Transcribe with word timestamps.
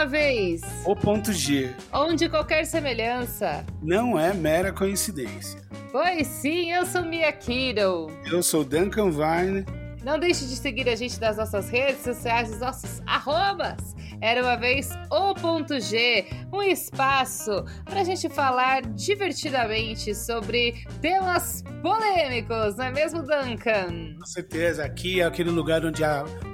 uma 0.00 0.06
vez. 0.06 0.62
O 0.86 0.96
ponto 0.96 1.30
G. 1.30 1.74
Onde 1.92 2.26
qualquer 2.26 2.64
semelhança 2.64 3.66
não 3.82 4.18
é 4.18 4.32
mera 4.32 4.72
coincidência. 4.72 5.60
Pois 5.92 6.26
sim, 6.26 6.72
eu 6.72 6.86
sou 6.86 7.02
Mia 7.02 7.30
Kiddo. 7.32 8.06
Eu 8.24 8.42
sou 8.42 8.64
Duncan 8.64 9.10
Vine. 9.10 9.66
Não 10.02 10.18
deixe 10.18 10.46
de 10.46 10.56
seguir 10.56 10.88
a 10.88 10.96
gente 10.96 11.20
nas 11.20 11.36
nossas 11.36 11.68
redes 11.68 12.02
sociais, 12.02 12.48
nos 12.48 12.60
nossos 12.60 13.02
arrobas. 13.06 13.94
Era 14.22 14.42
uma 14.42 14.56
vez 14.56 14.90
o 15.10 15.34
ponto 15.34 15.80
G, 15.80 16.26
um 16.52 16.62
espaço 16.62 17.64
para 17.84 18.00
a 18.00 18.04
gente 18.04 18.28
falar 18.28 18.82
divertidamente 18.82 20.14
sobre 20.14 20.84
temas 21.00 21.64
polêmicos, 21.80 22.76
não 22.76 22.84
é 22.84 22.90
mesmo, 22.90 23.22
Duncan? 23.22 24.16
Com 24.18 24.26
certeza, 24.26 24.84
aqui 24.84 25.20
é 25.20 25.24
aquele 25.24 25.50
lugar 25.50 25.84
onde 25.86 26.02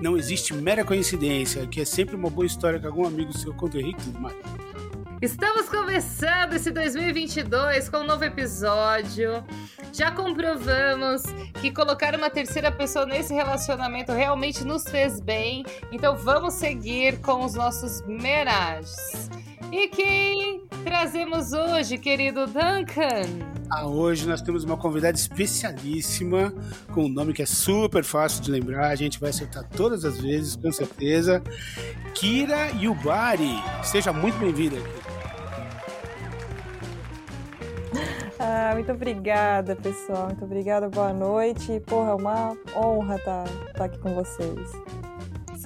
não 0.00 0.16
existe 0.16 0.54
mera 0.54 0.84
coincidência, 0.84 1.66
que 1.66 1.80
é 1.80 1.84
sempre 1.84 2.14
uma 2.14 2.30
boa 2.30 2.46
história 2.46 2.78
que 2.78 2.86
algum 2.86 3.04
amigo 3.04 3.36
seu 3.36 3.52
conta 3.52 3.78
e 3.78 3.94
tudo 3.94 4.20
mais. 4.20 4.65
Estamos 5.22 5.66
começando 5.70 6.52
esse 6.52 6.70
2022 6.70 7.88
com 7.88 7.98
um 7.98 8.04
novo 8.04 8.22
episódio. 8.22 9.42
Já 9.90 10.10
comprovamos 10.10 11.22
que 11.58 11.72
colocar 11.72 12.14
uma 12.14 12.28
terceira 12.28 12.70
pessoa 12.70 13.06
nesse 13.06 13.32
relacionamento 13.32 14.12
realmente 14.12 14.62
nos 14.62 14.84
fez 14.84 15.18
bem. 15.18 15.64
Então 15.90 16.16
vamos 16.16 16.54
seguir 16.54 17.18
com 17.22 17.44
os 17.46 17.54
nossos 17.54 18.06
merages. 18.06 19.30
E 19.72 19.88
quem 19.88 20.66
trazemos 20.84 21.52
hoje, 21.52 21.98
querido 21.98 22.46
Duncan? 22.46 23.56
Ah, 23.68 23.86
hoje 23.86 24.28
nós 24.28 24.40
temos 24.40 24.62
uma 24.62 24.76
convidada 24.76 25.16
especialíssima, 25.16 26.54
com 26.94 27.06
um 27.06 27.08
nome 27.08 27.32
que 27.32 27.42
é 27.42 27.46
super 27.46 28.04
fácil 28.04 28.42
de 28.42 28.50
lembrar, 28.50 28.88
a 28.88 28.94
gente 28.94 29.18
vai 29.18 29.30
acertar 29.30 29.68
todas 29.76 30.04
as 30.04 30.20
vezes, 30.20 30.54
com 30.54 30.70
certeza. 30.70 31.42
Kira 32.14 32.70
Yubari. 32.80 33.60
Seja 33.82 34.12
muito 34.12 34.38
bem-vinda, 34.38 34.76
Kira. 34.76 35.06
Ah, 38.38 38.70
muito 38.74 38.92
obrigada, 38.92 39.74
pessoal. 39.74 40.26
Muito 40.26 40.44
obrigada, 40.44 40.88
boa 40.88 41.12
noite. 41.12 41.80
Porra, 41.86 42.10
é 42.10 42.14
uma 42.14 42.56
honra 42.76 43.16
estar 43.16 43.44
tá, 43.44 43.72
tá 43.74 43.84
aqui 43.86 43.98
com 43.98 44.14
vocês. 44.14 44.70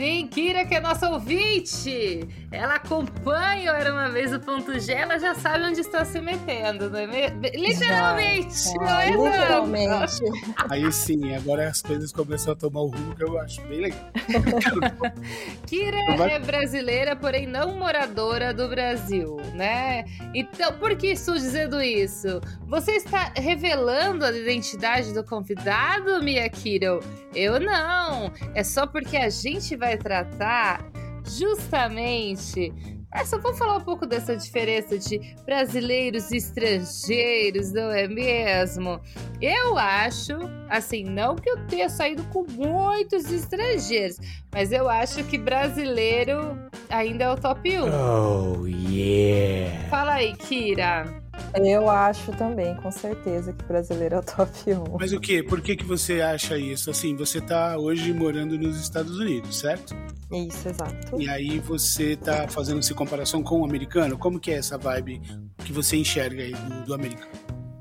Sim, 0.00 0.28
Kira, 0.28 0.64
que 0.64 0.74
é 0.74 0.80
nossa 0.80 1.10
ouvinte. 1.10 2.26
Ela 2.50 2.76
acompanha 2.76 3.70
o 3.70 3.74
Era 3.76 3.92
Uma 3.92 4.08
Vez 4.08 4.32
o 4.32 4.40
Ponto 4.40 4.80
G, 4.80 4.94
ela 4.94 5.18
já 5.18 5.34
sabe 5.34 5.66
onde 5.66 5.82
está 5.82 6.06
se 6.06 6.18
metendo, 6.22 6.88
não 6.88 7.00
é 7.00 7.06
mesmo? 7.06 7.42
Literalmente, 7.42 8.64
já, 8.64 8.80
não 8.80 8.98
é 8.98 9.10
Literalmente. 9.10 10.22
Aí 10.70 10.90
sim, 10.90 11.34
agora 11.34 11.68
as 11.68 11.82
coisas 11.82 12.10
começam 12.12 12.54
a 12.54 12.56
tomar 12.56 12.80
o 12.80 12.86
rumo 12.86 13.14
que 13.14 13.22
eu 13.22 13.38
acho 13.38 13.60
bem 13.66 13.82
legal. 13.82 14.00
Kira 15.68 15.98
é 16.30 16.38
brasileira, 16.38 17.14
porém 17.14 17.46
não 17.46 17.78
moradora 17.78 18.54
do 18.54 18.68
Brasil, 18.68 19.36
né? 19.54 20.06
Então, 20.34 20.72
por 20.78 20.96
que 20.96 21.08
estou 21.08 21.34
dizendo 21.34 21.80
isso? 21.82 22.40
Você 22.66 22.92
está 22.92 23.34
revelando 23.36 24.24
a 24.24 24.32
identidade 24.32 25.12
do 25.12 25.22
convidado, 25.22 26.22
Mia 26.22 26.48
Kiro? 26.48 27.00
Eu 27.34 27.60
não. 27.60 28.32
É 28.54 28.64
só 28.64 28.86
porque 28.86 29.16
a 29.16 29.28
gente 29.28 29.76
vai 29.76 29.89
tratar 29.96 30.84
justamente. 31.24 32.72
É, 33.12 33.24
só 33.24 33.38
vou 33.38 33.52
falar 33.54 33.76
um 33.76 33.80
pouco 33.80 34.06
dessa 34.06 34.36
diferença 34.36 34.96
de 34.96 35.34
brasileiros 35.44 36.30
e 36.30 36.36
estrangeiros, 36.36 37.72
não 37.72 37.90
é 37.90 38.06
mesmo? 38.06 39.00
Eu 39.40 39.76
acho, 39.76 40.32
assim, 40.68 41.02
não 41.02 41.34
que 41.34 41.50
eu 41.50 41.66
tenha 41.66 41.88
saído 41.88 42.22
com 42.24 42.46
muitos 42.48 43.30
estrangeiros, 43.30 44.16
mas 44.52 44.70
eu 44.70 44.88
acho 44.88 45.24
que 45.24 45.36
brasileiro 45.36 46.56
ainda 46.88 47.24
é 47.24 47.30
o 47.30 47.36
top 47.36 47.80
1. 47.80 47.82
Oh, 47.82 48.66
yeah! 48.66 49.88
Fala 49.88 50.14
aí, 50.14 50.32
Kira. 50.36 51.19
Eu 51.54 51.90
acho 51.90 52.32
também, 52.32 52.74
com 52.76 52.90
certeza, 52.90 53.52
que 53.52 53.64
brasileiro 53.64 54.16
é 54.16 54.18
o 54.18 54.22
top 54.22 54.50
1. 54.66 54.98
Mas 54.98 55.12
o 55.12 55.20
que? 55.20 55.42
Por 55.42 55.60
que, 55.60 55.76
que 55.76 55.84
você 55.84 56.20
acha 56.20 56.56
isso? 56.56 56.90
Assim, 56.90 57.16
você 57.16 57.40
tá 57.40 57.76
hoje 57.76 58.12
morando 58.12 58.58
nos 58.58 58.80
Estados 58.80 59.18
Unidos, 59.18 59.58
certo? 59.58 59.94
Isso, 60.32 60.68
exato. 60.68 61.20
E 61.20 61.28
aí 61.28 61.58
você 61.58 62.16
tá 62.16 62.46
fazendo 62.48 62.78
essa 62.78 62.94
comparação 62.94 63.42
com 63.42 63.60
o 63.60 63.64
americano? 63.64 64.16
Como 64.16 64.38
que 64.38 64.50
é 64.52 64.54
essa 64.54 64.78
vibe 64.78 65.20
que 65.64 65.72
você 65.72 65.96
enxerga 65.96 66.42
aí 66.42 66.52
do, 66.52 66.86
do 66.86 66.94
americano? 66.94 67.30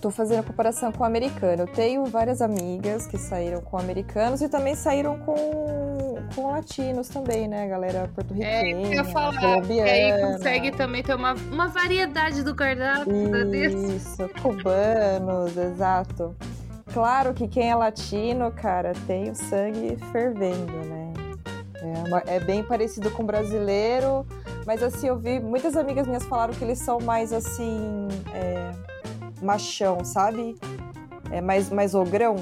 Tô 0.02 0.10
fazendo 0.10 0.40
a 0.40 0.44
comparação 0.44 0.92
com 0.92 1.04
o 1.04 1.06
americano. 1.06 1.64
Eu 1.64 1.68
tenho 1.68 2.06
várias 2.06 2.42
amigas 2.42 3.06
que 3.06 3.18
saíram 3.18 3.62
com 3.62 3.78
americanos 3.78 4.42
e 4.42 4.48
também 4.48 4.74
saíram 4.74 5.20
com, 5.20 5.36
com 6.34 6.52
latinos 6.52 7.08
também, 7.10 7.48
né? 7.48 7.68
Galera 7.68 8.10
porto-riquenha, 8.14 8.96
é, 8.96 9.00
eu 9.00 9.06
falar, 9.06 9.40
colombiana. 9.40 9.90
aí 9.92 10.22
consegue 10.22 10.72
também 10.72 11.04
ter 11.04 11.16
uma, 11.16 11.34
uma 11.34 11.68
variedade 11.68 12.44
do 12.44 12.56
cardápio. 12.56 13.14
Isso, 13.56 14.30
cubanos, 14.42 15.58
exato. 15.58 16.36
Claro 16.94 17.34
que 17.34 17.48
quem 17.48 17.70
é 17.70 17.76
latino, 17.76 18.52
cara, 18.52 18.94
tem 19.06 19.30
o 19.30 19.36
sangue 19.36 19.98
fervendo, 20.12 20.74
né? 20.86 21.14
É, 21.82 22.08
uma, 22.08 22.24
é 22.26 22.40
bem 22.40 22.64
parecido 22.64 23.10
com 23.12 23.24
brasileiro, 23.24 24.26
mas 24.66 24.84
assim, 24.84 25.08
eu 25.08 25.18
vi 25.18 25.40
muitas 25.40 25.78
amigas 25.78 26.08
minhas 26.08 26.26
falaram 26.26 26.54
que 26.54 26.64
eles 26.64 26.80
são 26.80 27.00
mais 27.00 27.32
assim. 27.32 28.08
É, 28.34 28.72
machão, 29.42 30.04
sabe? 30.04 30.56
É 31.32 31.42
mais, 31.42 31.70
mais 31.70 31.96
ogrão. 31.96 32.36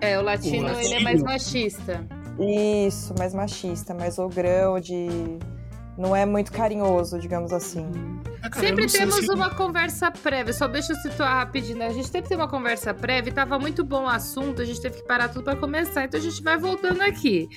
É, 0.00 0.18
o 0.18 0.22
latino, 0.22 0.68
o 0.68 0.72
latino 0.72 0.86
ele 0.86 0.94
é 0.94 1.00
mais 1.00 1.22
machista. 1.22 2.04
Isso, 2.38 3.14
mais 3.18 3.34
machista, 3.34 3.94
mais 3.94 4.18
ogrão, 4.18 4.78
de. 4.78 5.08
Não 5.96 6.14
é 6.14 6.24
muito 6.24 6.52
carinhoso, 6.52 7.18
digamos 7.18 7.52
assim. 7.52 7.84
Hum. 7.86 8.20
Sempre 8.54 8.86
temos 8.86 9.28
uma 9.28 9.50
conversa 9.50 10.10
prévia, 10.10 10.52
só 10.52 10.68
deixa 10.68 10.92
eu 10.92 10.96
situar 10.96 11.38
rapidinho. 11.38 11.78
Né? 11.78 11.86
A 11.86 11.92
gente 11.92 12.08
sempre 12.08 12.28
tem 12.28 12.36
uma 12.36 12.48
conversa 12.48 12.94
prévia 12.94 13.32
tava 13.32 13.58
muito 13.58 13.84
bom 13.84 14.04
o 14.04 14.08
assunto, 14.08 14.62
a 14.62 14.64
gente 14.64 14.80
teve 14.80 14.98
que 14.98 15.06
parar 15.06 15.28
tudo 15.28 15.44
para 15.44 15.56
começar, 15.56 16.04
então 16.04 16.18
a 16.18 16.22
gente 16.22 16.40
vai 16.42 16.56
voltando 16.56 17.02
aqui. 17.02 17.48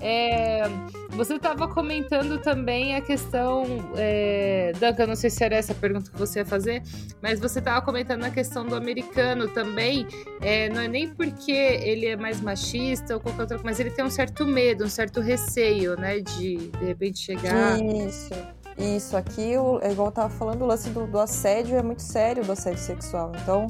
É, 0.00 0.62
você 1.10 1.34
estava 1.34 1.68
comentando 1.68 2.38
também 2.38 2.94
a 2.94 3.00
questão. 3.00 3.64
É, 3.96 4.72
Duncan, 4.78 5.06
não 5.06 5.16
sei 5.16 5.30
se 5.30 5.42
era 5.44 5.56
essa 5.56 5.72
a 5.72 5.74
pergunta 5.74 6.10
que 6.10 6.18
você 6.18 6.40
ia 6.40 6.44
fazer, 6.44 6.82
mas 7.22 7.40
você 7.40 7.58
estava 7.58 7.80
comentando 7.82 8.24
a 8.24 8.30
questão 8.30 8.64
do 8.66 8.74
americano 8.74 9.48
também. 9.48 10.06
É, 10.40 10.68
não 10.68 10.80
é 10.80 10.88
nem 10.88 11.08
porque 11.08 11.52
ele 11.52 12.06
é 12.06 12.16
mais 12.16 12.40
machista 12.40 13.14
ou 13.14 13.20
qualquer 13.20 13.42
outra 13.42 13.56
coisa, 13.56 13.64
mas 13.64 13.80
ele 13.80 13.90
tem 13.90 14.04
um 14.04 14.10
certo 14.10 14.46
medo, 14.46 14.84
um 14.84 14.88
certo 14.88 15.20
receio, 15.20 15.96
né? 15.96 16.20
De 16.20 16.54
de 16.56 16.84
repente 16.84 17.18
chegar. 17.18 17.78
Isso. 17.80 18.30
Isso, 18.76 19.16
aqui, 19.16 19.56
o, 19.56 19.78
é 19.80 19.92
igual 19.92 20.08
eu 20.08 20.12
tava 20.12 20.28
falando, 20.28 20.62
o 20.62 20.66
lance 20.66 20.90
do, 20.90 21.06
do, 21.06 21.18
assédio 21.18 21.76
é 21.76 21.82
muito 21.82 22.02
sério, 22.02 22.44
do 22.44 22.52
assédio 22.52 22.80
sexual. 22.80 23.30
Então, 23.40 23.68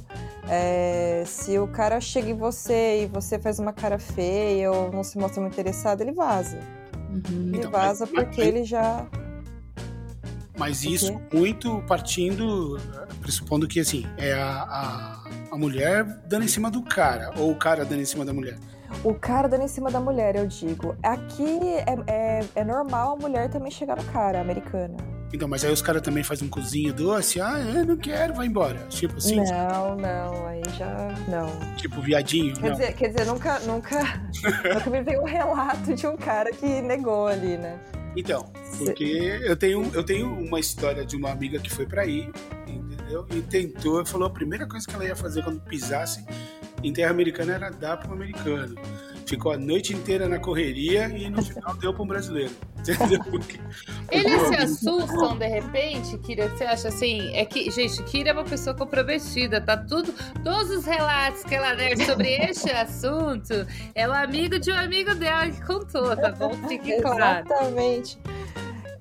é, 0.49 1.23
se 1.27 1.59
o 1.59 1.69
cara 1.69 2.01
chega 2.01 2.31
em 2.31 2.35
você 2.35 3.03
e 3.03 3.07
você 3.07 3.39
faz 3.39 3.59
uma 3.59 3.73
cara 3.73 3.99
feia 3.99 4.73
ou 4.73 4.91
não 4.91 5.05
se 5.05 5.19
mostra 5.19 5.43
muito 5.43 5.53
interessado, 5.53 6.01
ele 6.01 6.13
vaza. 6.13 6.59
Uhum. 7.11 7.49
Ele 7.49 7.59
então, 7.59 7.71
vaza 7.71 8.09
mas, 8.11 8.25
porque 8.25 8.41
mas, 8.41 8.49
ele 8.49 8.65
já. 8.65 9.07
Mas 10.57 10.85
isso 10.85 11.21
muito 11.33 11.83
partindo, 11.87 12.81
pressupondo 13.21 13.69
que 13.69 13.81
assim, 13.81 14.07
é 14.17 14.33
a, 14.33 14.63
a, 14.63 15.25
a 15.51 15.57
mulher 15.59 16.05
dando 16.27 16.45
em 16.45 16.49
cima 16.49 16.71
do 16.71 16.83
cara, 16.83 17.31
ou 17.37 17.51
o 17.51 17.57
cara 17.57 17.85
dando 17.85 18.01
em 18.01 18.07
cima 18.07 18.25
da 18.25 18.33
mulher. 18.33 18.57
O 19.03 19.15
cara 19.15 19.49
dando 19.49 19.65
em 19.65 19.69
cima 19.69 19.91
da 19.91 20.01
mulher, 20.01 20.37
eu 20.37 20.47
digo. 20.47 20.97
Aqui 21.03 21.61
é, 21.87 22.13
é, 22.13 22.45
é 22.55 22.65
normal 22.65 23.15
a 23.15 23.17
mulher 23.17 23.51
também 23.51 23.71
chegar 23.71 23.97
no 23.97 24.05
cara, 24.05 24.41
americana. 24.41 24.97
Então, 25.35 25.49
mas 25.49 25.65
aí 25.65 25.73
os 25.73 25.83
caras 25.83 26.01
também 26.01 26.23
fazem 26.23 26.47
um 26.47 26.51
cozinho 26.51 26.93
doce, 26.93 27.41
ah, 27.41 27.59
eu 27.59 27.85
não 27.85 27.97
quero, 27.97 28.35
vai 28.35 28.47
embora. 28.47 28.79
Tipo 28.89 29.17
assim. 29.17 29.37
Não, 29.37 29.97
não, 29.97 30.47
aí 30.47 30.63
já. 30.79 31.09
Não. 31.29 31.75
Tipo 31.75 32.01
viadinho. 32.01 32.55
Quer, 32.55 32.71
Dizer, 32.71 32.93
quer 32.95 33.09
dizer, 33.09 33.27
nunca, 33.27 33.59
nunca, 33.61 33.99
nunca 34.73 34.91
me 34.91 35.03
veio 35.03 35.23
um 35.23 35.25
relato 35.25 35.93
de 35.93 36.07
um 36.07 36.17
cara 36.17 36.53
que 36.53 36.81
negou 36.83 37.27
ali, 37.27 37.57
né? 37.57 37.81
Então, 38.17 38.49
porque 38.79 39.41
eu 39.43 39.57
tenho, 39.57 39.91
eu 39.93 40.05
tenho 40.05 40.33
uma 40.33 40.61
história 40.61 41.05
de 41.05 41.17
uma 41.17 41.33
amiga 41.33 41.59
que 41.59 41.69
foi 41.69 41.85
para 41.85 42.03
aí, 42.03 42.31
entendeu? 42.69 43.27
E 43.33 43.43
tentou, 43.43 44.07
falou 44.07 44.29
a 44.29 44.31
primeira 44.31 44.69
coisa 44.69 44.87
que 44.87 44.95
ela 44.95 45.05
ia 45.05 45.17
fazer 45.17 45.43
quando 45.43 45.61
pisasse 45.63 46.25
em 46.85 46.93
terra 46.93 47.11
americana 47.11 47.55
era 47.55 47.71
dar 47.71 47.97
para 47.97 48.11
um 48.11 48.15
americano. 48.15 48.75
Ficou 49.27 49.53
a 49.53 49.57
noite 49.57 49.95
inteira 49.95 50.29
na 50.29 50.39
correria 50.39 51.09
e 51.09 51.31
no 51.31 51.41
final 51.43 51.75
deu 51.77 51.95
para 51.95 52.03
um 52.03 52.07
brasileiro. 52.07 52.53
Porque, 53.31 53.59
Eles 54.11 54.43
se 54.43 54.57
assustam 54.57 55.39
de 55.39 55.47
repente, 55.47 56.19
Kira? 56.19 56.51
Você 56.51 56.65
acha 56.65 56.89
assim? 56.89 57.35
É 57.35 57.47
que, 57.47 57.71
gente, 57.71 58.03
Kira 58.03 58.31
é 58.31 58.33
uma 58.35 58.45
pessoa 58.45 58.77
comprometida, 58.77 59.59
tá 59.59 59.75
tudo. 59.75 60.13
Todos 60.43 60.71
os 60.71 60.85
relatos 60.85 61.43
que 61.45 61.55
ela 61.55 61.73
der 61.73 61.97
sobre 61.97 62.29
este 62.45 62.71
assunto 62.71 63.67
é 63.95 64.07
o 64.07 64.13
amigo 64.13 64.59
de 64.59 64.71
um 64.71 64.77
amigo 64.77 65.15
dela 65.15 65.51
que 65.51 65.65
contou, 65.65 66.15
tá 66.15 66.33
bom? 66.33 66.53
Fique 66.69 67.01
claro. 67.01 67.47
Exatamente. 67.47 68.19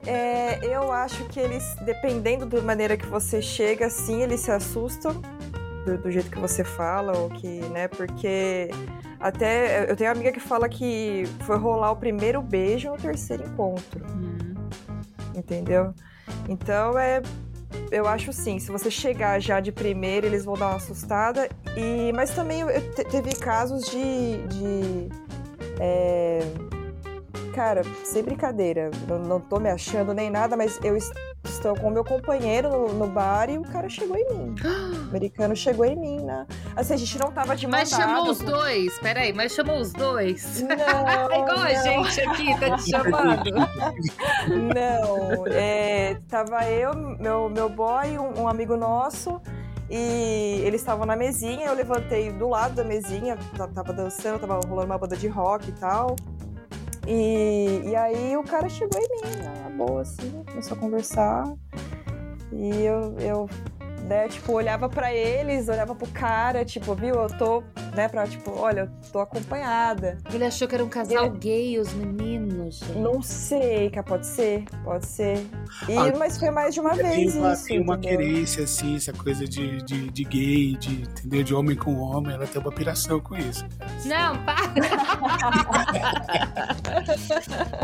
É, 0.05 0.59
eu 0.65 0.91
acho 0.91 1.23
que 1.25 1.39
eles, 1.39 1.75
dependendo 1.85 2.45
da 2.45 2.61
maneira 2.61 2.95
que 2.95 3.05
você 3.05 3.41
chega, 3.41 3.89
sim, 3.89 4.21
eles 4.21 4.41
se 4.41 4.51
assustam 4.51 5.21
do, 5.85 5.97
do, 5.97 6.11
jeito 6.11 6.29
que 6.29 6.39
você 6.39 6.63
fala, 6.63 7.17
ou 7.17 7.29
que, 7.29 7.61
né, 7.69 7.87
porque 7.87 8.69
até 9.19 9.89
eu 9.89 9.95
tenho 9.95 10.09
uma 10.09 10.15
amiga 10.15 10.31
que 10.31 10.39
fala 10.39 10.67
que 10.67 11.23
foi 11.41 11.57
rolar 11.57 11.91
o 11.91 11.95
primeiro 11.95 12.41
beijo 12.41 12.89
no 12.89 12.97
terceiro 12.97 13.43
encontro. 13.43 14.05
Uhum. 14.05 14.53
entendeu? 15.35 15.93
Então 16.47 16.97
é. 16.97 17.21
Eu 17.91 18.07
acho 18.07 18.31
sim, 18.31 18.59
se 18.59 18.71
você 18.71 18.89
chegar 18.89 19.39
já 19.39 19.59
de 19.59 19.71
primeira, 19.71 20.27
eles 20.27 20.45
vão 20.45 20.55
dar 20.55 20.67
uma 20.67 20.75
assustada. 20.75 21.49
E, 21.75 22.11
mas 22.13 22.31
também 22.31 22.61
eu, 22.61 22.93
te, 22.93 23.03
teve 23.05 23.35
casos 23.35 23.83
de. 23.85 24.37
de 24.47 25.09
é, 25.79 26.39
cara, 27.53 27.81
sem 28.03 28.23
brincadeira, 28.23 28.91
não, 29.07 29.19
não 29.19 29.39
tô 29.39 29.59
me 29.59 29.69
achando 29.69 30.13
nem 30.13 30.29
nada, 30.29 30.57
mas 30.57 30.79
eu 30.83 30.97
estou 31.43 31.75
com 31.75 31.87
o 31.87 31.91
meu 31.91 32.03
companheiro 32.03 32.69
no, 32.69 32.93
no, 32.93 33.07
bar 33.07 33.49
e 33.49 33.57
o 33.57 33.63
cara 33.63 33.89
chegou 33.89 34.17
em 34.17 34.33
mim. 34.33 34.55
Americano 35.13 35.55
chegou 35.55 35.85
em 35.85 35.95
mim, 35.95 36.21
né? 36.21 36.47
Assim, 36.75 36.95
a 36.95 36.97
gente 36.97 37.19
não 37.19 37.31
tava 37.31 37.55
de 37.55 37.67
Mas 37.67 37.89
chamou 37.89 38.31
os 38.31 38.39
dois, 38.39 38.97
peraí, 38.97 39.31
mas 39.31 39.53
chamou 39.53 39.79
os 39.79 39.93
dois? 39.93 40.61
Não, 40.61 40.71
é 41.29 41.39
igual 41.39 41.57
não. 41.57 41.63
a 41.63 41.73
gente 41.73 42.21
aqui, 42.21 42.59
tá 42.59 42.75
te 42.77 42.89
chamando. 42.89 43.51
não, 44.73 45.47
é, 45.47 46.17
tava 46.27 46.65
eu, 46.65 46.95
meu, 46.95 47.47
meu 47.47 47.69
boy, 47.69 48.17
um, 48.17 48.41
um 48.41 48.47
amigo 48.47 48.75
nosso, 48.75 49.39
e 49.87 50.61
eles 50.65 50.81
estavam 50.81 51.05
na 51.05 51.15
mesinha, 51.15 51.67
eu 51.67 51.75
levantei 51.75 52.31
do 52.31 52.49
lado 52.49 52.73
da 52.73 52.83
mesinha, 52.83 53.37
tava 53.75 53.93
dançando, 53.93 54.39
tava 54.39 54.59
rolando 54.67 54.87
uma 54.87 54.97
banda 54.97 55.15
de 55.15 55.27
rock 55.27 55.69
e 55.69 55.73
tal. 55.73 56.15
E, 57.05 57.81
e 57.85 57.95
aí 57.95 58.35
o 58.35 58.43
cara 58.43 58.67
chegou 58.67 58.99
em 58.99 59.07
mim, 59.09 59.43
na 59.43 59.69
boa, 59.69 60.01
assim, 60.01 60.43
começou 60.47 60.75
a 60.75 60.79
conversar. 60.79 61.53
E 62.51 62.83
eu, 62.83 63.15
eu 63.19 63.49
né, 64.13 64.27
tipo, 64.27 64.53
olhava 64.53 64.87
para 64.87 65.11
eles, 65.11 65.67
olhava 65.67 65.95
pro 65.95 66.07
cara, 66.09 66.63
tipo, 66.63 66.93
viu, 66.93 67.15
eu 67.15 67.27
tô, 67.35 67.63
né, 67.95 68.07
pra, 68.07 68.27
tipo, 68.27 68.51
olha, 68.51 68.81
eu 68.81 68.89
tô 69.11 69.19
acompanhada. 69.19 70.19
Ele 70.31 70.45
achou 70.45 70.67
que 70.67 70.75
era 70.75 70.85
um 70.85 70.89
casal 70.89 71.25
ele... 71.25 71.37
gay, 71.39 71.79
os 71.79 71.91
meninos. 71.93 72.77
Gente. 72.79 72.99
Não 72.99 73.23
sei, 73.23 73.89
que 73.89 74.03
pode 74.03 74.27
ser, 74.27 74.65
pode 74.83 75.07
ser. 75.07 75.43
E, 75.89 75.97
ah, 75.97 76.13
mas 76.17 76.37
foi 76.37 76.51
mais 76.51 76.75
de 76.75 76.79
uma 76.79 76.93
vez 76.93 77.33
tem 77.33 77.39
uma, 77.39 77.53
isso, 77.53 77.65
Tem 77.65 77.81
uma 77.81 77.97
querência, 77.97 78.65
assim, 78.65 78.95
essa 78.95 79.11
coisa 79.13 79.47
de, 79.47 79.81
de, 79.81 80.11
de, 80.11 80.23
gay, 80.23 80.75
de, 80.77 81.01
entendeu, 81.01 81.43
de 81.43 81.55
homem 81.55 81.75
com 81.75 81.95
homem, 81.97 82.35
ela 82.35 82.45
tem 82.45 82.61
uma 82.61 82.71
piração 82.71 83.19
com 83.19 83.35
isso. 83.35 83.65
Não, 84.05 84.37
para! 84.43 84.73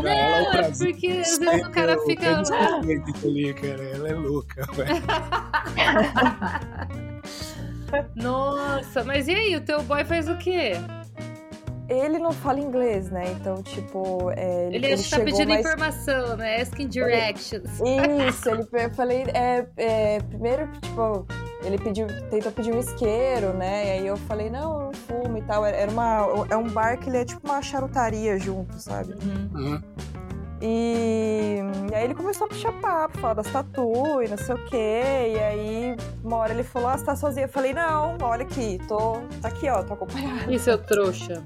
não, 0.00 0.08
é, 0.08 0.42
é 0.42 0.70
porque 0.70 1.08
às 1.08 1.38
vezes 1.38 1.66
o 1.66 1.70
cara 1.70 1.98
fica 2.04 2.42
lá... 2.42 2.80
ela 3.94 4.08
é 4.08 4.14
louca, 4.14 4.64
velho. 4.72 5.02
Nossa, 8.14 9.04
mas 9.04 9.26
e 9.28 9.34
aí, 9.34 9.56
o 9.56 9.60
teu 9.60 9.82
boy 9.82 10.04
faz 10.04 10.28
o 10.28 10.36
quê? 10.36 10.72
Ele 11.88 12.20
não 12.20 12.30
fala 12.30 12.60
inglês, 12.60 13.10
né? 13.10 13.32
Então, 13.32 13.62
tipo. 13.64 14.30
É, 14.36 14.68
ele, 14.68 14.86
ele 14.86 15.02
tá 15.02 15.18
pedindo 15.18 15.48
mais... 15.48 15.66
informação, 15.66 16.36
né? 16.36 16.60
Asking 16.60 16.86
directions. 16.86 17.68
Isso, 18.28 18.48
ele, 18.48 18.64
eu 18.72 18.90
falei. 18.94 19.24
É, 19.34 19.66
é, 19.76 20.20
primeiro, 20.20 20.68
tipo, 20.80 21.26
ele 21.64 21.78
pediu, 21.78 22.06
tentou 22.30 22.52
pedir 22.52 22.72
um 22.72 22.78
isqueiro, 22.78 23.52
né? 23.54 23.86
E 23.86 23.90
aí 23.98 24.06
eu 24.06 24.16
falei, 24.16 24.48
não, 24.48 24.84
não 24.84 24.92
fumo 24.92 25.36
e 25.36 25.42
tal. 25.42 25.64
Era 25.66 25.90
uma, 25.90 26.46
é 26.48 26.56
um 26.56 26.68
bar 26.68 26.96
que 26.96 27.10
ele 27.10 27.18
é 27.18 27.24
tipo 27.24 27.44
uma 27.44 27.60
charutaria 27.60 28.38
junto, 28.38 28.78
sabe? 28.78 29.14
Uhum. 29.14 29.50
uhum. 29.54 29.82
E, 30.60 31.56
e, 31.90 31.94
aí 31.94 32.04
ele 32.04 32.14
começou 32.14 32.44
a 32.44 32.48
puxar 32.48 32.72
papo, 32.72 33.18
falar 33.18 33.34
das 33.34 33.50
tatu 33.50 34.22
e 34.22 34.28
não 34.28 34.36
sei 34.36 34.54
o 34.54 34.64
quê. 34.66 35.02
E 35.34 35.38
aí, 35.38 35.96
uma 36.22 36.36
hora 36.36 36.52
ele 36.52 36.62
falou, 36.62 36.88
ah, 36.88 36.98
você 36.98 37.04
tá 37.04 37.16
sozinha? 37.16 37.46
Eu 37.46 37.48
falei, 37.48 37.72
não, 37.72 38.18
olha 38.20 38.42
aqui, 38.42 38.78
tô. 38.86 39.20
Tá 39.40 39.48
aqui, 39.48 39.68
ó, 39.68 39.82
tô 39.82 39.94
acompanhada. 39.94 40.52
E 40.52 40.58
seu 40.58 40.76
trouxa? 40.76 41.42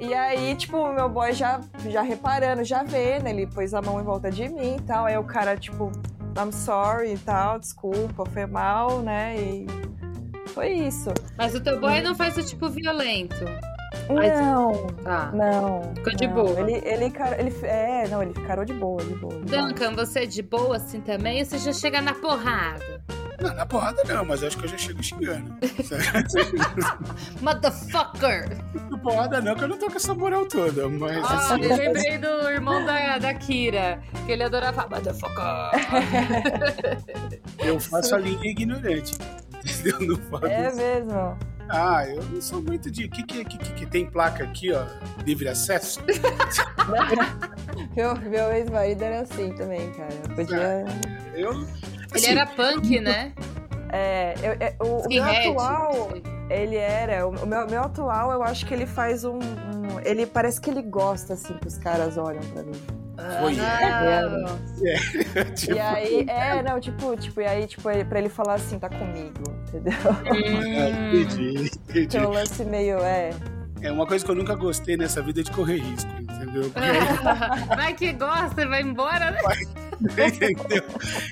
E 0.00 0.12
aí, 0.12 0.54
tipo, 0.56 0.76
o 0.76 0.92
meu 0.92 1.08
boy 1.08 1.32
já, 1.32 1.60
já 1.88 2.02
reparando, 2.02 2.64
já 2.64 2.82
vendo, 2.82 3.28
ele 3.28 3.46
pôs 3.46 3.72
a 3.72 3.80
mão 3.80 4.00
em 4.00 4.04
volta 4.04 4.30
de 4.30 4.48
mim 4.48 4.76
e 4.76 4.80
tal. 4.82 5.06
Aí 5.06 5.16
o 5.16 5.24
cara, 5.24 5.56
tipo, 5.56 5.92
I'm 6.36 6.52
sorry 6.52 7.14
e 7.14 7.18
tal, 7.18 7.58
desculpa, 7.60 8.26
foi 8.26 8.46
mal, 8.46 9.00
né? 9.00 9.36
E 9.36 9.66
foi 10.48 10.72
isso. 10.72 11.10
Mas 11.38 11.54
o 11.54 11.60
teu 11.60 11.80
boy 11.80 12.00
não 12.02 12.14
faz 12.14 12.36
o 12.36 12.42
tipo 12.42 12.68
violento. 12.68 13.44
Não, 14.08 14.86
tá. 15.02 15.30
não. 15.32 15.92
Ficou 15.94 16.14
de 16.14 16.26
não. 16.26 16.34
boa. 16.34 16.60
Ele, 16.60 16.72
ele, 16.84 17.12
ele, 17.38 17.56
é, 17.62 18.08
não, 18.08 18.22
ele 18.22 18.34
ficarou 18.34 18.64
de 18.64 18.72
boa, 18.72 19.02
de 19.02 19.14
boa. 19.14 19.34
De 19.34 19.56
Duncan, 19.56 19.94
boa. 19.94 20.06
você 20.06 20.20
é 20.20 20.26
de 20.26 20.42
boa 20.42 20.76
assim 20.76 21.00
também 21.00 21.40
ou 21.40 21.44
você 21.44 21.58
já 21.58 21.72
chega 21.72 22.00
na 22.00 22.14
porrada? 22.14 23.02
Não, 23.40 23.54
na 23.54 23.66
porrada 23.66 24.02
não, 24.04 24.24
mas 24.24 24.42
acho 24.42 24.56
que 24.56 24.64
eu 24.64 24.68
já 24.68 24.78
chego 24.78 25.02
xingando. 25.02 25.54
Motherfucker! 27.42 28.48
Na 28.90 28.98
porrada 28.98 29.40
não, 29.40 29.54
que 29.54 29.64
eu 29.64 29.68
não 29.68 29.76
tô 29.76 29.90
com 29.90 29.96
essa 29.96 30.14
moral 30.14 30.46
toda, 30.46 30.88
mas... 30.88 31.18
Ah, 31.24 31.54
assim, 31.54 31.64
eu 31.64 31.76
lembrei 31.76 32.18
do 32.18 32.48
irmão 32.48 32.84
da, 32.84 33.18
da 33.18 33.34
Kira, 33.34 34.00
que 34.24 34.32
ele 34.32 34.44
adorava 34.44 34.86
Motherfucker! 34.88 35.34
eu 37.58 37.80
faço 37.80 38.14
a 38.14 38.18
linha 38.18 38.50
ignorante. 38.50 39.14
Entendeu? 39.64 40.08
Não 40.08 40.16
falo 40.30 40.46
é 40.46 40.72
mesmo. 40.72 41.36
Ah, 41.68 42.06
eu 42.06 42.22
não 42.24 42.40
sou 42.40 42.62
muito 42.62 42.90
de. 42.90 43.06
O 43.06 43.10
que, 43.10 43.22
que, 43.22 43.44
que, 43.44 43.58
que, 43.58 43.86
tem 43.86 44.06
placa 44.06 44.44
aqui, 44.44 44.72
ó? 44.72 44.84
Livre 45.24 45.48
acesso? 45.48 46.00
meu 47.96 48.14
meu 48.16 48.52
ex-marido 48.52 49.02
era 49.02 49.20
assim 49.20 49.52
também, 49.54 49.90
cara. 49.92 50.14
Eu 50.28 50.34
podia. 50.34 50.56
É, 50.56 50.84
eu, 51.34 51.50
assim, 52.12 52.26
ele 52.26 52.26
era 52.26 52.46
punk, 52.46 53.00
né? 53.00 53.32
É, 53.90 54.34
eu, 54.42 54.52
eu, 54.54 54.94
o, 54.94 55.06
o 55.06 55.08
meu 55.08 55.24
atual, 55.24 56.12
ele 56.50 56.76
era. 56.76 57.26
O 57.26 57.46
meu, 57.46 57.66
meu 57.66 57.82
atual, 57.82 58.32
eu 58.32 58.42
acho 58.42 58.66
que 58.66 58.74
ele 58.74 58.86
faz 58.86 59.24
um, 59.24 59.38
um, 59.38 60.00
Ele 60.04 60.26
parece 60.26 60.60
que 60.60 60.68
ele 60.68 60.82
gosta, 60.82 61.34
assim, 61.34 61.54
que 61.54 61.68
os 61.68 61.78
caras 61.78 62.18
olham 62.18 62.42
pra 62.52 62.62
mim. 62.62 63.03
Foi. 63.40 63.58
Ah, 63.58 64.58
é, 65.34 65.44
tipo... 65.44 65.74
E 65.74 65.80
aí, 65.80 66.26
é, 66.28 66.62
não, 66.62 66.78
tipo, 66.78 67.16
tipo, 67.16 67.40
e 67.40 67.46
aí, 67.46 67.66
tipo, 67.66 67.82
pra 67.82 68.18
ele 68.18 68.28
falar 68.28 68.54
assim, 68.54 68.78
tá 68.78 68.88
comigo, 68.88 69.42
entendeu? 69.68 69.94
Hum. 70.26 71.14
entendi, 71.24 71.70
entendi. 71.88 72.00
Então, 72.00 72.30
o 72.30 72.34
lance 72.34 72.64
meio, 72.64 72.98
é. 72.98 73.30
É 73.80 73.92
uma 73.92 74.06
coisa 74.06 74.24
que 74.24 74.30
eu 74.30 74.34
nunca 74.34 74.54
gostei 74.54 74.96
nessa 74.96 75.20
vida 75.20 75.42
de 75.42 75.50
correr 75.50 75.76
risco, 75.76 76.10
entendeu? 76.18 76.70
Porque... 76.70 76.80
vai 77.76 77.92
que 77.94 78.12
gosta 78.12 78.62
e 78.62 78.66
vai 78.66 78.82
embora, 78.82 79.30
né? 79.30 79.38
Vai. 79.42 79.56
Entendeu? 80.02 80.82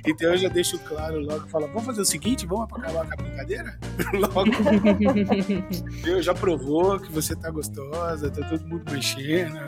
Então 0.06 0.30
eu 0.30 0.36
já 0.36 0.48
deixo 0.48 0.78
claro 0.80 1.18
logo, 1.18 1.48
falo, 1.48 1.66
vamos 1.68 1.84
fazer 1.84 2.02
o 2.02 2.04
seguinte, 2.04 2.46
vamos 2.46 2.68
acabar 2.72 3.06
com 3.06 3.14
a 3.14 3.16
brincadeira? 3.16 3.78
Logo. 4.12 4.50
eu 6.06 6.22
já 6.22 6.34
provou 6.34 7.00
que 7.00 7.10
você 7.10 7.34
tá 7.34 7.50
gostosa, 7.50 8.30
tá 8.30 8.46
todo 8.46 8.66
mundo 8.66 8.84
mexendo. 8.90 9.58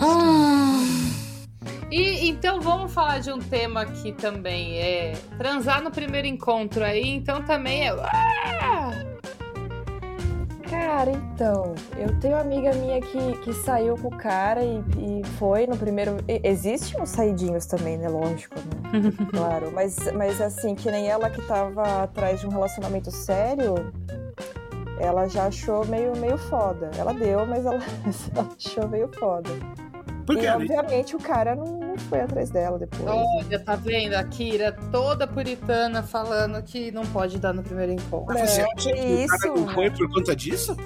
Né? 0.00 1.10
E 1.90 2.28
então 2.28 2.60
vamos 2.60 2.92
falar 2.92 3.18
de 3.18 3.32
um 3.32 3.38
tema 3.38 3.84
que 3.84 4.12
também 4.12 4.78
é 4.78 5.12
transar 5.36 5.82
no 5.82 5.90
primeiro 5.90 6.26
encontro 6.26 6.84
aí, 6.84 7.08
então 7.08 7.42
também 7.42 7.88
é. 7.88 7.90
Ah! 7.90 9.10
Cara, 10.70 11.10
então, 11.10 11.74
eu 11.98 12.16
tenho 12.20 12.34
uma 12.34 12.42
amiga 12.42 12.72
minha 12.74 13.00
que, 13.00 13.38
que 13.40 13.52
saiu 13.52 13.96
com 13.96 14.06
o 14.06 14.16
cara 14.16 14.62
e, 14.62 14.78
e 14.98 15.24
foi 15.36 15.66
no 15.66 15.76
primeiro. 15.76 16.18
Existem 16.28 17.00
uns 17.00 17.08
saidinhos 17.08 17.66
também, 17.66 17.98
né? 17.98 18.08
Lógico, 18.08 18.54
né? 18.54 19.10
claro. 19.30 19.72
Mas, 19.72 19.96
mas 20.12 20.40
assim, 20.40 20.76
que 20.76 20.88
nem 20.88 21.08
ela 21.08 21.28
que 21.28 21.42
tava 21.42 22.04
atrás 22.04 22.38
de 22.38 22.46
um 22.46 22.50
relacionamento 22.50 23.10
sério, 23.10 23.92
ela 25.00 25.26
já 25.26 25.46
achou 25.46 25.84
meio, 25.86 26.16
meio 26.16 26.38
foda. 26.38 26.92
Ela 26.96 27.14
deu, 27.14 27.44
mas 27.46 27.66
ela, 27.66 27.80
ela 28.32 28.48
achou 28.56 28.88
meio 28.88 29.08
foda. 29.18 29.50
Porque, 30.26 30.44
e 30.44 30.48
obviamente 30.48 31.16
o 31.16 31.18
cara 31.18 31.54
não, 31.54 31.78
não, 31.78 31.98
foi 31.98 32.20
atrás 32.20 32.50
dela 32.50 32.78
depois. 32.78 33.02
Olha, 33.06 33.58
tá 33.58 33.76
vendo? 33.76 34.14
A 34.14 34.24
Kira 34.24 34.76
toda 34.90 35.26
puritana 35.26 36.02
falando 36.02 36.62
que 36.62 36.90
não 36.90 37.04
pode 37.06 37.38
dar 37.38 37.52
no 37.52 37.62
primeiro 37.62 37.92
encontro. 37.92 38.34
Mas 38.34 38.50
você 38.50 38.62
acha 38.62 38.92
que 38.92 38.98
isso? 38.98 39.34
o 39.34 39.38
cara 39.38 39.54
não 39.54 39.68
foi 39.74 39.90
por 39.90 40.08
conta 40.12 40.36
disso? 40.36 40.76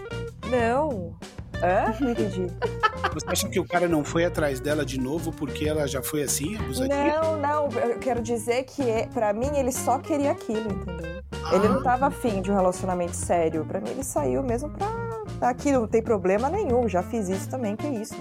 Não. 0.51 1.17
Hã? 1.63 1.95
Não 2.01 2.11
entendi. 2.11 2.47
Você 3.13 3.27
acha 3.27 3.49
que 3.49 3.61
o 3.61 3.67
cara 3.67 3.89
não 3.89 4.05
foi 4.05 4.25
atrás 4.25 4.61
dela 4.61 4.85
de 4.85 4.99
novo 4.99 5.33
porque 5.33 5.69
ela 5.69 5.87
já 5.87 6.03
foi 6.03 6.23
assim, 6.23 6.57
abusadinha? 6.57 7.21
Não, 7.21 7.37
não. 7.39 7.69
Eu 7.71 7.99
quero 7.99 8.21
dizer 8.21 8.65
que, 8.65 8.83
é, 8.83 9.07
para 9.07 9.33
mim, 9.33 9.51
ele 9.57 9.73
só 9.73 9.99
queria 9.99 10.33
aquilo, 10.33 10.73
entendeu? 10.73 11.23
Ah. 11.45 11.55
Ele 11.55 11.69
não 11.69 11.83
tava 11.83 12.07
afim 12.07 12.43
de 12.43 12.51
um 12.51 12.55
relacionamento 12.55 13.15
sério. 13.15 13.65
Para 13.65 13.81
mim, 13.81 13.91
ele 13.91 14.03
saiu 14.03 14.43
mesmo 14.43 14.71
pra... 14.71 15.49
Aqui 15.49 15.71
não 15.71 15.87
tem 15.87 16.03
problema 16.03 16.49
nenhum. 16.49 16.89
Já 16.89 17.03
fiz 17.03 17.29
isso 17.29 17.49
também, 17.49 17.77
que 17.77 17.87
isso 17.87 18.17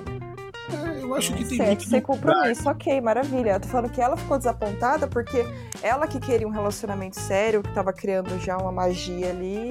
eu 1.13 1.17
acho 1.17 1.34
que 1.34 1.46
tem 1.46 1.58
muito. 1.58 1.84
Sem 1.84 2.01
compromisso, 2.01 2.70
ok, 2.70 3.00
maravilha. 3.01 3.51
Eu 3.51 3.60
tô 3.60 3.67
falando 3.67 3.91
que 3.91 4.01
ela 4.01 4.17
ficou 4.17 4.38
desapontada 4.38 5.08
porque 5.08 5.46
ela 5.82 6.08
que 6.08 6.20
queria 6.20 6.48
um 6.48 6.51
relacionamento 6.51 7.20
sério, 7.20 7.62
que 7.62 7.72
tava 7.74 7.93
criando 7.93 8.38
já 8.39 8.58
uma 8.58 8.72
magia 8.72 9.29
ali. 9.29 9.70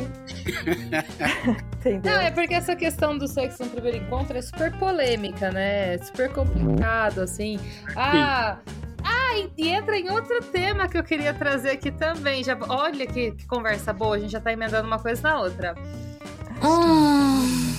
Entendeu? 1.81 2.13
Não, 2.13 2.21
é 2.21 2.31
porque 2.31 2.55
essa 2.55 2.77
questão 2.77 3.19
do 3.19 3.27
sexo 3.27 3.65
no 3.65 3.71
primeiro 3.71 3.99
encontro 3.99 4.37
é 4.37 4.43
super 4.43 4.77
polêmica, 4.79 5.51
né? 5.51 5.95
É 5.95 5.99
super 5.99 6.33
complicado, 6.33 7.21
assim. 7.21 7.59
Ah. 7.97 8.59
Ah, 9.05 9.49
e 9.59 9.69
entra 9.69 9.97
em 9.99 10.09
outro 10.11 10.41
tema 10.45 10.87
que 10.87 10.97
eu 10.97 11.03
queria 11.03 11.35
trazer 11.35 11.71
aqui 11.71 11.91
também. 11.91 12.45
Já, 12.45 12.57
olha 12.69 13.07
que, 13.07 13.33
que 13.33 13.47
conversa 13.47 13.93
boa, 13.93 14.17
a 14.17 14.19
gente 14.19 14.31
já 14.31 14.41
tá 14.41 14.53
emendando 14.53 14.87
uma 14.87 14.99
coisa 14.99 15.21
na 15.23 15.41
outra. 15.41 15.75
Ah. 16.63 17.72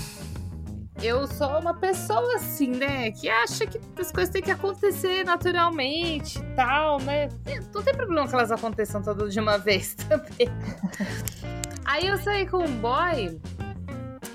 Eu 1.04 1.28
sou 1.28 1.60
uma 1.60 1.74
pessoa 1.74 2.36
assim, 2.36 2.68
né? 2.68 3.12
Que 3.12 3.28
acha 3.28 3.66
que 3.66 3.80
as 4.00 4.12
coisas 4.12 4.32
têm 4.32 4.42
que 4.42 4.52
acontecer 4.52 5.26
naturalmente 5.26 6.40
e 6.40 6.56
tal, 6.56 7.00
né? 7.02 7.28
Não 7.74 7.84
tem 7.84 7.94
problema 7.94 8.26
que 8.28 8.34
elas 8.34 8.52
aconteçam 8.52 9.02
todas 9.02 9.34
de 9.34 9.40
uma 9.40 9.58
vez 9.60 9.96
também. 9.96 10.48
Aí 11.84 12.08
eu 12.08 12.18
saí 12.18 12.48
com 12.48 12.64
um 12.64 12.78
boy 12.78 13.40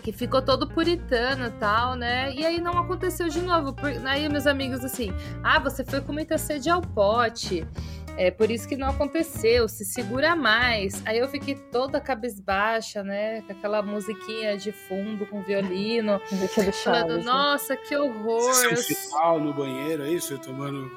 que 0.03 0.13
ficou 0.13 0.43
todo 0.43 0.69
puritano 0.69 1.47
e 1.47 1.51
tal, 1.53 1.95
né? 1.95 2.33
E 2.35 2.45
aí 2.45 2.61
não 2.61 2.79
aconteceu 2.79 3.29
de 3.29 3.41
novo. 3.41 3.75
Aí 4.07 4.29
meus 4.29 4.47
amigos 4.47 4.85
assim, 4.85 5.11
ah, 5.43 5.59
você 5.59 5.83
foi 5.83 6.03
com 6.03 6.13
muita 6.13 6.37
sede 6.37 6.69
ao 6.69 6.83
pote. 6.83 7.67
É 8.19 8.33
por 8.33 8.51
isso 8.51 8.67
que 8.67 8.77
não 8.77 8.89
aconteceu, 8.89 9.69
se 9.69 9.85
segura 9.85 10.35
mais. 10.35 11.01
Aí 11.07 11.19
eu 11.19 11.29
fiquei 11.29 11.55
toda 11.55 12.01
cabisbaixa, 12.01 13.05
né? 13.05 13.43
Com 13.43 13.53
aquela 13.53 13.81
musiquinha 13.81 14.57
de 14.57 14.73
fundo, 14.73 15.25
com 15.25 15.41
violino. 15.41 16.21
falando, 16.83 17.19
né? 17.19 17.23
nossa, 17.23 17.77
que 17.77 17.97
horror. 17.97 18.41
Você 18.41 18.73
eu... 18.73 18.77
final 18.77 19.39
no 19.39 19.55
banheiro, 19.55 20.03
é 20.03 20.11
isso? 20.11 20.35
Eu 20.35 20.39
tomando. 20.41 20.91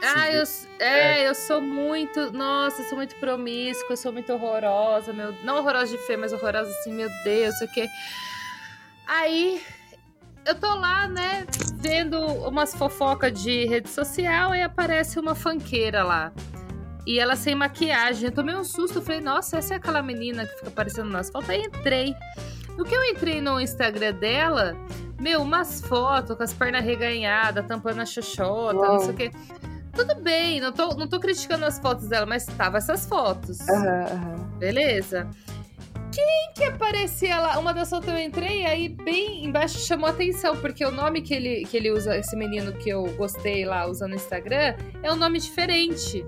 Ah, 0.00 0.30
eu, 0.30 0.44
é, 0.78 1.22
é, 1.22 1.28
eu 1.28 1.34
sou 1.34 1.60
muito. 1.60 2.30
Nossa, 2.30 2.80
eu 2.80 2.88
sou 2.88 2.96
muito 2.96 3.16
promíscua, 3.16 3.94
eu 3.94 3.96
sou 3.96 4.12
muito 4.12 4.32
horrorosa, 4.32 5.12
meu. 5.12 5.32
Não 5.42 5.56
horrorosa 5.56 5.90
de 5.90 5.98
feio, 6.06 6.20
mas 6.20 6.32
horrorosa 6.32 6.70
assim, 6.70 6.92
meu 6.92 7.10
Deus, 7.24 7.60
o 7.60 7.66
que. 7.66 7.88
Aí 9.04 9.60
eu 10.46 10.54
tô 10.54 10.72
lá, 10.76 11.08
né, 11.08 11.44
vendo 11.74 12.20
umas 12.20 12.72
fofocas 12.72 13.32
de 13.32 13.66
rede 13.66 13.88
social 13.88 14.54
e 14.54 14.62
aparece 14.62 15.18
uma 15.18 15.34
fanqueira 15.34 16.04
lá. 16.04 16.32
E 17.08 17.18
ela 17.18 17.36
sem 17.36 17.54
maquiagem. 17.54 18.26
Eu 18.26 18.32
tomei 18.32 18.54
um 18.54 18.62
susto, 18.62 19.00
falei, 19.00 19.22
nossa, 19.22 19.56
essa 19.56 19.72
é 19.72 19.76
aquela 19.78 20.02
menina 20.02 20.44
que 20.44 20.56
fica 20.56 20.68
aparecendo 20.68 21.08
nas 21.08 21.30
fotos. 21.30 21.48
Aí 21.48 21.62
entrei. 21.62 22.14
No 22.76 22.84
que 22.84 22.94
eu 22.94 23.02
entrei 23.02 23.40
no 23.40 23.58
Instagram 23.58 24.12
dela, 24.12 24.76
meu, 25.18 25.40
umas 25.40 25.80
fotos 25.80 26.36
com 26.36 26.42
as 26.42 26.52
pernas 26.52 26.84
reganhadas, 26.84 27.66
tampando 27.66 28.00
a 28.00 28.04
xoxota, 28.04 28.76
Uou. 28.76 28.92
não 28.92 28.98
sei 28.98 29.10
o 29.10 29.14
quê. 29.14 29.30
Tudo 29.94 30.16
bem, 30.16 30.60
não 30.60 30.70
tô, 30.70 30.94
não 30.96 31.08
tô 31.08 31.18
criticando 31.18 31.64
as 31.64 31.78
fotos 31.78 32.08
dela, 32.08 32.26
mas 32.26 32.44
tava 32.44 32.76
essas 32.76 33.06
fotos. 33.06 33.58
Uhum, 33.60 33.76
uhum. 33.76 34.58
Beleza? 34.58 35.26
Quem 36.12 36.52
que 36.54 36.64
aparecia 36.64 37.40
lá? 37.40 37.58
Uma 37.58 37.72
das 37.72 37.88
fotos 37.88 38.08
eu 38.10 38.18
entrei, 38.18 38.66
aí 38.66 38.90
bem 38.90 39.46
embaixo 39.46 39.78
chamou 39.78 40.10
atenção, 40.10 40.54
porque 40.58 40.84
o 40.84 40.90
nome 40.90 41.22
que 41.22 41.32
ele, 41.32 41.64
que 41.64 41.74
ele 41.74 41.90
usa, 41.90 42.18
esse 42.18 42.36
menino 42.36 42.70
que 42.74 42.90
eu 42.90 43.04
gostei 43.16 43.64
lá 43.64 43.86
usando 43.86 44.10
no 44.10 44.16
Instagram, 44.16 44.76
é 45.02 45.10
um 45.10 45.16
nome 45.16 45.38
diferente. 45.38 46.22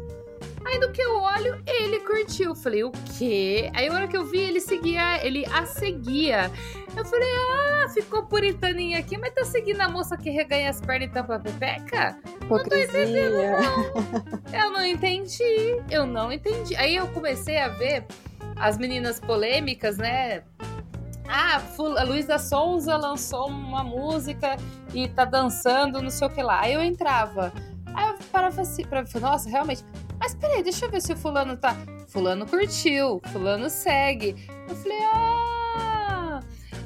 Aí 0.65 0.79
no 0.79 0.91
que 0.93 1.03
eu 1.03 1.21
olho, 1.21 1.63
ele 1.67 2.01
curtiu. 2.01 2.55
Falei, 2.55 2.85
o 2.85 2.91
quê? 3.19 3.71
Aí 3.75 3.89
a 3.89 3.93
hora 3.93 4.09
que 4.09 4.17
eu 4.17 4.25
vi, 4.25 4.39
ele 4.39 4.61
seguia, 4.61 5.25
ele 5.25 5.45
a 5.47 5.67
seguia. 5.67 6.51
Eu 6.97 7.05
falei, 7.05 7.29
ah, 7.29 7.89
ficou 7.89 8.25
puritaninha 8.25 8.99
aqui, 8.99 9.17
mas 9.17 9.33
tá 9.33 9.45
seguindo 9.45 9.81
a 9.81 9.89
moça 9.89 10.17
que 10.17 10.31
reganha 10.31 10.71
as 10.71 10.81
pernas 10.81 11.09
e 11.09 11.13
tampa 11.13 11.37
a 11.37 11.39
pepeca? 11.39 12.19
Não 12.49 12.63
tô 12.63 12.75
entendendo, 12.75 13.37
não. 13.37 14.51
Eu 14.53 14.71
não 14.71 14.85
entendi. 14.85 15.83
Eu 15.91 16.07
não 16.07 16.33
entendi. 16.33 16.77
Aí 16.77 16.97
eu 16.97 17.07
comecei 17.09 17.59
a 17.59 17.69
ver 17.69 18.05
as 18.57 18.77
meninas 18.77 19.21
polêmicas, 19.21 19.97
né? 19.97 20.43
Ah, 21.29 21.63
a 21.97 22.03
Luísa 22.03 22.39
Souza 22.39 22.97
lançou 22.97 23.47
uma 23.47 23.85
música 23.85 24.57
e 24.93 25.09
tá 25.09 25.25
dançando, 25.25 26.03
não 26.03 26.11
sei 26.11 26.27
o 26.27 26.31
que 26.31 26.43
lá. 26.43 26.61
Aí 26.61 26.75
eu 26.75 26.83
entrava. 26.83 27.53
Aí 27.95 28.09
eu 28.09 28.15
parava 28.33 28.63
assim, 28.63 28.85
pra, 28.85 29.05
nossa, 29.21 29.49
realmente. 29.49 29.85
Mas 30.21 30.35
peraí, 30.35 30.63
deixa 30.63 30.85
eu 30.85 30.91
ver 30.91 31.01
se 31.01 31.15
o 31.15 31.17
fulano 31.17 31.57
tá. 31.57 31.75
Fulano 32.09 32.47
curtiu, 32.47 33.23
fulano 33.33 33.71
segue. 33.71 34.37
Eu 34.69 34.77
falei, 34.77 34.99
ah. 35.05 36.41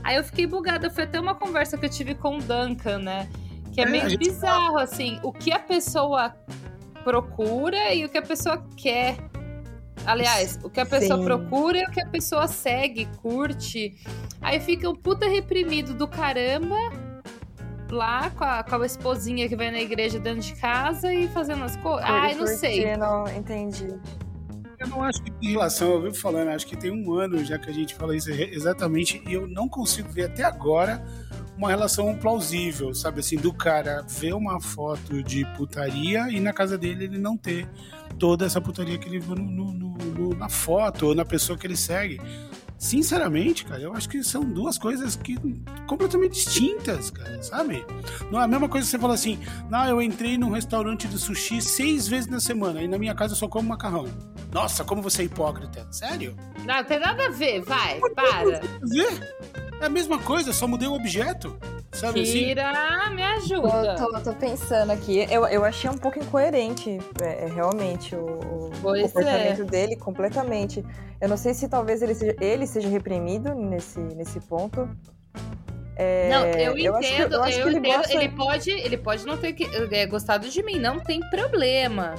Aí 0.05 0.17
eu 0.17 0.23
fiquei 0.23 0.47
bugada. 0.47 0.89
Foi 0.89 1.03
até 1.03 1.19
uma 1.19 1.35
conversa 1.35 1.77
que 1.77 1.85
eu 1.85 1.91
tive 1.91 2.15
com 2.15 2.39
o 2.39 2.41
Duncan, 2.41 3.01
né? 3.01 3.29
Que 3.73 3.81
é, 3.81 3.85
é 3.85 3.87
meio 3.89 4.17
bizarro, 4.17 4.79
assim, 4.79 5.19
o 5.25 5.33
que 5.33 5.53
a 5.53 5.59
pessoa 5.59 6.33
procura 7.03 7.93
e 7.93 8.05
o 8.05 8.09
que 8.09 8.19
a 8.19 8.23
pessoa 8.23 8.65
quer. 8.77 9.17
Aliás, 10.07 10.61
o 10.63 10.71
que 10.71 10.81
a 10.81 10.87
pessoa 10.87 11.19
Sim. 11.19 11.25
procura 11.25 11.79
e 11.79 11.85
o 11.85 11.91
que 11.91 12.01
a 12.01 12.07
pessoa 12.07 12.47
segue, 12.47 13.07
curte. 13.21 13.97
Aí 14.41 14.61
fica 14.61 14.89
um 14.89 14.95
puta 14.95 15.27
reprimido 15.27 15.93
do 15.95 16.07
caramba 16.07 16.77
lá 17.95 18.31
com 18.31 18.45
a, 18.45 18.63
com 18.63 18.77
a 18.77 18.87
esposinha 18.87 19.49
que 19.49 19.57
vai 19.57 19.71
na 19.71 19.81
igreja 19.81 20.19
dentro 20.19 20.41
de 20.41 20.55
casa 20.55 21.13
e 21.13 21.29
fazendo 21.29 21.65
as 21.65 21.77
coisas. 21.77 22.05
Ai, 22.05 22.35
não 22.35 22.47
sei. 22.47 22.97
Não 22.97 23.27
entendi. 23.29 23.89
Eu 24.79 24.89
não 24.89 25.03
acho 25.03 25.23
que 25.23 25.33
em 25.41 25.53
relação, 25.53 25.93
eu 25.93 26.03
vivo 26.03 26.15
falando, 26.17 26.49
acho 26.49 26.67
que 26.67 26.77
tem 26.77 26.91
um 26.91 27.15
ano 27.15 27.43
já 27.45 27.59
que 27.59 27.71
a 27.71 27.73
gente 27.73 27.95
fala 27.95 28.15
isso 28.15 28.31
exatamente, 28.31 29.23
e 29.27 29.33
eu 29.33 29.47
não 29.47 29.69
consigo 29.69 30.09
ver 30.11 30.25
até 30.25 30.43
agora 30.43 31.03
uma 31.57 31.69
relação 31.69 32.15
plausível, 32.17 32.93
sabe 32.93 33.21
assim, 33.21 33.37
do 33.37 33.53
cara 33.53 34.05
ver 34.09 34.35
uma 34.35 34.61
foto 34.61 35.23
de 35.23 35.45
putaria 35.57 36.29
e 36.29 36.41
na 36.41 36.53
casa 36.53 36.77
dele 36.77 37.05
ele 37.05 37.19
não 37.19 37.37
ter 37.37 37.69
toda 38.19 38.45
essa 38.45 38.61
putaria 38.61 38.99
que 38.99 39.09
ele 39.09 39.21
viu 39.21 39.37
no, 39.37 39.73
no, 39.73 39.93
no, 39.93 40.35
na 40.35 40.49
foto 40.49 41.07
ou 41.09 41.15
na 41.15 41.25
pessoa 41.25 41.57
que 41.57 41.67
ele 41.67 41.77
segue. 41.77 42.21
Sinceramente, 42.85 43.65
cara, 43.65 43.81
eu 43.81 43.95
acho 43.95 44.07
que 44.07 44.23
são 44.23 44.45
duas 44.45 44.77
coisas 44.77 45.17
que 45.17 45.39
completamente 45.87 46.35
distintas, 46.35 47.09
cara, 47.09 47.43
sabe? 47.43 47.83
Não 48.31 48.39
é 48.39 48.45
a 48.45 48.47
mesma 48.47 48.69
coisa 48.69 48.85
que 48.85 48.91
você 48.91 48.99
fala 48.99 49.15
assim, 49.15 49.39
não, 49.71 49.87
eu 49.87 50.03
entrei 50.03 50.37
num 50.37 50.51
restaurante 50.51 51.09
de 51.09 51.19
sushi 51.19 51.63
seis 51.63 52.07
vezes 52.07 52.27
na 52.27 52.39
semana 52.41 52.83
e 52.83 52.87
na 52.87 52.99
minha 52.99 53.15
casa 53.15 53.33
eu 53.33 53.39
só 53.39 53.49
como 53.49 53.71
macarrão. 53.71 54.07
Nossa, 54.53 54.85
como 54.85 55.01
você 55.01 55.23
é 55.23 55.25
hipócrita. 55.25 55.89
Sério? 55.91 56.37
Não, 56.67 56.85
tem 56.85 57.01
nada 57.01 57.25
a 57.29 57.31
ver, 57.31 57.63
vai, 57.63 57.99
para. 58.15 58.61
É 59.81 59.87
a 59.87 59.89
mesma 59.89 60.19
coisa, 60.19 60.53
só 60.53 60.69
mudei 60.69 60.87
o 60.87 60.93
objeto. 60.93 61.59
Sabe 61.95 62.23
assim? 62.23 62.33
Kira, 62.33 62.71
assim? 62.71 63.15
me 63.15 63.23
ajuda. 63.23 63.69
Eu 63.69 63.95
tô, 63.95 64.21
tô, 64.21 64.35
pensando 64.35 64.91
aqui. 64.91 65.27
Eu, 65.31 65.47
eu 65.47 65.65
achei 65.65 65.89
um 65.89 65.97
pouco 65.97 66.19
incoerente, 66.19 66.99
é, 67.23 67.45
é 67.45 67.47
realmente, 67.47 68.17
o, 68.17 68.27
o 68.27 68.71
comportamento 68.83 69.63
é. 69.63 69.65
dele 69.65 69.97
completamente. 69.97 70.85
Eu 71.21 71.29
não 71.29 71.37
sei 71.37 71.55
se 71.55 71.69
talvez 71.69 72.03
ele 72.03 72.15
seja, 72.15 72.37
ele 72.41 72.67
seja 72.67 72.89
reprimido 72.89 73.55
nesse, 73.55 74.01
nesse 74.01 74.41
ponto. 74.41 74.89
É, 75.97 76.29
não, 76.29 76.45
eu 76.47 76.77
entendo, 76.99 77.35
eu, 77.35 77.45
eu, 77.45 77.49
eu 77.49 77.69
ele, 77.69 77.79
entendo 77.79 77.97
gosta... 77.97 78.15
ele, 78.15 78.29
pode, 78.31 78.71
ele 78.71 78.97
pode 78.97 79.25
não 79.25 79.37
ter 79.37 79.55
é, 79.93 80.07
gostado 80.07 80.49
de 80.49 80.63
mim, 80.65 80.81
não 80.81 80.99
tem 80.99 81.21
problema. 81.31 82.17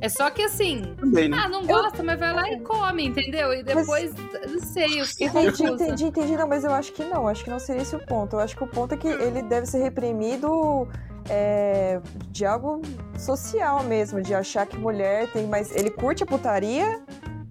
É 0.00 0.08
só 0.08 0.30
que 0.30 0.42
assim, 0.42 0.94
Também, 0.96 1.28
né? 1.28 1.36
ah, 1.38 1.48
não 1.48 1.66
gosta, 1.66 1.98
eu... 1.98 2.04
mas 2.04 2.18
vai 2.18 2.32
lá 2.32 2.50
e 2.50 2.60
come, 2.60 3.06
entendeu? 3.06 3.52
E 3.52 3.62
depois, 3.62 4.12
mas... 4.14 4.52
não 4.52 4.60
sei, 4.60 5.00
eu 5.00 5.06
fiquei 5.06 5.26
Entendi, 5.26 5.64
entendi, 5.64 6.04
entendi. 6.04 6.36
Não, 6.36 6.48
mas 6.48 6.64
eu 6.64 6.72
acho 6.72 6.92
que 6.92 7.04
não, 7.04 7.28
acho 7.28 7.44
que 7.44 7.50
não 7.50 7.58
seria 7.58 7.82
esse 7.82 7.94
o 7.94 8.06
ponto. 8.06 8.36
Eu 8.36 8.40
acho 8.40 8.56
que 8.56 8.64
o 8.64 8.66
ponto 8.66 8.94
é 8.94 8.96
que 8.96 9.08
ele 9.08 9.42
deve 9.42 9.66
ser 9.66 9.82
reprimido 9.82 10.88
é, 11.28 12.00
de 12.30 12.46
algo 12.46 12.80
social 13.18 13.84
mesmo, 13.84 14.22
de 14.22 14.34
achar 14.34 14.66
que 14.66 14.78
mulher 14.78 15.30
tem 15.32 15.46
mais. 15.46 15.74
Ele 15.76 15.90
curte 15.90 16.22
a 16.22 16.26
putaria, 16.26 17.02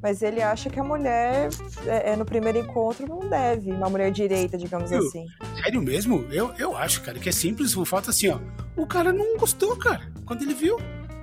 mas 0.01 0.22
ele 0.22 0.41
acha 0.41 0.70
que 0.70 0.79
a 0.79 0.84
mulher, 0.84 1.50
é, 1.86 2.12
é, 2.12 2.15
no 2.15 2.25
primeiro 2.25 2.58
encontro, 2.58 3.08
não 3.08 3.20
deve. 3.29 3.72
Uma 3.72 3.89
mulher 3.89 4.12
direita, 4.12 4.58
digamos 4.58 4.89
Sério? 4.89 5.06
assim. 5.06 5.25
Sério 5.62 5.82
mesmo? 5.82 6.25
Eu, 6.32 6.51
eu 6.58 6.75
acho, 6.75 7.01
cara, 7.01 7.20
que 7.20 7.29
é 7.29 7.32
simples. 7.32 7.77
O 7.77 7.86
fato 7.86 8.10
assim, 8.10 8.29
ó. 8.29 8.39
O 8.75 8.88
cara 8.88 9.13
não 9.13 9.38
gostou, 9.38 9.75
cara, 9.75 10.12
quando 10.25 10.41
ele 10.41 10.53
viu. 10.53 10.77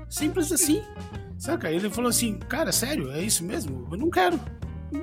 Simples 0.09 0.52
assim. 0.52 0.83
Saca? 1.38 1.71
Ele 1.71 1.90
falou 1.90 2.09
assim, 2.09 2.38
cara, 2.38 2.73
sério, 2.73 3.11
é 3.12 3.21
isso 3.21 3.45
mesmo? 3.45 3.87
Eu 3.90 3.99
não 3.99 4.11
quero. 4.11 4.40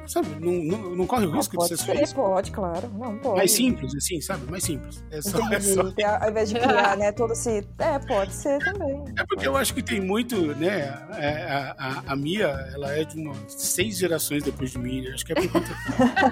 Sabe, 0.07 0.27
não, 0.39 0.51
não, 0.51 0.95
não 0.95 1.07
corre 1.07 1.25
o 1.25 1.31
risco 1.31 1.57
não, 1.57 1.67
de 1.67 1.77
ser 1.77 2.07
ser, 2.07 2.15
Pode, 2.15 2.51
claro. 2.51 2.89
Não, 2.97 3.17
pode. 3.17 3.37
Mais 3.37 3.51
simples, 3.51 3.93
assim, 3.95 4.21
sabe? 4.21 4.49
Mais 4.49 4.63
simples. 4.63 5.03
É 5.11 5.21
só, 5.21 5.39
é 5.51 5.59
só... 5.59 5.81
Ao 6.21 6.29
invés 6.29 6.49
de 6.49 6.59
criar, 6.59 6.97
né, 6.97 7.11
todo 7.11 7.33
esse... 7.33 7.67
É, 7.79 7.99
pode 7.99 8.33
ser 8.33 8.59
também. 8.59 9.03
É 9.17 9.25
porque 9.25 9.47
eu 9.47 9.57
acho 9.57 9.73
que 9.73 9.83
tem 9.83 9.99
muito, 9.99 10.55
né, 10.55 10.93
é, 11.17 11.43
a, 11.49 11.75
a, 11.77 12.13
a 12.13 12.15
Mia, 12.15 12.47
ela 12.73 12.91
é 12.95 13.03
de 13.03 13.19
umas 13.19 13.37
seis 13.47 13.97
gerações 13.97 14.43
depois 14.43 14.71
de 14.71 14.79
mim, 14.79 15.01
né? 15.01 15.11
Acho 15.13 15.25
que 15.25 15.33
é 15.33 15.35
por 15.35 15.51
conta... 15.51 15.67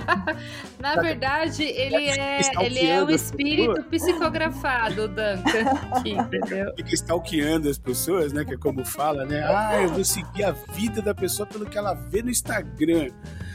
Na 0.80 0.96
verdade, 0.96 1.64
ele 1.64 2.10
é, 2.10 2.40
ele 2.62 2.86
é 2.86 3.04
um 3.04 3.10
espírito 3.10 3.84
psicografado, 3.84 5.08
Duncan, 5.08 5.72
aqui, 5.92 6.12
entendeu? 6.12 6.74
Fica 6.78 6.94
stalkeando 6.94 7.70
as 7.70 7.78
pessoas, 7.78 8.32
né, 8.32 8.46
que 8.46 8.54
é 8.54 8.58
como 8.58 8.86
fala, 8.86 9.26
né? 9.26 9.44
Ah, 9.44 9.82
eu 9.82 9.90
vou 9.90 10.06
seguir 10.06 10.44
a 10.44 10.52
vida 10.52 11.02
da 11.02 11.14
pessoa 11.14 11.46
pelo 11.46 11.66
que 11.66 11.78
ela 11.78 11.94
vê 11.94 12.22
no 12.22 12.30
Instagram. 12.30 13.10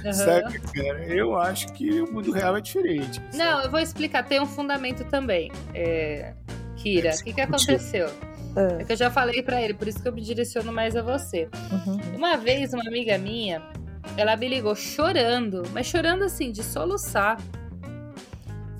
Uhum. 0.05 0.13
Saca, 0.13 0.61
cara? 0.75 1.05
Eu 1.07 1.37
acho 1.39 1.73
que 1.73 2.01
o 2.01 2.13
mundo 2.13 2.33
real 2.33 2.57
é 2.57 2.61
diferente. 2.61 3.21
Não, 3.33 3.57
sabe? 3.57 3.65
eu 3.65 3.71
vou 3.71 3.81
explicar. 3.81 4.23
Tem 4.25 4.41
um 4.41 4.47
fundamento 4.47 5.05
também. 5.05 5.51
É... 5.75 6.35
Kira, 6.77 7.15
o 7.15 7.25
que, 7.25 7.33
que 7.33 7.41
aconteceu? 7.41 8.09
É. 8.57 8.83
é 8.83 8.85
que 8.85 8.93
eu 8.93 8.97
já 8.97 9.11
falei 9.11 9.43
para 9.43 9.61
ele, 9.61 9.75
por 9.75 9.89
isso 9.89 10.01
que 10.01 10.09
eu 10.09 10.13
me 10.13 10.21
direciono 10.21 10.73
mais 10.73 10.97
a 10.97 11.03
você. 11.03 11.49
Uhum. 11.73 12.17
Uma 12.17 12.37
vez, 12.37 12.73
uma 12.73 12.87
amiga 12.87 13.19
minha, 13.19 13.63
ela 14.17 14.37
me 14.37 14.49
ligou 14.49 14.75
chorando, 14.75 15.63
mas 15.73 15.87
chorando 15.87 16.25
assim, 16.25 16.51
de 16.53 16.63
soluçar, 16.63 17.39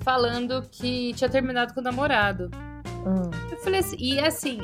falando 0.01 0.63
que 0.71 1.13
tinha 1.13 1.29
terminado 1.29 1.73
com 1.73 1.79
o 1.79 1.83
namorado. 1.83 2.49
Uhum. 3.05 3.29
Eu 3.51 3.57
falei 3.57 3.79
assim, 3.79 3.97
e 3.99 4.19
assim, 4.19 4.59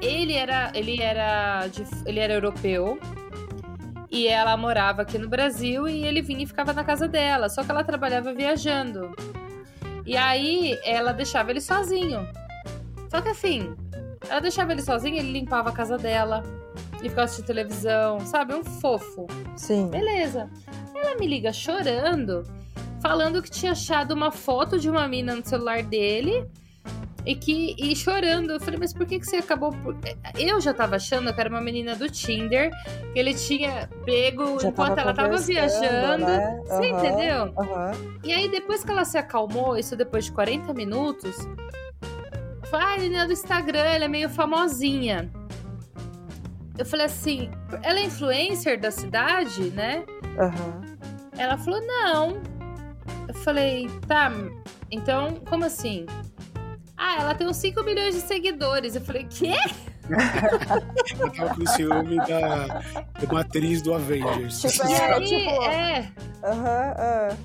ele 0.00 0.32
era, 0.32 0.72
ele 0.74 1.00
era, 1.00 1.66
de, 1.68 1.84
ele 2.04 2.18
era 2.18 2.34
europeu, 2.34 2.98
e 4.12 4.28
ela 4.28 4.54
morava 4.58 5.02
aqui 5.02 5.16
no 5.16 5.26
Brasil 5.26 5.88
e 5.88 6.04
ele 6.04 6.20
vinha 6.20 6.44
e 6.44 6.46
ficava 6.46 6.74
na 6.74 6.84
casa 6.84 7.08
dela, 7.08 7.48
só 7.48 7.64
que 7.64 7.70
ela 7.70 7.82
trabalhava 7.82 8.34
viajando. 8.34 9.16
E 10.04 10.18
aí 10.18 10.78
ela 10.84 11.12
deixava 11.12 11.50
ele 11.50 11.62
sozinho. 11.62 12.28
Só 13.08 13.22
que 13.22 13.30
assim, 13.30 13.74
ela 14.28 14.40
deixava 14.40 14.72
ele 14.72 14.82
sozinho, 14.82 15.16
ele 15.16 15.32
limpava 15.32 15.70
a 15.70 15.72
casa 15.72 15.96
dela 15.96 16.42
e 16.98 17.08
ficava 17.08 17.22
assistindo 17.22 17.46
televisão, 17.46 18.20
sabe? 18.20 18.54
Um 18.54 18.62
fofo. 18.62 19.26
Sim. 19.56 19.88
Beleza. 19.88 20.50
Ela 20.94 21.16
me 21.16 21.26
liga 21.26 21.50
chorando, 21.50 22.42
falando 23.00 23.42
que 23.42 23.50
tinha 23.50 23.72
achado 23.72 24.12
uma 24.12 24.30
foto 24.30 24.78
de 24.78 24.90
uma 24.90 25.08
mina 25.08 25.34
no 25.34 25.44
celular 25.44 25.82
dele 25.82 26.46
e 27.24 27.34
que 27.34 27.74
e 27.78 27.94
chorando. 27.94 28.50
Eu 28.52 28.60
falei, 28.60 28.78
mas 28.78 28.92
por 28.92 29.06
que, 29.06 29.18
que 29.20 29.26
você 29.26 29.36
acabou 29.36 29.70
por... 29.72 29.96
Eu 30.38 30.60
já 30.60 30.74
tava 30.74 30.96
achando 30.96 31.32
que 31.32 31.40
era 31.40 31.48
uma 31.48 31.60
menina 31.60 31.94
do 31.94 32.08
Tinder, 32.10 32.70
que 33.12 33.18
ele 33.18 33.34
tinha 33.34 33.88
pego 34.04 34.60
Já 34.60 34.68
enquanto 34.68 34.96
tava 34.96 35.00
ela 35.00 35.14
tava 35.14 35.36
viajando. 35.38 36.24
né? 36.24 36.60
Você 36.64 36.90
Aham, 36.90 36.98
entendeu? 36.98 37.54
aham. 37.58 37.92
E 38.24 38.32
aí, 38.32 38.48
depois 38.48 38.84
que 38.84 38.90
ela 38.90 39.04
se 39.04 39.18
acalmou, 39.18 39.76
isso 39.76 39.96
depois 39.96 40.24
de 40.26 40.32
40 40.32 40.72
minutos, 40.74 41.36
falei, 42.72 42.86
ah, 42.86 42.94
a 42.94 42.98
menina 42.98 43.26
do 43.26 43.32
Instagram, 43.32 43.80
ela 43.80 44.04
é 44.06 44.08
meio 44.08 44.28
famosinha. 44.30 45.30
Eu 46.78 46.86
falei 46.86 47.06
assim, 47.06 47.50
ela 47.82 47.98
é 48.00 48.04
influencer 48.04 48.80
da 48.80 48.90
cidade, 48.90 49.64
né? 49.70 50.04
Aham. 50.38 50.80
Ela 51.36 51.58
falou, 51.58 51.80
não. 51.86 52.40
Eu 53.28 53.34
falei, 53.34 53.88
tá, 54.06 54.32
então, 54.90 55.34
como 55.48 55.64
assim? 55.66 56.06
Ah, 57.04 57.16
ela 57.20 57.34
tem 57.34 57.48
uns 57.48 57.56
5 57.56 57.82
milhões 57.82 58.14
de 58.14 58.20
seguidores. 58.20 58.94
Eu 58.94 59.00
falei, 59.00 59.26
quê? 59.28 59.54
Eu 61.18 61.32
tava 61.32 61.54
com 61.56 61.66
ciúme 61.66 62.16
da, 62.18 62.80
uma 63.28 63.40
atriz 63.40 63.82
do 63.82 63.92
Avengers. 63.92 64.60
Tipo, 64.60 64.86
E 64.88 64.92
É, 64.92 65.12
aí, 65.14 65.24
tipo- 65.24 65.62
é. 65.64 66.12
Aham, 66.44 66.94
ah. 66.96 67.36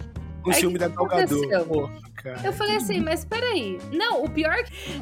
com 0.43 0.49
aí, 0.51 0.55
ciúme 0.59 0.73
que 0.73 0.79
da 0.79 0.87
Galgador. 0.89 1.89
Cara. 2.35 2.47
Eu 2.47 2.53
falei 2.53 2.75
assim, 2.77 2.99
mas 2.99 3.25
peraí. 3.25 3.77
Não, 3.91 4.23
o 4.23 4.29
pior 4.29 4.55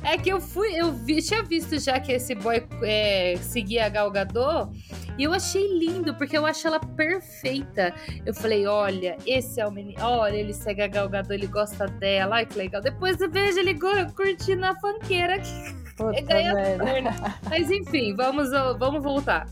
é 0.04 0.18
que 0.18 0.30
eu 0.30 0.40
fui, 0.40 0.74
eu 0.76 0.92
vi, 0.92 1.22
tinha 1.22 1.44
visto 1.44 1.80
já 1.80 2.00
que 2.00 2.12
esse 2.12 2.36
boy 2.36 2.66
é, 2.84 3.36
seguia 3.42 3.86
a 3.86 3.90
Gal 3.90 4.12
Gadot, 4.12 4.72
e 5.18 5.24
eu 5.24 5.34
achei 5.34 5.78
lindo, 5.78 6.14
porque 6.16 6.38
eu 6.38 6.46
acho 6.46 6.68
ela 6.68 6.80
perfeita. 6.80 7.94
Eu 8.26 8.34
falei, 8.34 8.68
olha, 8.68 9.18
esse 9.26 9.60
é 9.60 9.68
o 9.68 9.72
menino, 9.72 10.02
olha, 10.02 10.36
ele 10.36 10.54
segue 10.54 10.82
a 10.82 10.88
Gal 10.88 11.10
Gadot, 11.10 11.34
ele 11.34 11.48
gosta 11.48 11.88
dela, 11.88 12.38
ai 12.38 12.46
que 12.46 12.58
legal. 12.58 12.82
Depois 12.82 13.20
eu 13.20 13.30
vejo 13.30 13.60
ele 13.60 13.78
curtindo 14.16 14.66
a 14.66 14.76
fanqueira 14.76 15.40
que 15.40 15.86
Puta 15.96 16.34
é 16.34 16.78
né? 16.78 17.14
Mas 17.50 17.72
enfim, 17.72 18.16
vamos, 18.16 18.50
vamos 18.78 19.02
voltar. 19.02 19.48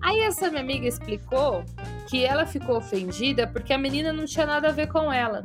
Aí 0.00 0.20
essa 0.20 0.50
minha 0.50 0.62
amiga 0.62 0.86
explicou 0.86 1.64
que 2.08 2.24
ela 2.24 2.44
ficou 2.44 2.76
ofendida 2.76 3.46
porque 3.46 3.72
a 3.72 3.78
menina 3.78 4.12
não 4.12 4.24
tinha 4.24 4.44
nada 4.44 4.68
a 4.68 4.72
ver 4.72 4.88
com 4.88 5.12
ela. 5.12 5.44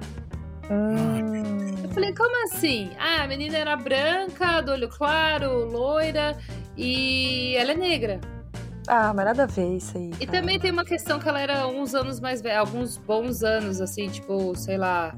Hum. 0.69 1.83
Eu 1.83 1.89
falei, 1.89 2.13
como 2.13 2.43
assim? 2.45 2.91
Ah, 2.99 3.23
a 3.23 3.27
menina 3.27 3.57
era 3.57 3.75
branca, 3.75 4.61
do 4.61 4.71
olho 4.71 4.89
claro, 4.89 5.65
loira 5.65 6.37
e 6.75 7.55
ela 7.55 7.71
é 7.71 7.75
negra. 7.75 8.19
Ah, 8.87 9.13
mas 9.13 9.25
nada 9.25 9.43
a 9.43 9.45
ver 9.45 9.77
isso 9.77 9.97
aí. 9.97 10.11
E 10.19 10.25
cara. 10.25 10.39
também 10.39 10.59
tem 10.59 10.71
uma 10.71 10.85
questão 10.85 11.19
que 11.19 11.27
ela 11.27 11.41
era 11.41 11.67
uns 11.67 11.93
anos 11.93 12.19
mais 12.19 12.41
velha, 12.41 12.59
alguns 12.59 12.97
bons 12.97 13.43
anos, 13.43 13.81
assim, 13.81 14.07
tipo, 14.07 14.55
sei 14.55 14.77
lá, 14.77 15.13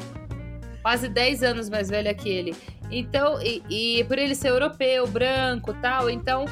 quase 0.81 1.07
10 1.07 1.43
anos 1.43 1.69
mais 1.69 1.89
velha 1.89 2.13
que 2.13 2.29
ele. 2.29 2.55
Então, 2.91 3.39
e, 3.41 3.63
e 3.69 4.03
por 4.05 4.17
ele 4.17 4.33
ser 4.33 4.49
europeu, 4.49 5.05
branco 5.05 5.73
tal, 5.81 6.09
então 6.09 6.45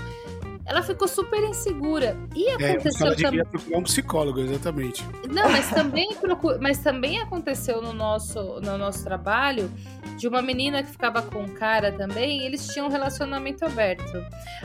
ela 0.67 0.83
ficou 0.83 1.07
super 1.07 1.41
insegura. 1.43 2.15
E 2.35 2.47
É, 2.49 2.51
eu 2.51 2.71
aconteceu 2.73 3.07
ela 3.07 3.15
também. 3.15 3.45
procurar 3.45 3.77
um 3.77 3.83
psicólogo, 3.83 4.39
exatamente. 4.41 5.03
Não, 5.31 5.49
mas 5.49 5.69
também, 5.69 6.13
procu- 6.15 6.57
mas 6.61 6.77
também 6.79 7.19
aconteceu 7.19 7.81
no 7.81 7.93
nosso, 7.93 8.59
no 8.61 8.77
nosso 8.77 9.03
trabalho 9.03 9.71
de 10.17 10.27
uma 10.27 10.41
menina 10.41 10.83
que 10.83 10.89
ficava 10.91 11.21
com 11.21 11.41
um 11.43 11.47
cara 11.47 11.91
também, 11.93 12.41
e 12.41 12.45
eles 12.45 12.67
tinham 12.67 12.87
um 12.87 12.89
relacionamento 12.91 13.63
aberto. 13.65 14.23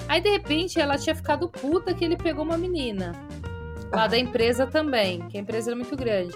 Aí, 0.08 0.20
de 0.20 0.30
repente, 0.30 0.80
ela 0.80 0.98
tinha 0.98 1.14
ficado 1.14 1.48
puta 1.48 1.94
que 1.94 2.04
ele 2.04 2.16
pegou 2.16 2.44
uma 2.44 2.58
menina. 2.58 3.12
Lá 3.92 4.06
da 4.06 4.18
empresa 4.18 4.66
também, 4.66 5.20
que 5.28 5.36
a 5.36 5.40
empresa 5.40 5.70
era 5.70 5.76
muito 5.76 5.94
grande. 5.94 6.34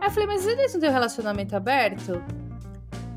Aí 0.00 0.08
eu 0.08 0.10
falei, 0.10 0.26
mas 0.28 0.46
eles 0.46 0.72
não 0.74 0.80
têm 0.80 0.90
um 0.90 0.92
relacionamento 0.92 1.56
aberto? 1.56 2.22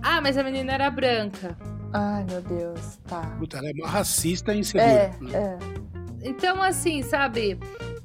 Ah, 0.02 0.22
mas 0.22 0.38
a 0.38 0.44
menina 0.44 0.74
era 0.74 0.90
branca. 0.90 1.58
Ai, 1.94 2.26
meu 2.30 2.42
Deus. 2.42 2.98
Tá. 3.08 3.22
Puta, 3.38 3.58
ela 3.58 3.70
é 3.70 3.74
uma 3.74 3.88
racista 3.88 4.54
e 4.54 4.60
insegura. 4.60 4.86
É, 4.86 5.14
né? 5.22 5.32
é. 5.34 5.58
Então, 6.22 6.62
assim, 6.62 7.02
sabe? 7.02 7.58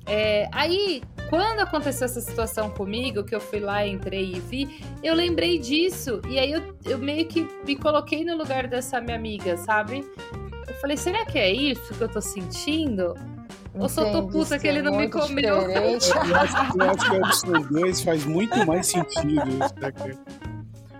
é, 0.07 0.49
aí, 0.53 1.03
quando 1.31 1.61
aconteceu 1.61 2.05
essa 2.05 2.20
situação 2.20 2.70
comigo, 2.70 3.25
que 3.25 3.35
eu 3.35 3.40
fui 3.40 3.61
lá, 3.61 3.87
entrei 3.87 4.35
e 4.37 4.40
vi, 4.40 4.85
eu 5.03 5.14
lembrei 5.14 5.59
disso. 5.59 6.20
E 6.29 6.38
aí 6.38 6.53
eu, 6.53 6.77
eu 6.85 6.99
meio 6.99 7.27
que 7.27 7.49
me 7.66 7.77
coloquei 7.77 8.25
no 8.25 8.37
lugar 8.37 8.66
dessa 8.66 9.01
minha 9.01 9.16
amiga, 9.16 9.57
sabe? 9.57 10.07
Eu 10.68 10.75
falei, 10.81 10.97
será 10.97 11.25
que 11.25 11.38
é 11.38 11.51
isso 11.51 11.94
que 11.94 12.01
eu 12.01 12.09
tô 12.09 12.20
sentindo? 12.20 13.14
Ou 13.75 13.88
só 13.88 14.05
tô 14.05 14.18
Entendi, 14.18 14.33
puta 14.33 14.59
que 14.59 14.68
ele 14.68 14.83
não 14.83 14.97
me 14.97 15.09
comeu. 15.09 15.66
diferente. 15.66 16.11
Eu 16.11 16.37
acho, 16.37 16.79
eu 16.79 16.90
acho 16.90 17.11
que 17.11 17.16
a 17.16 17.18
opção 17.18 17.62
2 17.62 18.01
faz 18.03 18.25
muito 18.25 18.66
mais 18.66 18.87
sentido, 18.87 19.59
saca? 19.81 20.18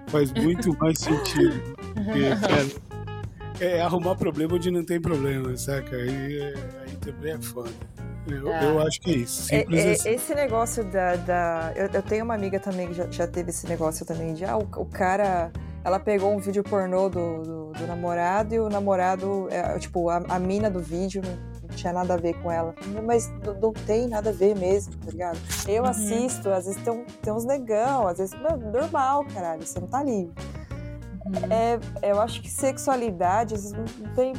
Faz 0.09 0.33
muito 0.33 0.77
mais 0.79 0.99
sentido. 0.99 1.63
Porque, 1.95 2.31
cara, 2.37 2.95
é 3.61 3.81
arrumar 3.81 4.17
problema 4.17 4.55
onde 4.55 4.71
não 4.71 4.85
tem 4.85 5.01
problema, 5.01 5.57
saca? 5.57 5.97
Aí, 5.97 6.39
é- 6.41 6.55
aí 6.87 6.97
também 6.97 7.33
é 7.35 7.39
foda. 7.41 7.71
Eu, 8.27 8.51
Ah. 8.51 8.65
eu 8.65 8.81
acho 8.87 9.01
que 9.03 9.11
é 9.11 9.17
isso. 9.17 9.55
É, 9.55 9.67
é, 9.71 9.93
assim. 9.93 10.09
esse 10.11 10.35
negócio 10.35 10.83
da. 10.85 11.15
da- 11.17 11.73
eu, 11.77 11.89
eu 11.93 12.03
tenho 12.03 12.25
uma 12.25 12.35
amiga 12.35 12.59
também 12.59 12.89
que 12.89 12.95
já, 12.95 13.07
já 13.11 13.27
teve 13.27 13.51
esse 13.51 13.67
negócio 13.69 14.05
também 14.07 14.33
de. 14.35 14.45
Ah, 14.45 14.57
o, 14.57 14.63
o 14.63 14.87
cara. 14.87 15.51
Ela 15.85 16.01
pegou 16.01 16.33
um 16.35 16.39
vídeo 16.39 16.63
pornô 16.65 17.11
do, 17.11 17.43
do, 17.43 17.73
do 17.73 17.87
namorado 17.87 18.55
e 18.55 18.59
o 18.59 18.71
namorado. 18.71 19.49
é, 19.51 19.79
tipo, 19.79 20.09
a, 20.09 20.23
a 20.31 20.39
mina 20.39 20.71
do 20.71 20.81
vídeo 20.81 21.21
não, 21.23 21.37
não 21.69 21.77
tinha 21.77 21.93
nada 21.93 22.15
a 22.15 22.17
ver 22.17 22.33
com 22.43 22.51
ela. 22.51 22.75
Mas 23.05 23.31
não, 23.45 23.53
não 23.61 23.73
tem 23.75 24.09
nada 24.09 24.31
a 24.31 24.33
ver 24.33 24.57
mesmo, 24.57 24.95
tá 24.97 25.11
ligado? 25.11 25.39
Eu 25.69 25.83
Uhum. 25.83 25.91
assisto, 25.91 26.49
às 26.49 26.65
vezes 26.65 26.83
tem, 26.83 26.91
um- 26.91 27.05
tem 27.21 27.31
uns 27.31 27.45
negão, 27.45 28.09
às 28.09 28.17
vezes. 28.17 28.35
Mano, 28.41 28.73
normal, 28.73 29.27
caralho, 29.35 29.63
você 29.67 29.79
não 29.79 29.87
tá 29.87 30.03
livre. 30.03 30.33
É, 31.51 32.11
eu 32.11 32.21
acho 32.21 32.41
que 32.43 32.51
sexualidade, 32.51 33.55
às 33.55 33.73
vezes, 33.73 33.99
não 33.99 34.15
tem. 34.15 34.33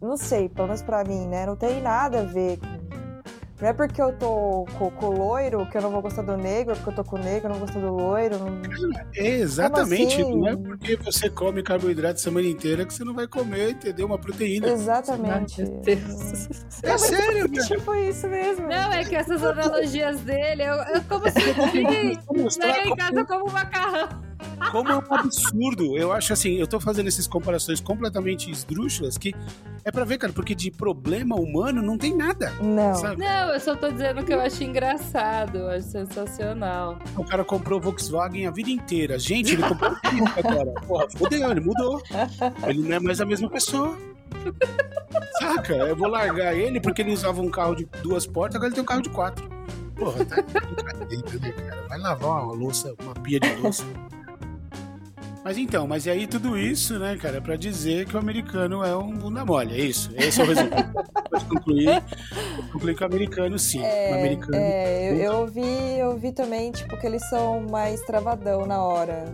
Não 0.00 0.16
sei, 0.16 0.48
pelo 0.48 0.68
menos 0.68 0.82
pra 0.82 1.04
mim, 1.04 1.26
né? 1.26 1.46
Não 1.46 1.56
tem 1.56 1.80
nada 1.80 2.20
a 2.20 2.24
ver 2.24 2.58
com. 2.58 2.82
Não 3.62 3.68
é 3.68 3.72
porque 3.72 4.02
eu 4.02 4.12
tô 4.18 4.66
com, 4.76 4.90
com 4.90 5.06
o 5.06 5.16
loiro 5.16 5.64
que 5.66 5.78
eu 5.78 5.82
não 5.82 5.92
vou 5.92 6.02
gostar 6.02 6.22
do 6.22 6.36
negro, 6.36 6.72
é 6.72 6.74
porque 6.74 6.90
eu 6.90 6.94
tô 6.96 7.04
com 7.04 7.14
o 7.14 7.18
negro, 7.20 7.48
eu 7.48 7.52
não 7.52 7.60
gostar 7.60 7.78
do 7.78 7.94
loiro. 7.94 8.36
Não... 8.36 8.60
É, 9.14 9.28
exatamente. 9.36 10.20
Como 10.20 10.30
assim? 10.30 10.40
Não 10.40 10.48
é 10.48 10.56
porque 10.56 10.96
você 10.96 11.30
come 11.30 11.62
carboidrato 11.62 12.16
a 12.16 12.18
semana 12.18 12.48
inteira 12.48 12.84
que 12.84 12.92
você 12.92 13.04
não 13.04 13.14
vai 13.14 13.28
comer, 13.28 13.70
entendeu? 13.70 14.06
Uma 14.06 14.18
proteína. 14.18 14.66
Exatamente. 14.66 15.62
Meu 15.62 15.80
Deus. 15.80 16.64
É 16.82 16.98
sério, 16.98 17.48
cara. 17.52 17.62
Tipo 17.68 17.94
isso 17.94 18.26
mesmo. 18.26 18.66
Não, 18.66 18.92
é 18.92 19.04
que 19.04 19.14
essas 19.14 19.44
analogias 19.44 20.20
dele, 20.22 20.64
eu, 20.64 20.74
eu 20.74 21.02
como 21.08 21.24
se 21.30 22.18
Vou 22.26 22.42
mostrar 22.42 22.74
cheguei 22.74 22.90
em 22.90 22.96
casa 22.96 23.24
como 23.24 23.48
um 23.48 23.52
macarrão. 23.52 24.31
Como 24.70 24.90
é 24.90 24.96
um 24.96 25.14
absurdo. 25.14 25.96
Eu 25.96 26.12
acho 26.12 26.32
assim, 26.32 26.54
eu 26.54 26.66
tô 26.66 26.80
fazendo 26.80 27.08
essas 27.08 27.26
comparações 27.26 27.80
completamente 27.80 28.50
esdrúxulas 28.50 29.18
que 29.18 29.34
é 29.84 29.90
pra 29.90 30.04
ver, 30.04 30.18
cara, 30.18 30.32
porque 30.32 30.54
de 30.54 30.70
problema 30.70 31.34
humano 31.36 31.82
não 31.82 31.98
tem 31.98 32.16
nada. 32.16 32.52
Não. 32.60 32.94
Sabe? 32.94 33.16
Não, 33.16 33.52
eu 33.52 33.60
só 33.60 33.74
tô 33.74 33.90
dizendo 33.90 34.24
que 34.24 34.32
eu 34.32 34.40
acho 34.40 34.62
engraçado, 34.62 35.58
eu 35.58 35.68
acho 35.70 35.88
sensacional. 35.88 36.98
O 37.16 37.24
cara 37.24 37.44
comprou 37.44 37.80
Volkswagen 37.80 38.46
a 38.46 38.50
vida 38.50 38.70
inteira. 38.70 39.18
Gente, 39.18 39.54
ele 39.54 39.62
comprou 39.62 39.94
Fiat 39.96 40.46
agora. 40.46 40.72
Porra, 40.86 41.06
fodeu, 41.10 41.50
ele 41.50 41.60
mudou. 41.60 42.00
Ele 42.66 42.80
não 42.80 42.96
é 42.96 43.00
mais 43.00 43.20
a 43.20 43.24
mesma 43.24 43.50
pessoa. 43.50 43.96
Saca? 45.40 45.74
Eu 45.74 45.96
vou 45.96 46.08
largar 46.08 46.56
ele 46.56 46.80
porque 46.80 47.02
ele 47.02 47.12
usava 47.12 47.40
um 47.40 47.50
carro 47.50 47.74
de 47.74 47.84
duas 48.02 48.26
portas, 48.26 48.56
agora 48.56 48.68
ele 48.68 48.74
tem 48.74 48.82
um 48.82 48.86
carro 48.86 49.02
de 49.02 49.10
quatro. 49.10 49.48
Porra, 49.96 50.24
tá 50.24 50.40
de 50.40 50.52
brincadeira, 51.04 51.38
né, 51.40 51.52
cara? 51.68 51.82
Vai 51.88 51.98
lavar 51.98 52.44
uma 52.44 52.52
louça, 52.54 52.94
uma 53.02 53.14
pia 53.14 53.38
de 53.38 53.54
louça. 53.56 53.84
Mas 55.44 55.58
então, 55.58 55.88
mas 55.88 56.06
e 56.06 56.10
aí 56.10 56.26
tudo 56.26 56.56
isso, 56.56 56.98
né, 56.98 57.16
cara, 57.16 57.38
é 57.38 57.40
pra 57.40 57.56
dizer 57.56 58.06
que 58.06 58.14
o 58.14 58.18
americano 58.18 58.84
é 58.84 58.96
um 58.96 59.12
bunda 59.16 59.44
mole, 59.44 59.74
é 59.74 59.84
isso. 59.84 60.10
Esse 60.16 60.40
é 60.40 60.44
o 60.44 60.46
resultado. 60.46 60.92
Pode 61.30 61.44
concluir. 61.46 62.02
Concluir 62.72 62.94
que 62.94 63.02
o 63.02 63.06
americano, 63.06 63.58
sim. 63.58 63.80
o 63.80 64.14
americano. 64.14 64.54
É, 64.54 65.10
eu, 65.10 65.16
eu 65.16 65.32
ouvi, 65.40 65.98
eu 65.98 66.10
ouvi 66.10 66.30
também, 66.30 66.70
tipo, 66.70 66.96
que 66.96 67.06
eles 67.06 67.28
são 67.28 67.60
mais 67.62 68.00
travadão 68.02 68.66
na 68.66 68.82
hora. 68.82 69.24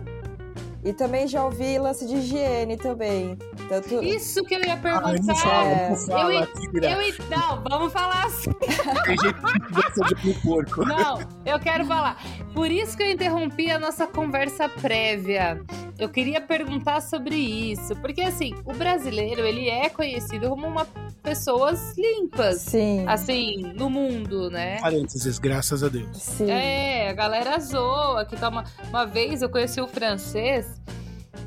E 0.83 0.93
também 0.93 1.27
já 1.27 1.43
ouvi 1.43 1.77
lance 1.77 2.07
de 2.07 2.15
higiene 2.15 2.77
também. 2.77 3.37
Tanto... 3.67 4.01
Isso 4.01 4.41
que 4.45 4.55
eu 4.55 4.61
ia 4.63 4.73
Ai, 4.73 4.79
perguntar. 4.79 5.23
não 5.23 5.35
fala, 5.35 5.65
É, 5.65 5.89
não 5.89 5.97
fala, 5.97 6.33
eu- 6.33 6.47
tira. 6.71 6.91
Eu, 6.91 7.13
não, 7.29 7.63
vamos 7.63 7.91
falar 7.93 8.25
assim. 8.25 8.51
Tem 8.53 9.17
gente 9.17 9.33
que 9.33 9.73
gosta 9.73 10.05
de 10.05 10.15
comer 10.21 10.41
porco. 10.41 10.85
Não, 10.85 11.19
eu 11.45 11.59
quero 11.59 11.85
falar. 11.85 12.17
Por 12.53 12.71
isso 12.71 12.95
que 12.95 13.03
eu 13.03 13.11
interrompi 13.11 13.69
a 13.69 13.77
nossa 13.77 14.07
conversa 14.07 14.69
prévia. 14.69 15.61
Eu 15.97 16.07
queria 16.07 16.39
perguntar 16.39 17.01
sobre 17.01 17.35
isso, 17.35 17.93
porque 17.97 18.21
assim, 18.21 18.55
o 18.63 18.73
brasileiro, 18.73 19.41
ele 19.45 19.67
é 19.69 19.89
conhecido 19.89 20.47
como 20.49 20.65
uma 20.65 20.87
pessoas 21.29 21.95
limpas, 21.95 22.57
Sim. 22.57 23.05
assim, 23.07 23.71
no 23.75 23.87
mundo, 23.87 24.49
né? 24.49 24.79
Parênteses, 24.81 25.37
graças 25.37 25.83
a 25.83 25.87
Deus. 25.87 26.17
Sim. 26.17 26.49
É, 26.49 27.09
a 27.09 27.13
galera 27.13 27.59
zoa, 27.59 28.25
que 28.25 28.35
toma. 28.35 28.63
Uma 28.89 29.05
vez 29.05 29.43
eu 29.43 29.49
conheci 29.49 29.79
o 29.79 29.87
francês 29.87 30.65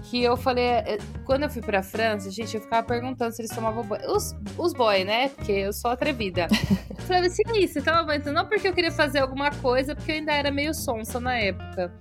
que 0.05 0.23
eu 0.23 0.37
falei, 0.37 0.65
é, 0.65 0.99
quando 1.25 1.43
eu 1.43 1.51
fui 1.51 1.63
pra 1.63 1.83
França, 1.83 2.31
gente, 2.31 2.55
eu 2.55 2.61
ficava 2.61 2.87
perguntando 2.87 3.35
se 3.35 3.43
eles 3.43 3.51
tomavam 3.51 3.83
banho. 3.83 4.09
Os, 4.09 4.37
os 4.57 4.73
boy, 4.73 5.03
né? 5.05 5.31
Porque 5.31 5.51
eu 5.51 5.73
sou 5.73 5.91
atrevida. 5.91 6.47
eu 6.91 7.03
falei 7.05 7.27
assim, 7.27 7.67
você 7.67 7.83
toma 7.83 8.05
banho? 8.05 8.33
Não 8.33 8.47
porque 8.47 8.69
eu 8.69 8.73
queria 8.73 8.93
fazer 8.93 9.19
alguma 9.19 9.51
coisa, 9.51 9.97
porque 9.97 10.13
eu 10.13 10.17
ainda 10.17 10.33
era 10.33 10.51
meio 10.53 10.73
sonsa 10.75 11.19
na 11.19 11.37
época. 11.39 11.93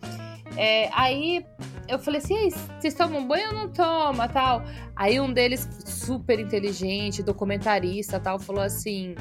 É, 0.57 0.89
aí 0.93 1.45
eu 1.87 1.99
falei 1.99 2.19
assim, 2.19 2.49
vocês 2.79 2.93
tomam 2.93 3.27
banho 3.27 3.49
ou 3.49 3.53
não 3.53 3.69
toma, 3.69 4.27
tal? 4.27 4.63
Aí 4.95 5.19
um 5.19 5.31
deles, 5.31 5.67
super 5.85 6.39
inteligente, 6.39 7.23
documentarista, 7.23 8.19
tal, 8.19 8.39
falou 8.39 8.63
assim... 8.63 9.15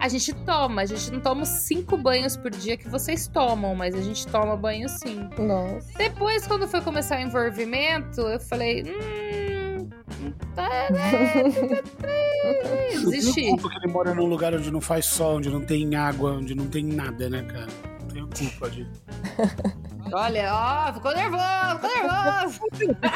A 0.00 0.08
gente 0.08 0.32
toma, 0.32 0.82
a 0.82 0.86
gente 0.86 1.10
não 1.10 1.18
toma 1.18 1.44
cinco 1.44 1.96
banhos 1.96 2.36
por 2.36 2.52
dia 2.52 2.76
que 2.76 2.88
vocês 2.88 3.26
tomam, 3.26 3.74
mas 3.74 3.96
a 3.96 4.00
gente 4.00 4.28
toma 4.28 4.56
banho 4.56 4.88
sim. 4.88 5.28
Nossa. 5.36 5.88
Depois, 5.98 6.46
quando 6.46 6.68
foi 6.68 6.80
começar 6.80 7.18
o 7.18 7.20
envolvimento, 7.20 8.20
eu 8.20 8.38
falei, 8.38 8.84
hum. 8.84 9.88
Tá, 10.54 10.68
né? 10.90 11.82
Desisti. 13.10 13.56
Porque 13.60 13.76
ele 13.78 13.92
mora 13.92 14.14
num 14.14 14.26
lugar 14.26 14.54
onde 14.54 14.70
não 14.70 14.80
faz 14.80 15.06
sol, 15.06 15.36
onde 15.36 15.50
não 15.50 15.60
tem 15.60 15.94
água, 15.94 16.32
onde 16.32 16.54
não 16.54 16.66
tem 16.66 16.84
nada, 16.84 17.28
né, 17.28 17.42
cara? 17.42 17.68
Não 18.14 18.28
tenho 18.28 18.50
culpa 18.50 18.70
de. 18.70 18.86
Olha, 20.12 20.54
ó, 20.54 20.92
ficou 20.92 21.14
nervoso, 21.14 21.78
ficou 21.80 21.90
nervoso. 21.90 22.60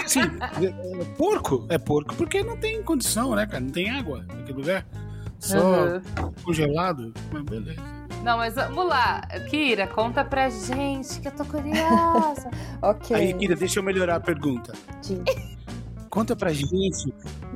Sim, 0.07 0.21
é, 1.01 1.05
porco 1.17 1.67
é 1.69 1.79
porco 1.79 2.15
porque 2.15 2.43
não 2.43 2.57
tem 2.57 2.83
condição, 2.83 3.35
né, 3.35 3.47
cara? 3.47 3.61
Não 3.61 3.71
tem 3.71 3.91
água 3.91 4.25
naquele 4.29 4.59
lugar. 4.59 4.87
Só 5.39 5.59
uhum. 5.59 6.33
congelado, 6.45 7.13
mas 7.33 7.43
beleza. 7.43 7.81
Não, 8.23 8.37
mas 8.37 8.55
vamos 8.55 8.87
lá. 8.87 9.21
Kira, 9.51 9.89
conta 9.89 10.25
pra 10.25 10.49
gente 10.49 11.21
que 11.21 11.27
eu 11.27 11.33
tô 11.33 11.45
curiosa. 11.45 12.49
ok. 12.81 13.17
Aí, 13.17 13.35
Kira, 13.35 13.57
deixa 13.57 13.81
eu 13.81 13.83
melhorar 13.83 14.17
a 14.17 14.21
pergunta. 14.21 14.73
Sim. 15.01 15.25
Conta 16.09 16.37
pra 16.37 16.53
gente 16.53 17.13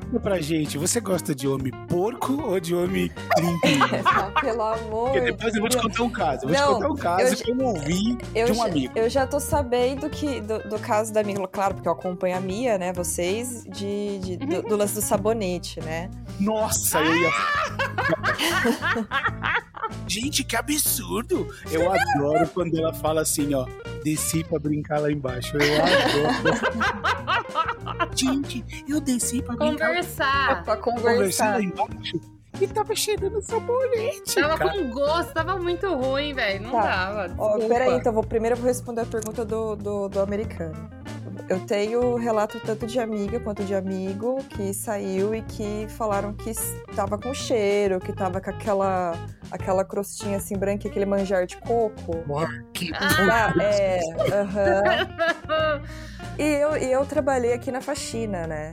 Conta 0.06 0.20
pra 0.20 0.40
gente, 0.40 0.78
você 0.78 1.00
gosta 1.00 1.34
de 1.34 1.48
homem 1.48 1.72
porco 1.88 2.40
ou 2.40 2.60
de 2.60 2.76
homem 2.76 3.10
limpinho? 3.38 3.84
Pelo 4.40 4.62
amor 4.62 5.10
Porque 5.10 5.20
depois 5.20 5.52
eu 5.52 5.60
vou 5.60 5.68
te 5.68 5.76
contar 5.76 6.04
um 6.04 6.10
caso. 6.10 6.44
Eu 6.44 6.48
vou 6.48 6.56
não, 6.56 6.66
te 6.66 6.74
contar 6.74 6.88
um 6.88 6.96
caso 6.96 7.32
eu, 7.32 7.38
que 7.38 7.50
eu 7.50 7.58
ouvi 7.58 8.16
eu 8.32 8.46
de 8.46 8.52
um 8.52 8.54
já, 8.54 8.66
amigo. 8.66 8.96
Eu 8.96 9.10
já 9.10 9.26
tô 9.26 9.40
sabendo 9.40 10.08
que, 10.08 10.40
do, 10.40 10.60
do, 10.68 10.78
caso 10.78 11.12
da 11.12 11.18
amiga, 11.20 11.44
claro, 11.48 11.74
porque 11.74 11.88
eu 11.88 11.92
acompanho 11.92 12.36
a 12.36 12.40
Mia, 12.40 12.78
né, 12.78 12.92
vocês, 12.92 13.64
de, 13.64 14.20
de 14.20 14.36
do, 14.36 14.62
do, 14.62 14.76
lance 14.76 14.94
do 14.94 15.00
sabonete, 15.00 15.80
né? 15.80 16.08
Nossa, 16.38 17.00
eu 17.00 17.16
ia... 17.16 17.32
Gente, 20.06 20.44
que 20.44 20.54
absurdo! 20.54 21.48
Eu 21.70 21.90
adoro 21.92 22.46
quando 22.48 22.78
ela 22.78 22.92
fala 22.92 23.22
assim, 23.22 23.54
ó, 23.54 23.66
desci 24.04 24.44
pra 24.44 24.58
brincar 24.58 25.00
lá 25.00 25.10
embaixo. 25.10 25.56
Eu 25.56 25.82
adoro. 25.82 25.96
Gente, 28.14 28.64
eu 28.88 29.00
desci 29.00 29.42
pra 29.42 29.56
brincar. 29.56 29.95
Conversar. 29.96 30.64
Pra 30.64 30.76
conversar. 30.76 31.62
embaixo. 31.62 32.20
E 32.60 32.66
tava 32.66 32.94
cheirando 32.94 33.40
sabonete. 33.42 34.34
Tava 34.34 34.56
cara. 34.56 34.72
com 34.72 34.90
gosto, 34.90 35.32
tava 35.32 35.56
muito 35.58 35.94
ruim, 35.94 36.34
velho. 36.34 36.62
Não 36.62 36.72
tá. 36.72 36.82
dava. 36.82 37.34
Ó, 37.38 37.58
peraí, 37.68 37.94
então 37.94 38.12
vou, 38.12 38.22
primeiro 38.22 38.56
eu 38.56 38.60
vou 38.60 38.66
responder 38.66 39.02
a 39.02 39.06
pergunta 39.06 39.44
do, 39.44 39.76
do, 39.76 40.08
do 40.08 40.20
americano. 40.20 40.90
Eu 41.48 41.60
tenho 41.60 42.16
relato 42.16 42.58
tanto 42.60 42.86
de 42.86 42.98
amiga 42.98 43.38
quanto 43.38 43.62
de 43.62 43.74
amigo 43.74 44.42
que 44.44 44.74
saiu 44.74 45.34
e 45.34 45.42
que 45.42 45.86
falaram 45.90 46.32
que 46.32 46.52
tava 46.94 47.18
com 47.18 47.32
cheiro, 47.32 48.00
que 48.00 48.12
tava 48.12 48.40
com 48.40 48.50
aquela, 48.50 49.12
aquela 49.50 49.84
crostinha 49.84 50.38
assim 50.38 50.56
branca, 50.56 50.88
aquele 50.88 51.06
manjar 51.06 51.46
de 51.46 51.56
coco. 51.58 52.24
que 52.72 52.90
ah, 52.94 53.52
é, 53.60 54.00
aham. 54.32 55.82
e, 56.38 56.42
eu, 56.42 56.76
e 56.76 56.90
eu 56.90 57.06
trabalhei 57.06 57.52
aqui 57.52 57.70
na 57.70 57.80
faxina, 57.80 58.46
né? 58.46 58.72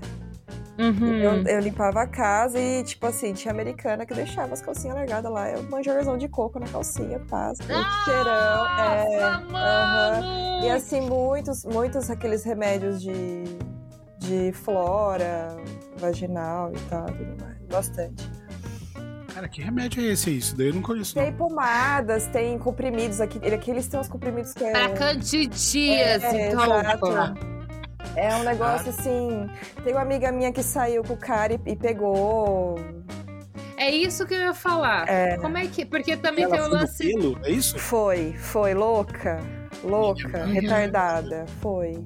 Uhum. 0.77 1.13
Eu, 1.13 1.43
eu, 1.43 1.59
limpava 1.59 2.01
a 2.01 2.07
casa 2.07 2.59
e, 2.59 2.83
tipo 2.83 3.05
assim, 3.05 3.33
tinha 3.33 3.51
americana 3.51 4.05
que 4.05 4.13
deixava 4.13 4.53
as 4.53 4.61
calcinhas 4.61 4.95
largadas 4.95 5.31
lá. 5.31 5.49
Eu 5.49 5.63
manjarzão 5.63 6.17
de 6.17 6.27
coco 6.27 6.59
na 6.59 6.67
calcinha, 6.67 7.19
paz. 7.29 7.59
Ah, 7.69 8.03
cheirão. 8.05 8.67
É, 8.79 9.35
uhum. 10.17 10.63
E 10.63 10.69
assim, 10.71 11.01
muitos, 11.01 11.63
muitos 11.65 12.09
aqueles 12.09 12.43
remédios 12.43 13.01
de, 13.01 13.43
de 14.17 14.51
flora, 14.53 15.55
vaginal 15.97 16.71
e 16.73 16.79
tal, 16.89 17.05
tudo 17.05 17.43
mais. 17.43 17.57
Bastante. 17.69 18.31
Cara, 19.33 19.47
que 19.47 19.61
remédio 19.61 20.03
é 20.03 20.11
esse? 20.11 20.37
Isso 20.37 20.55
daí 20.55 20.67
eu 20.67 20.75
não 20.75 20.81
conheço. 20.81 21.15
Tem 21.15 21.31
não. 21.31 21.37
pomadas, 21.37 22.27
tem 22.27 22.57
comprimidos 22.59 23.19
aqui. 23.19 23.39
Aqui 23.47 23.71
eles 23.71 23.87
têm 23.87 23.99
uns 23.99 24.07
comprimidos 24.07 24.53
que 24.53 24.63
é. 24.63 24.71
Pra 24.71 24.89
candidias, 24.89 26.23
é, 26.23 26.49
então. 26.49 26.63
Exato. 26.63 27.52
É 28.15 28.35
um 28.35 28.43
negócio 28.43 28.87
ah. 28.87 28.89
assim. 28.89 29.49
Tem 29.83 29.93
uma 29.93 30.01
amiga 30.01 30.31
minha 30.31 30.51
que 30.51 30.63
saiu 30.63 31.03
com 31.03 31.13
o 31.13 31.17
cara 31.17 31.53
e, 31.53 31.59
e 31.65 31.75
pegou. 31.75 32.75
É 33.77 33.89
isso 33.89 34.25
que 34.25 34.33
eu 34.33 34.39
ia 34.39 34.53
falar. 34.53 35.09
É. 35.09 35.37
Como 35.37 35.57
é 35.57 35.67
que. 35.67 35.85
Porque 35.85 36.15
também 36.15 36.45
Ela 36.45 36.57
tem 36.57 36.65
o 36.65 36.69
lance. 36.69 37.05
Pelo, 37.05 37.39
é 37.43 37.51
isso? 37.51 37.77
Foi, 37.77 38.33
foi. 38.33 38.73
Louca. 38.73 39.39
Louca, 39.83 40.45
uhum. 40.45 40.53
retardada. 40.53 41.45
Foi. 41.59 42.01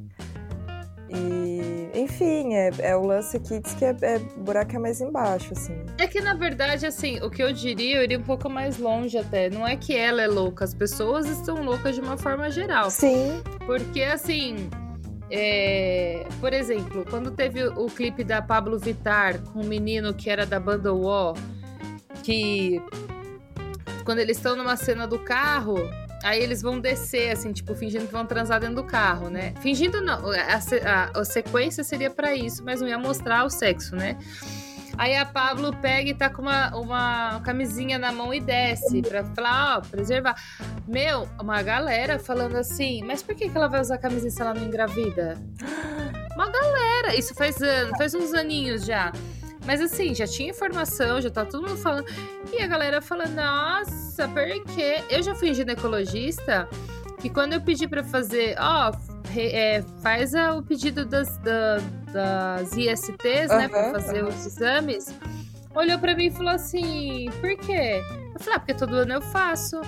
E, 1.10 1.90
enfim, 1.94 2.54
é, 2.54 2.70
é 2.80 2.96
o 2.96 3.02
lance 3.02 3.40
que 3.40 3.60
diz 3.60 3.74
que 3.74 3.86
é, 3.86 3.96
é, 4.02 4.18
o 4.18 4.42
buraco 4.42 4.76
é 4.76 4.80
mais 4.80 5.00
embaixo, 5.00 5.54
assim. 5.54 5.86
É 5.98 6.06
que, 6.06 6.20
na 6.20 6.34
verdade, 6.34 6.86
assim, 6.86 7.20
o 7.22 7.30
que 7.30 7.42
eu 7.42 7.54
diria, 7.54 7.98
eu 7.98 8.04
iria 8.04 8.20
um 8.20 8.24
pouco 8.24 8.50
mais 8.50 8.78
longe 8.78 9.18
até. 9.18 9.50
Não 9.50 9.66
é 9.66 9.78
que 9.78 9.96
ela 9.96 10.22
é 10.22 10.28
louca, 10.28 10.66
as 10.66 10.74
pessoas 10.74 11.28
estão 11.28 11.64
loucas 11.64 11.96
de 11.96 12.02
uma 12.02 12.18
forma 12.18 12.50
geral. 12.52 12.90
Sim. 12.90 13.42
Porque, 13.66 14.02
assim, 14.02 14.70
é, 15.30 16.26
por 16.40 16.54
exemplo, 16.54 17.06
quando 17.10 17.32
teve 17.32 17.64
o 17.68 17.88
clipe 17.88 18.24
da 18.24 18.42
Pablo 18.42 18.78
Vitar 18.80 19.40
com 19.40 19.60
um 19.62 19.66
menino 19.66 20.14
que 20.14 20.30
era 20.30 20.46
da 20.46 20.60
banda 20.60 20.94
Wall, 20.94 21.36
que 22.24 22.82
quando 24.06 24.20
eles 24.20 24.38
estão 24.38 24.56
numa 24.56 24.78
cena 24.78 25.06
do 25.06 25.20
carro, 25.20 25.78
aí 26.24 26.42
eles 26.42 26.62
vão 26.62 26.80
descer, 26.80 27.32
assim, 27.32 27.52
tipo, 27.52 27.76
fingindo 27.76 28.06
que 28.06 28.12
vão 28.12 28.26
transar 28.26 28.60
dentro 28.60 28.78
do 28.78 28.84
carro, 28.84 29.30
né? 29.30 29.54
Fingindo 29.62 30.02
não, 30.02 30.32
a, 30.32 30.36
a, 30.86 31.20
a 31.20 31.26
sequência 31.26 31.84
seria 31.84 32.10
para 32.10 32.34
isso, 32.34 32.64
mas 32.64 32.80
não 32.80 32.88
ia 32.88 32.98
mostrar 32.98 33.46
o 33.46 33.50
sexo, 33.50 33.96
né? 33.96 34.18
Aí 34.98 35.16
a 35.16 35.26
Pablo 35.26 35.72
pega 35.76 36.10
e 36.10 36.14
tá 36.14 36.30
com 36.30 36.42
uma, 36.42 36.76
uma 36.76 37.42
camisinha 37.42 38.00
na 38.00 38.12
mão 38.12 38.34
e 38.34 38.40
desce 38.40 39.02
pra 39.02 39.24
falar, 39.24 39.78
ó, 39.78 39.82
preservar. 39.82 40.36
Meu, 40.88 41.30
uma 41.40 41.62
galera 41.62 42.18
falando 42.18 42.56
assim, 42.56 43.04
mas 43.04 43.22
por 43.22 43.36
que, 43.36 43.48
que 43.48 43.56
ela 43.56 43.68
vai 43.68 43.80
usar 43.80 43.98
camisinha 44.00 44.32
se 44.32 44.42
ela 44.42 44.54
não 44.54 44.64
engravida? 44.64 45.38
Uma 46.34 46.50
galera, 46.50 47.16
isso 47.16 47.36
faz 47.36 47.62
anos, 47.62 47.98
faz 47.98 48.14
uns 48.16 48.34
aninhos 48.34 48.86
já. 48.86 49.12
Mas 49.66 49.82
assim, 49.82 50.16
já 50.16 50.26
tinha 50.26 50.50
informação, 50.50 51.20
já 51.22 51.30
tá 51.30 51.46
todo 51.46 51.68
mundo 51.68 51.78
falando. 51.78 52.06
E 52.52 52.62
a 52.62 52.68
galera 52.68 53.02
falando, 53.02 53.36
nossa, 53.36 54.28
por 54.30 54.74
quê? 54.74 55.04
Eu 55.10 55.22
já 55.22 55.36
fui 55.36 55.54
ginecologista 55.54 56.68
que 57.20 57.30
quando 57.30 57.54
eu 57.54 57.62
pedi 57.62 57.88
para 57.88 58.04
fazer, 58.04 58.56
ó, 58.60 58.92
é, 59.36 59.84
faz 60.02 60.34
o 60.34 60.64
pedido 60.64 61.06
das, 61.06 61.38
da, 61.40 61.78
das 62.12 62.76
ISTs, 62.76 63.52
uhum, 63.52 63.58
né, 63.58 63.68
para 63.68 63.92
fazer 63.92 64.24
uhum. 64.24 64.30
os 64.30 64.46
exames, 64.46 65.14
olhou 65.74 66.00
para 66.00 66.16
mim 66.16 66.28
e 66.28 66.32
falou 66.32 66.54
assim: 66.54 67.30
por 67.40 67.56
quê? 67.58 68.02
Eu 68.34 68.40
falei: 68.40 68.56
ah, 68.56 68.60
porque 68.60 68.74
todo 68.74 68.96
ano 68.96 69.14
eu 69.14 69.22
faço. 69.22 69.82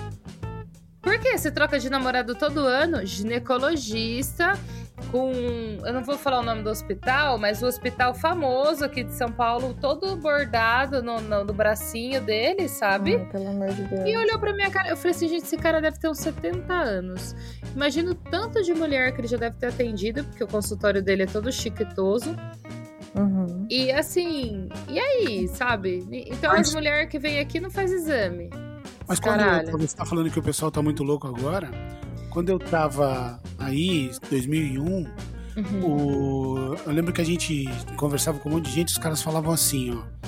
Por 1.02 1.18
que 1.18 1.38
você 1.38 1.50
troca 1.50 1.78
de 1.78 1.88
namorado 1.88 2.34
todo 2.34 2.60
ano? 2.60 3.04
Ginecologista 3.06 4.58
com. 5.10 5.32
Eu 5.84 5.92
não 5.92 6.02
vou 6.02 6.16
falar 6.16 6.40
o 6.40 6.42
nome 6.42 6.62
do 6.62 6.70
hospital, 6.70 7.38
mas 7.38 7.62
o 7.62 7.66
hospital 7.66 8.14
famoso 8.14 8.84
aqui 8.84 9.02
de 9.02 9.12
São 9.12 9.30
Paulo, 9.30 9.76
todo 9.80 10.16
bordado 10.16 11.02
no, 11.02 11.20
no, 11.20 11.44
no 11.44 11.52
bracinho 11.52 12.20
dele, 12.20 12.68
sabe? 12.68 13.16
Ai, 13.16 13.24
pelo 13.26 13.48
amor 13.48 13.68
de 13.68 13.82
Deus. 13.82 14.08
E 14.08 14.16
olhou 14.16 14.38
pra 14.38 14.52
minha 14.52 14.70
cara. 14.70 14.88
Eu 14.88 14.96
falei 14.96 15.12
assim, 15.12 15.28
gente, 15.28 15.44
esse 15.44 15.56
cara 15.56 15.80
deve 15.80 15.98
ter 15.98 16.08
uns 16.08 16.18
70 16.18 16.72
anos. 16.72 17.34
Imagino 17.74 18.14
tanto 18.14 18.62
de 18.62 18.72
mulher 18.74 19.12
que 19.12 19.20
ele 19.20 19.28
já 19.28 19.36
deve 19.36 19.56
ter 19.56 19.66
atendido, 19.68 20.24
porque 20.24 20.44
o 20.44 20.48
consultório 20.48 21.02
dele 21.02 21.24
é 21.24 21.26
todo 21.26 21.50
chiquetoso. 21.50 22.36
Uhum. 23.14 23.66
E 23.68 23.90
assim, 23.90 24.68
e 24.88 24.98
aí, 24.98 25.48
sabe? 25.48 26.06
Então 26.10 26.52
mas... 26.52 26.68
as 26.68 26.74
mulheres 26.74 27.10
que 27.10 27.18
vêm 27.18 27.40
aqui 27.40 27.58
não 27.60 27.70
faz 27.70 27.90
exame. 27.92 28.50
Mas 29.06 29.18
quando 29.18 29.42
você 29.72 29.96
tá 29.96 30.04
falando 30.04 30.30
que 30.30 30.38
o 30.38 30.42
pessoal 30.42 30.70
tá 30.70 30.80
muito 30.80 31.02
louco 31.02 31.26
agora, 31.26 31.68
quando 32.30 32.48
eu 32.48 32.58
tava 32.58 33.40
aí, 33.70 34.10
2001, 34.30 34.84
uhum. 34.84 35.06
o... 35.84 36.74
eu 36.86 36.92
lembro 36.92 37.12
que 37.12 37.20
a 37.20 37.24
gente 37.24 37.64
conversava 37.96 38.38
com 38.38 38.48
um 38.48 38.52
monte 38.52 38.66
de 38.66 38.72
gente, 38.72 38.88
os 38.88 38.98
caras 38.98 39.22
falavam 39.22 39.52
assim, 39.52 39.94
ó. 39.94 40.20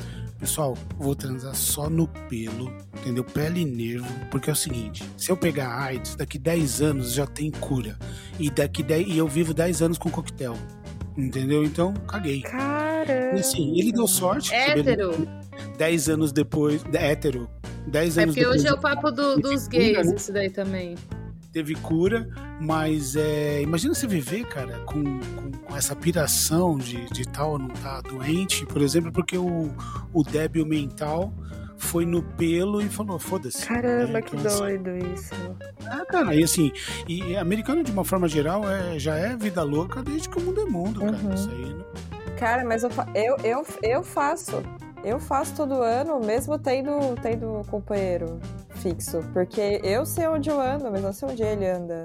Pessoal, 0.42 0.76
vou 0.98 1.14
transar 1.14 1.54
só 1.54 1.88
no 1.88 2.08
pelo, 2.28 2.68
entendeu? 2.98 3.22
Pele 3.22 3.60
e 3.60 3.64
nervo, 3.64 4.12
porque 4.28 4.50
é 4.50 4.52
o 4.52 4.56
seguinte: 4.56 5.04
se 5.16 5.30
eu 5.30 5.36
pegar 5.36 5.72
AIDS, 5.72 6.16
daqui 6.16 6.36
10 6.36 6.82
anos 6.82 7.12
já 7.12 7.24
tem 7.24 7.48
cura. 7.48 7.96
E 8.40 8.50
daqui 8.50 8.82
10, 8.82 9.06
e 9.06 9.18
eu 9.18 9.28
vivo 9.28 9.54
10 9.54 9.82
anos 9.82 9.98
com 9.98 10.10
coquetel. 10.10 10.58
Entendeu? 11.16 11.62
Então, 11.62 11.94
caguei. 12.08 12.42
Caramba. 12.42 13.36
E 13.36 13.38
assim, 13.38 13.78
ele 13.78 13.92
deu 13.92 14.08
sorte. 14.08 14.52
Hétero. 14.52 15.28
10 15.78 16.08
anos 16.08 16.32
depois. 16.32 16.82
Hétero. 16.92 17.48
10 17.86 18.18
anos 18.18 18.18
é 18.18 18.26
porque 18.26 18.40
depois. 18.40 18.60
hoje 18.62 18.68
é 18.68 18.72
o 18.72 18.80
papo 18.80 19.12
do, 19.12 19.36
dos 19.36 19.68
gays, 19.68 20.08
né? 20.08 20.14
isso 20.16 20.32
daí 20.32 20.50
também. 20.50 20.96
Teve 21.52 21.74
cura, 21.74 22.28
mas 22.60 23.14
é, 23.14 23.60
imagina 23.60 23.94
você 23.94 24.06
viver, 24.06 24.46
cara, 24.46 24.78
com, 24.86 25.02
com, 25.04 25.50
com 25.52 25.76
essa 25.76 25.94
piração 25.94 26.78
de, 26.78 27.04
de 27.10 27.26
tal 27.28 27.58
não 27.58 27.68
tá 27.68 28.00
doente, 28.00 28.64
por 28.64 28.80
exemplo, 28.80 29.12
porque 29.12 29.36
o, 29.36 29.70
o 30.12 30.22
débil 30.22 30.64
mental 30.64 31.32
foi 31.76 32.06
no 32.06 32.22
pelo 32.22 32.80
e 32.80 32.88
falou, 32.88 33.18
foda-se. 33.18 33.66
Caramba, 33.66 34.12
né? 34.12 34.22
que 34.22 34.36
então, 34.36 34.64
assim, 34.64 34.78
doido 34.78 35.06
isso. 35.14 35.34
Ah, 35.84 36.04
cara, 36.06 36.34
e 36.34 36.42
assim, 36.42 36.72
e 37.08 37.36
americano 37.36 37.82
de 37.82 37.90
uma 37.90 38.04
forma 38.04 38.28
geral 38.28 38.68
é, 38.70 38.98
já 38.98 39.16
é 39.16 39.36
vida 39.36 39.62
louca 39.62 40.02
desde 40.02 40.28
que 40.28 40.38
o 40.38 40.40
mundo 40.40 40.60
é 40.60 40.64
mundo, 40.64 41.00
cara. 41.00 41.16
Uhum. 41.16 41.34
Isso 41.34 41.50
aí 41.50 41.74
não... 41.74 42.36
Cara, 42.38 42.64
mas 42.64 42.82
eu, 42.82 42.90
eu, 43.14 43.36
eu, 43.44 43.66
eu 43.82 44.02
faço. 44.02 44.62
Eu 45.04 45.18
faço 45.18 45.54
todo 45.56 45.82
ano, 45.82 46.20
mesmo 46.20 46.56
tendo, 46.58 47.16
tendo 47.20 47.62
companheiro 47.68 48.40
fixo. 48.82 49.22
Porque 49.32 49.80
eu 49.82 50.04
sei 50.04 50.26
onde 50.26 50.50
eu 50.50 50.60
ando, 50.60 50.90
mas 50.90 51.00
não 51.00 51.12
sei 51.12 51.28
onde 51.28 51.42
ele 51.42 51.66
anda. 51.66 52.02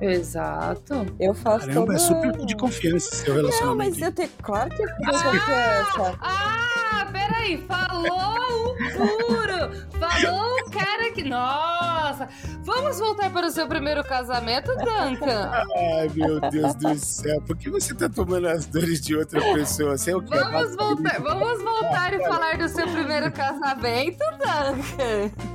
Exato. 0.00 1.06
Eu 1.18 1.32
faço 1.34 1.66
Caramba, 1.66 1.86
todo 1.86 1.92
é 1.92 1.98
super 1.98 2.34
ano. 2.34 2.46
de 2.46 2.56
confiança 2.56 3.14
seu 3.14 3.34
relacionamento. 3.34 3.66
Não, 3.66 3.76
mas 3.76 4.02
eu 4.02 4.12
tenho. 4.12 4.30
Claro 4.42 4.70
que 4.70 4.82
eu 4.82 4.86
tenho 4.86 5.08
ah, 5.08 5.22
confiança. 5.22 6.18
Ah, 6.20 7.08
peraí. 7.12 7.58
Falou 7.68 8.06
o 8.06 8.76
puro. 8.76 9.98
Falou 9.98 10.58
o 10.58 10.70
cara 10.70 11.12
que. 11.12 11.22
Nossa! 11.22 12.28
Vamos 12.64 12.98
voltar 12.98 13.30
para 13.30 13.46
o 13.46 13.50
seu 13.50 13.66
primeiro 13.68 14.02
casamento, 14.02 14.74
Duncan? 14.76 15.50
Ai, 15.76 16.10
meu 16.14 16.40
Deus 16.50 16.74
do 16.74 16.96
céu. 16.96 17.40
Por 17.42 17.56
que 17.56 17.70
você 17.70 17.94
tá 17.94 18.08
tomando 18.08 18.48
as 18.48 18.66
dores 18.66 19.00
de 19.00 19.14
outra 19.16 19.40
pessoa? 19.54 19.96
Você 19.96 20.10
é 20.10 20.16
o 20.16 20.22
quê? 20.22 20.36
Vamos 20.36 20.74
voltar, 20.76 21.20
vamos 21.20 21.62
voltar 21.62 22.14
e 22.14 22.18
falar 22.26 22.58
do 22.58 22.68
seu 22.68 22.88
primeiro 22.88 23.30
casamento, 23.30 24.18
Duncan. 24.38 25.53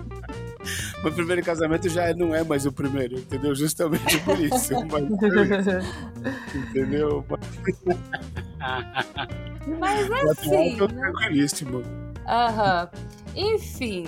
Meu 1.03 1.13
primeiro 1.13 1.43
casamento 1.43 1.87
já 1.87 2.13
não 2.13 2.35
é 2.35 2.43
mais 2.43 2.65
o 2.65 2.71
primeiro, 2.71 3.17
entendeu? 3.17 3.55
Justamente 3.55 4.19
por 4.19 4.37
isso. 4.39 4.73
Mas, 4.91 5.03
entendeu? 6.53 7.25
Mas 9.79 10.11
assim. 10.29 10.71
Eu 10.71 10.77
tô 10.77 10.87
tranquilíssimo. 10.87 11.83
Aham. 12.27 12.89
Enfim, 13.35 14.05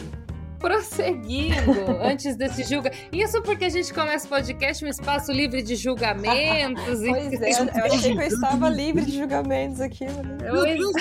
prosseguindo 0.60 1.98
antes 2.04 2.36
desse 2.36 2.64
julga. 2.64 2.92
Isso 3.12 3.42
porque 3.42 3.66
a 3.66 3.70
gente 3.70 3.94
começa 3.94 4.26
o 4.28 4.30
podcast 4.30 4.86
um 4.86 4.88
espaço 4.88 5.32
livre 5.32 5.62
de 5.62 5.76
julgamentos. 5.76 7.00
pois 7.00 7.34
e... 7.34 7.46
é, 7.46 7.52
eu 7.62 7.86
achei 7.86 8.16
que 8.16 8.22
eu 8.22 8.28
estava 8.28 8.70
livre 8.70 9.06
de 9.06 9.18
julgamentos 9.18 9.80
aqui. 9.80 10.06
Pois 10.50 10.92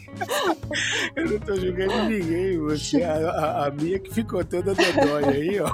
é. 0.00 0.03
Eu 1.16 1.30
não 1.30 1.38
tô 1.38 1.56
julgando 1.56 2.08
ninguém, 2.08 2.58
você, 2.58 3.02
a, 3.02 3.14
a, 3.14 3.66
a 3.66 3.70
minha 3.70 3.98
que 3.98 4.12
ficou 4.12 4.44
toda 4.44 4.74
dodói 4.74 5.24
aí, 5.24 5.60
ó. 5.60 5.68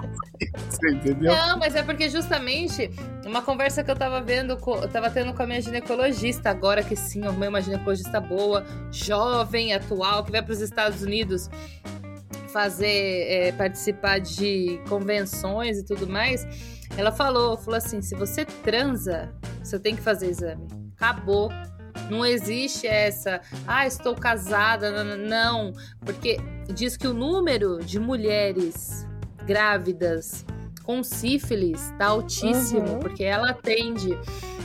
Você 0.68 0.90
entendeu? 0.90 1.32
Não, 1.32 1.58
mas 1.58 1.74
é 1.74 1.82
porque 1.82 2.08
justamente 2.08 2.90
uma 3.26 3.42
conversa 3.42 3.82
que 3.84 3.90
eu 3.90 3.96
tava 3.96 4.20
vendo, 4.20 4.52
eu 4.52 4.88
tava 4.88 5.10
tendo 5.10 5.32
com 5.34 5.42
a 5.42 5.46
minha 5.46 5.60
ginecologista, 5.60 6.50
agora 6.50 6.82
que 6.82 6.96
sim, 6.96 7.24
arrumei 7.24 7.48
uma 7.48 7.60
ginecologista 7.60 8.20
boa, 8.20 8.64
jovem, 8.90 9.74
atual, 9.74 10.24
que 10.24 10.30
vai 10.30 10.42
para 10.42 10.52
os 10.52 10.60
Estados 10.60 11.02
Unidos 11.02 11.48
fazer, 12.52 12.86
é, 12.86 13.52
participar 13.52 14.18
de 14.18 14.80
convenções 14.88 15.78
e 15.78 15.84
tudo 15.84 16.06
mais. 16.08 16.46
Ela 16.96 17.12
falou, 17.12 17.56
falou 17.56 17.78
assim, 17.78 18.02
se 18.02 18.14
você 18.14 18.44
transa, 18.44 19.32
você 19.62 19.78
tem 19.78 19.94
que 19.94 20.02
fazer 20.02 20.28
exame. 20.28 20.66
Acabou 20.96 21.50
não 22.10 22.24
existe 22.24 22.86
essa, 22.86 23.40
ah, 23.66 23.86
estou 23.86 24.14
casada, 24.14 25.04
não, 25.16 25.72
porque 26.00 26.38
diz 26.74 26.96
que 26.96 27.06
o 27.06 27.14
número 27.14 27.78
de 27.78 27.98
mulheres 27.98 29.06
grávidas 29.44 30.44
com 30.84 31.02
sífilis 31.02 31.92
tá 31.98 32.06
altíssimo, 32.06 32.94
uhum. 32.94 32.98
porque 32.98 33.24
ela 33.24 33.50
atende. 33.50 34.18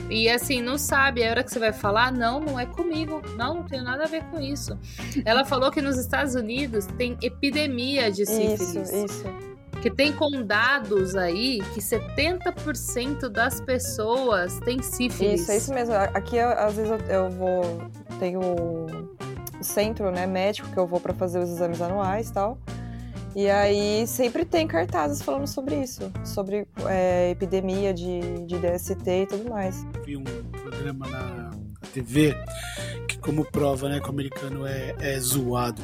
E 0.09 0.29
assim, 0.29 0.61
não 0.61 0.77
sabe, 0.77 1.23
a 1.23 1.29
hora 1.29 1.43
que 1.43 1.51
você 1.51 1.59
vai 1.59 1.73
falar, 1.73 2.11
não, 2.11 2.39
não 2.39 2.59
é 2.59 2.65
comigo, 2.65 3.21
não, 3.37 3.55
não 3.55 3.63
tem 3.63 3.81
nada 3.81 4.03
a 4.03 4.07
ver 4.07 4.23
com 4.25 4.39
isso. 4.39 4.77
Ela 5.23 5.43
falou 5.45 5.71
que 5.71 5.81
nos 5.81 5.97
Estados 5.97 6.35
Unidos 6.35 6.85
tem 6.97 7.17
epidemia 7.21 8.11
de 8.11 8.25
sífilis. 8.25 8.89
Isso, 8.89 9.05
isso 9.05 9.54
que 9.85 9.91
tem 9.91 10.11
condados 10.11 11.15
aí 11.15 11.61
que 11.75 11.79
70% 11.79 13.29
das 13.29 13.61
pessoas 13.61 14.59
têm 14.61 14.81
sífilis. 14.81 15.41
Isso, 15.41 15.51
é 15.51 15.57
isso 15.57 15.71
mesmo. 15.71 15.93
Aqui, 15.93 16.39
às 16.39 16.73
vezes, 16.73 16.89
eu, 16.89 16.97
eu 17.07 17.29
vou... 17.29 17.61
Tenho 18.17 18.39
o 18.39 19.63
centro 19.63 20.09
né, 20.09 20.25
médico 20.25 20.67
que 20.71 20.77
eu 20.77 20.87
vou 20.87 20.99
para 20.99 21.13
fazer 21.13 21.37
os 21.37 21.51
exames 21.51 21.79
anuais 21.83 22.29
e 22.29 22.33
tal. 22.33 22.57
E 23.35 23.47
aí 23.47 24.07
sempre 24.07 24.43
tem 24.43 24.65
cartazes 24.65 25.21
falando 25.21 25.45
sobre 25.45 25.75
isso, 25.75 26.11
sobre 26.23 26.67
é, 26.87 27.29
epidemia 27.29 27.93
de, 27.93 28.21
de 28.43 28.57
DST 28.57 29.07
e 29.07 29.27
tudo 29.27 29.51
mais. 29.51 29.85
Vi 30.03 30.17
um 30.17 30.23
programa 30.23 31.07
na 31.07 31.51
TV 31.93 32.35
que 33.07 33.19
como 33.19 33.45
prova, 33.45 33.87
né, 33.87 33.99
que 33.99 34.07
o 34.07 34.09
americano 34.09 34.65
é, 34.65 34.95
é 34.99 35.19
zoado. 35.19 35.83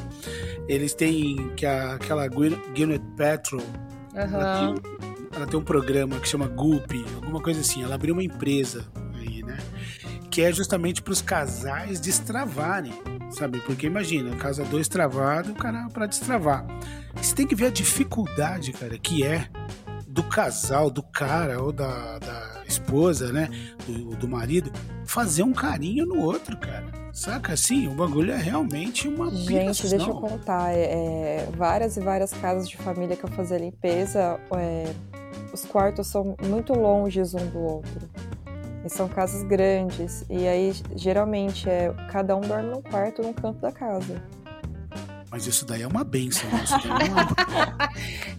Eles 0.66 0.92
têm 0.92 1.54
que 1.54 1.64
a, 1.64 1.94
aquela 1.94 2.26
Gwyneth 2.26 2.98
Paltrow 3.16 3.62
Uhum. 3.62 3.91
Ela, 4.14 4.58
tem, 4.58 4.92
ela, 5.34 5.46
tem, 5.46 5.58
um 5.58 5.64
programa 5.64 6.20
que 6.20 6.28
chama 6.28 6.46
Goop, 6.46 7.04
alguma 7.14 7.40
coisa 7.40 7.60
assim. 7.60 7.82
Ela 7.82 7.94
abriu 7.94 8.14
uma 8.14 8.22
empresa 8.22 8.84
aí, 9.14 9.42
né? 9.42 9.58
Que 10.30 10.42
é 10.42 10.52
justamente 10.52 11.02
para 11.02 11.12
os 11.12 11.22
casais 11.22 11.98
destravarem, 12.00 12.92
sabe? 13.30 13.60
Porque 13.60 13.86
imagina, 13.86 14.36
casa 14.36 14.64
dois 14.64 14.88
travado, 14.88 15.52
o 15.52 15.54
cara 15.54 15.88
para 15.88 16.06
destravar. 16.06 16.66
Você 17.14 17.34
tem 17.34 17.46
que 17.46 17.54
ver 17.54 17.66
a 17.66 17.70
dificuldade, 17.70 18.72
cara, 18.72 18.98
que 18.98 19.24
é 19.24 19.48
do 20.06 20.22
casal, 20.22 20.90
do 20.90 21.02
cara 21.02 21.62
ou 21.62 21.72
da, 21.72 22.18
da 22.18 22.51
esposa, 22.72 23.32
né? 23.32 23.48
Do, 23.86 24.16
do 24.16 24.28
marido, 24.28 24.72
fazer 25.04 25.42
um 25.42 25.52
carinho 25.52 26.06
no 26.06 26.20
outro, 26.20 26.56
cara. 26.56 27.02
Saca 27.12 27.52
assim? 27.52 27.88
O 27.88 27.94
bagulho 27.94 28.32
é 28.32 28.36
realmente 28.36 29.06
uma 29.06 29.30
Gente, 29.30 29.86
deixa 29.86 30.08
eu 30.08 30.14
contar. 30.14 30.72
É, 30.72 30.82
é, 30.82 31.48
várias 31.54 31.96
e 31.96 32.00
várias 32.00 32.32
casas 32.32 32.68
de 32.68 32.76
família 32.78 33.16
que 33.16 33.24
eu 33.24 33.30
fazia 33.30 33.58
limpeza, 33.58 34.40
é, 34.56 34.92
os 35.52 35.64
quartos 35.66 36.06
são 36.06 36.34
muito 36.42 36.72
longes 36.72 37.34
um 37.34 37.46
do 37.46 37.58
outro. 37.58 38.08
E 38.84 38.88
são 38.88 39.08
casas 39.08 39.44
grandes. 39.44 40.24
E 40.28 40.48
aí, 40.48 40.72
geralmente, 40.96 41.68
é, 41.68 41.94
cada 42.10 42.34
um 42.34 42.40
dorme 42.40 42.70
num 42.70 42.82
quarto 42.82 43.22
num 43.22 43.32
canto 43.32 43.60
da 43.60 43.70
casa. 43.70 44.22
Mas 45.32 45.46
isso 45.46 45.64
daí 45.64 45.80
é 45.80 45.86
uma 45.86 46.04
benção. 46.04 46.46
Né? 46.50 46.62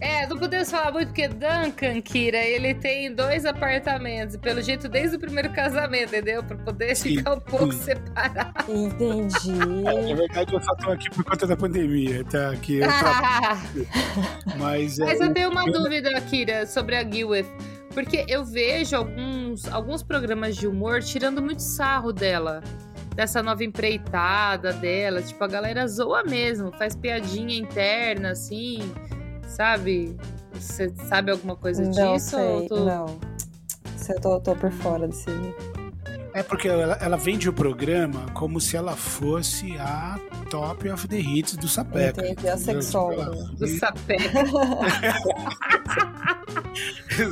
É, 0.00 0.22
é, 0.22 0.26
não 0.28 0.38
podemos 0.38 0.70
falar 0.70 0.92
muito 0.92 1.08
porque 1.08 1.26
Duncan, 1.26 2.00
Kira, 2.00 2.38
ele 2.38 2.72
tem 2.72 3.12
dois 3.12 3.44
apartamentos. 3.44 4.36
Pelo 4.36 4.62
jeito, 4.62 4.88
desde 4.88 5.16
o 5.16 5.18
primeiro 5.18 5.52
casamento, 5.52 6.14
entendeu? 6.14 6.44
Pra 6.44 6.56
poder 6.56 6.94
ficar 6.94 7.34
um 7.34 7.40
pouco 7.40 7.72
separado. 7.72 8.72
Entendi. 8.72 9.50
É 9.88 10.14
verdade, 10.14 10.54
eu 10.54 10.62
só 10.62 10.72
tô 10.76 10.92
aqui 10.92 11.10
por 11.10 11.24
conta 11.24 11.48
da 11.48 11.56
pandemia, 11.56 12.24
tá? 12.26 12.50
Aqui 12.50 12.76
eu 12.76 12.86
Mas, 14.56 15.00
é, 15.00 15.04
Mas 15.04 15.20
eu 15.20 15.34
tenho 15.34 15.50
uma 15.50 15.66
eu... 15.66 15.72
dúvida, 15.72 16.20
Kira, 16.20 16.64
sobre 16.64 16.94
a 16.94 17.02
Gilweth. 17.02 17.50
Porque 17.92 18.24
eu 18.28 18.44
vejo 18.44 18.94
alguns, 18.94 19.66
alguns 19.66 20.04
programas 20.04 20.54
de 20.54 20.68
humor 20.68 21.02
tirando 21.02 21.42
muito 21.42 21.60
sarro 21.60 22.12
dela 22.12 22.62
dessa 23.14 23.42
nova 23.42 23.64
empreitada 23.64 24.72
dela. 24.72 25.22
Tipo, 25.22 25.44
a 25.44 25.48
galera 25.48 25.86
zoa 25.86 26.22
mesmo, 26.24 26.72
faz 26.72 26.94
piadinha 26.94 27.56
interna, 27.56 28.30
assim, 28.30 28.80
sabe? 29.46 30.16
Você 30.52 30.92
sabe 31.08 31.30
alguma 31.30 31.56
coisa 31.56 31.82
não 31.82 32.14
disso? 32.14 32.36
Sei, 32.36 32.68
tô... 32.68 32.84
Não, 32.84 33.06
eu 34.08 34.20
tô, 34.20 34.40
tô 34.40 34.54
por 34.54 34.70
fora 34.70 35.08
desse. 35.08 35.30
É 36.34 36.42
porque 36.42 36.66
ela, 36.66 36.98
ela, 37.00 37.16
vende 37.16 37.48
o 37.48 37.52
programa 37.52 38.26
como 38.34 38.60
se 38.60 38.76
ela 38.76 38.96
fosse 38.96 39.78
a 39.78 40.18
top 40.50 40.90
of 40.90 41.06
the 41.06 41.20
hits 41.20 41.56
do 41.56 41.68
Sapeca. 41.68 42.26
Entendi, 42.26 42.48
a 42.48 42.56
sexóloga. 42.56 43.30
Do 43.52 43.68
Sapeca. 43.68 44.44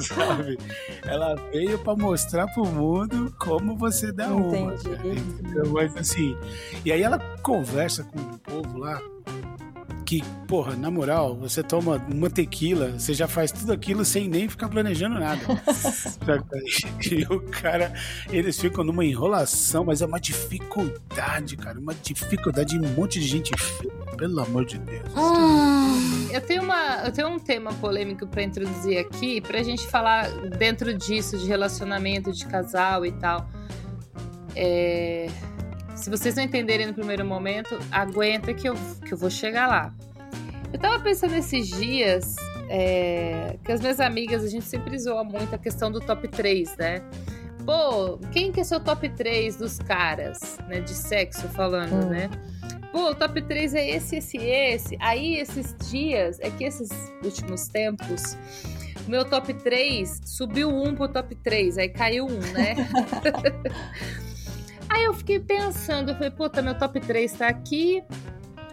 Sabe? 0.03 0.57
Ela 1.03 1.35
veio 1.51 1.77
para 1.81 1.97
mostrar 1.97 2.47
pro 2.55 2.65
mundo 2.65 3.35
como 3.41 3.77
você 3.77 4.13
dá 4.13 4.29
Entendi. 4.29 4.87
uma. 5.67 5.73
Mas 5.73 5.97
assim, 5.97 6.37
e 6.85 6.93
aí 6.93 7.03
ela 7.03 7.19
conversa 7.43 8.05
com 8.05 8.21
o 8.21 8.39
povo 8.39 8.79
lá 8.79 9.03
que, 10.13 10.23
porra, 10.47 10.77
na 10.77 10.91
moral, 10.91 11.35
você 11.35 11.63
toma 11.63 11.97
uma 12.13 12.29
tequila, 12.29 12.91
você 12.91 13.15
já 13.15 13.27
faz 13.27 13.51
tudo 13.51 13.73
aquilo 13.73 14.05
sem 14.05 14.29
nem 14.29 14.47
ficar 14.47 14.69
planejando 14.69 15.19
nada. 15.19 15.41
e 17.11 17.25
o 17.33 17.41
cara, 17.41 17.95
eles 18.31 18.61
ficam 18.61 18.85
numa 18.85 19.07
enrolação, 19.07 19.87
mas 19.87 20.03
é 20.03 20.07
uma 20.07 20.21
dificuldade, 20.21 21.57
cara, 21.57 21.81
uma 21.81 21.95
dificuldade 21.95 22.79
de 22.79 22.87
um 22.87 22.91
monte 22.91 23.19
de 23.19 23.27
gente 23.27 23.53
pelo 24.19 24.39
amor 24.41 24.67
de 24.67 24.77
Deus. 24.77 25.09
Hum, 25.17 26.29
eu 26.31 26.43
tenho 26.43 26.63
uma, 26.63 27.05
eu 27.07 27.13
tenho 27.13 27.29
um 27.29 27.39
tema 27.39 27.73
polêmico 27.73 28.27
para 28.27 28.43
introduzir 28.43 28.99
aqui, 28.99 29.41
pra 29.41 29.63
gente 29.63 29.87
falar 29.87 30.29
dentro 30.59 30.93
disso 30.93 31.39
de 31.39 31.47
relacionamento 31.47 32.33
de 32.33 32.45
casal 32.45 33.07
e 33.07 33.13
tal. 33.13 33.49
É, 34.55 35.31
se 35.95 36.11
vocês 36.11 36.35
não 36.35 36.43
entenderem 36.43 36.87
no 36.87 36.95
primeiro 36.95 37.25
momento, 37.25 37.79
aguenta 37.91 38.53
que 38.55 38.69
eu, 38.69 38.75
que 39.05 39.13
eu 39.13 39.19
vou 39.19 39.31
chegar 39.31 39.67
lá. 39.67 39.95
Eu 40.73 40.79
tava 40.79 40.99
pensando 41.01 41.35
esses 41.35 41.69
dias, 41.69 42.37
é, 42.69 43.57
que 43.63 43.71
as 43.71 43.81
minhas 43.81 44.01
amigas, 44.01 44.43
a 44.43 44.49
gente 44.49 44.65
sempre 44.65 44.99
zoa 44.99 45.23
muito 45.23 45.55
a 45.55 45.59
questão 45.59 45.91
do 45.91 46.01
top 46.01 46.27
3, 46.29 46.77
né? 46.77 47.03
Pô, 47.65 48.19
quem 48.33 48.51
que 48.51 48.61
é 48.61 48.65
seu 48.65 48.81
top 48.81 49.09
3 49.09 49.57
dos 49.57 49.79
caras, 49.79 50.59
né? 50.69 50.81
De 50.81 50.95
sexo 50.95 51.47
falando, 51.49 52.07
hum. 52.07 52.09
né? 52.09 52.31
Pô, 52.91 53.11
o 53.11 53.15
top 53.15 53.41
3 53.43 53.75
é 53.75 53.91
esse, 53.91 54.17
esse, 54.17 54.39
esse. 54.39 54.97
Aí, 55.01 55.37
esses 55.39 55.75
dias, 55.91 56.41
é 56.41 56.51
que 56.51 56.65
esses 56.65 56.91
últimos 57.23 57.69
tempos, 57.69 58.37
meu 59.07 59.25
top 59.25 59.53
3 59.55 60.21
subiu 60.25 60.69
um 60.69 60.95
pro 60.95 61.09
top 61.09 61.35
3, 61.35 61.79
aí 61.79 61.89
caiu 61.89 62.27
um, 62.27 62.39
né? 62.53 62.75
aí 64.93 65.05
eu 65.05 65.15
fiquei 65.15 65.41
pensando, 65.41 66.11
eu 66.11 66.15
falei, 66.15 66.31
puta, 66.31 66.63
meu 66.63 66.75
top 66.77 67.01
3 67.01 67.33
tá 67.33 67.49
aqui. 67.49 68.03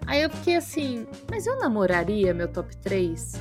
Aí 0.06 0.22
eu 0.22 0.30
fiquei 0.30 0.56
assim, 0.56 1.06
mas 1.30 1.46
eu 1.46 1.58
namoraria 1.60 2.34
meu 2.34 2.48
top 2.48 2.76
3? 2.78 3.34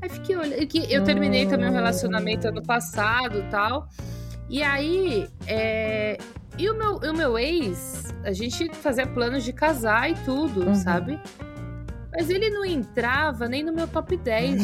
Aí 0.00 0.08
fiquei 0.08 0.36
olhando. 0.36 0.66
Eu 0.88 1.04
terminei 1.04 1.46
também 1.46 1.68
um 1.68 1.72
relacionamento 1.72 2.48
ano 2.48 2.62
passado 2.62 3.38
e 3.38 3.42
tal. 3.50 3.88
E 4.48 4.62
aí, 4.62 5.28
é... 5.46 6.16
e 6.56 6.70
o 6.70 6.74
meu, 6.74 6.96
o 6.96 7.14
meu 7.14 7.38
ex, 7.38 8.14
a 8.24 8.32
gente 8.32 8.72
fazia 8.74 9.06
planos 9.06 9.44
de 9.44 9.52
casar 9.52 10.10
e 10.10 10.14
tudo, 10.24 10.66
uhum. 10.66 10.74
sabe? 10.74 11.20
Mas 12.10 12.30
ele 12.30 12.48
não 12.48 12.64
entrava 12.64 13.46
nem 13.46 13.62
no 13.62 13.72
meu 13.72 13.86
top 13.86 14.16
10. 14.16 14.62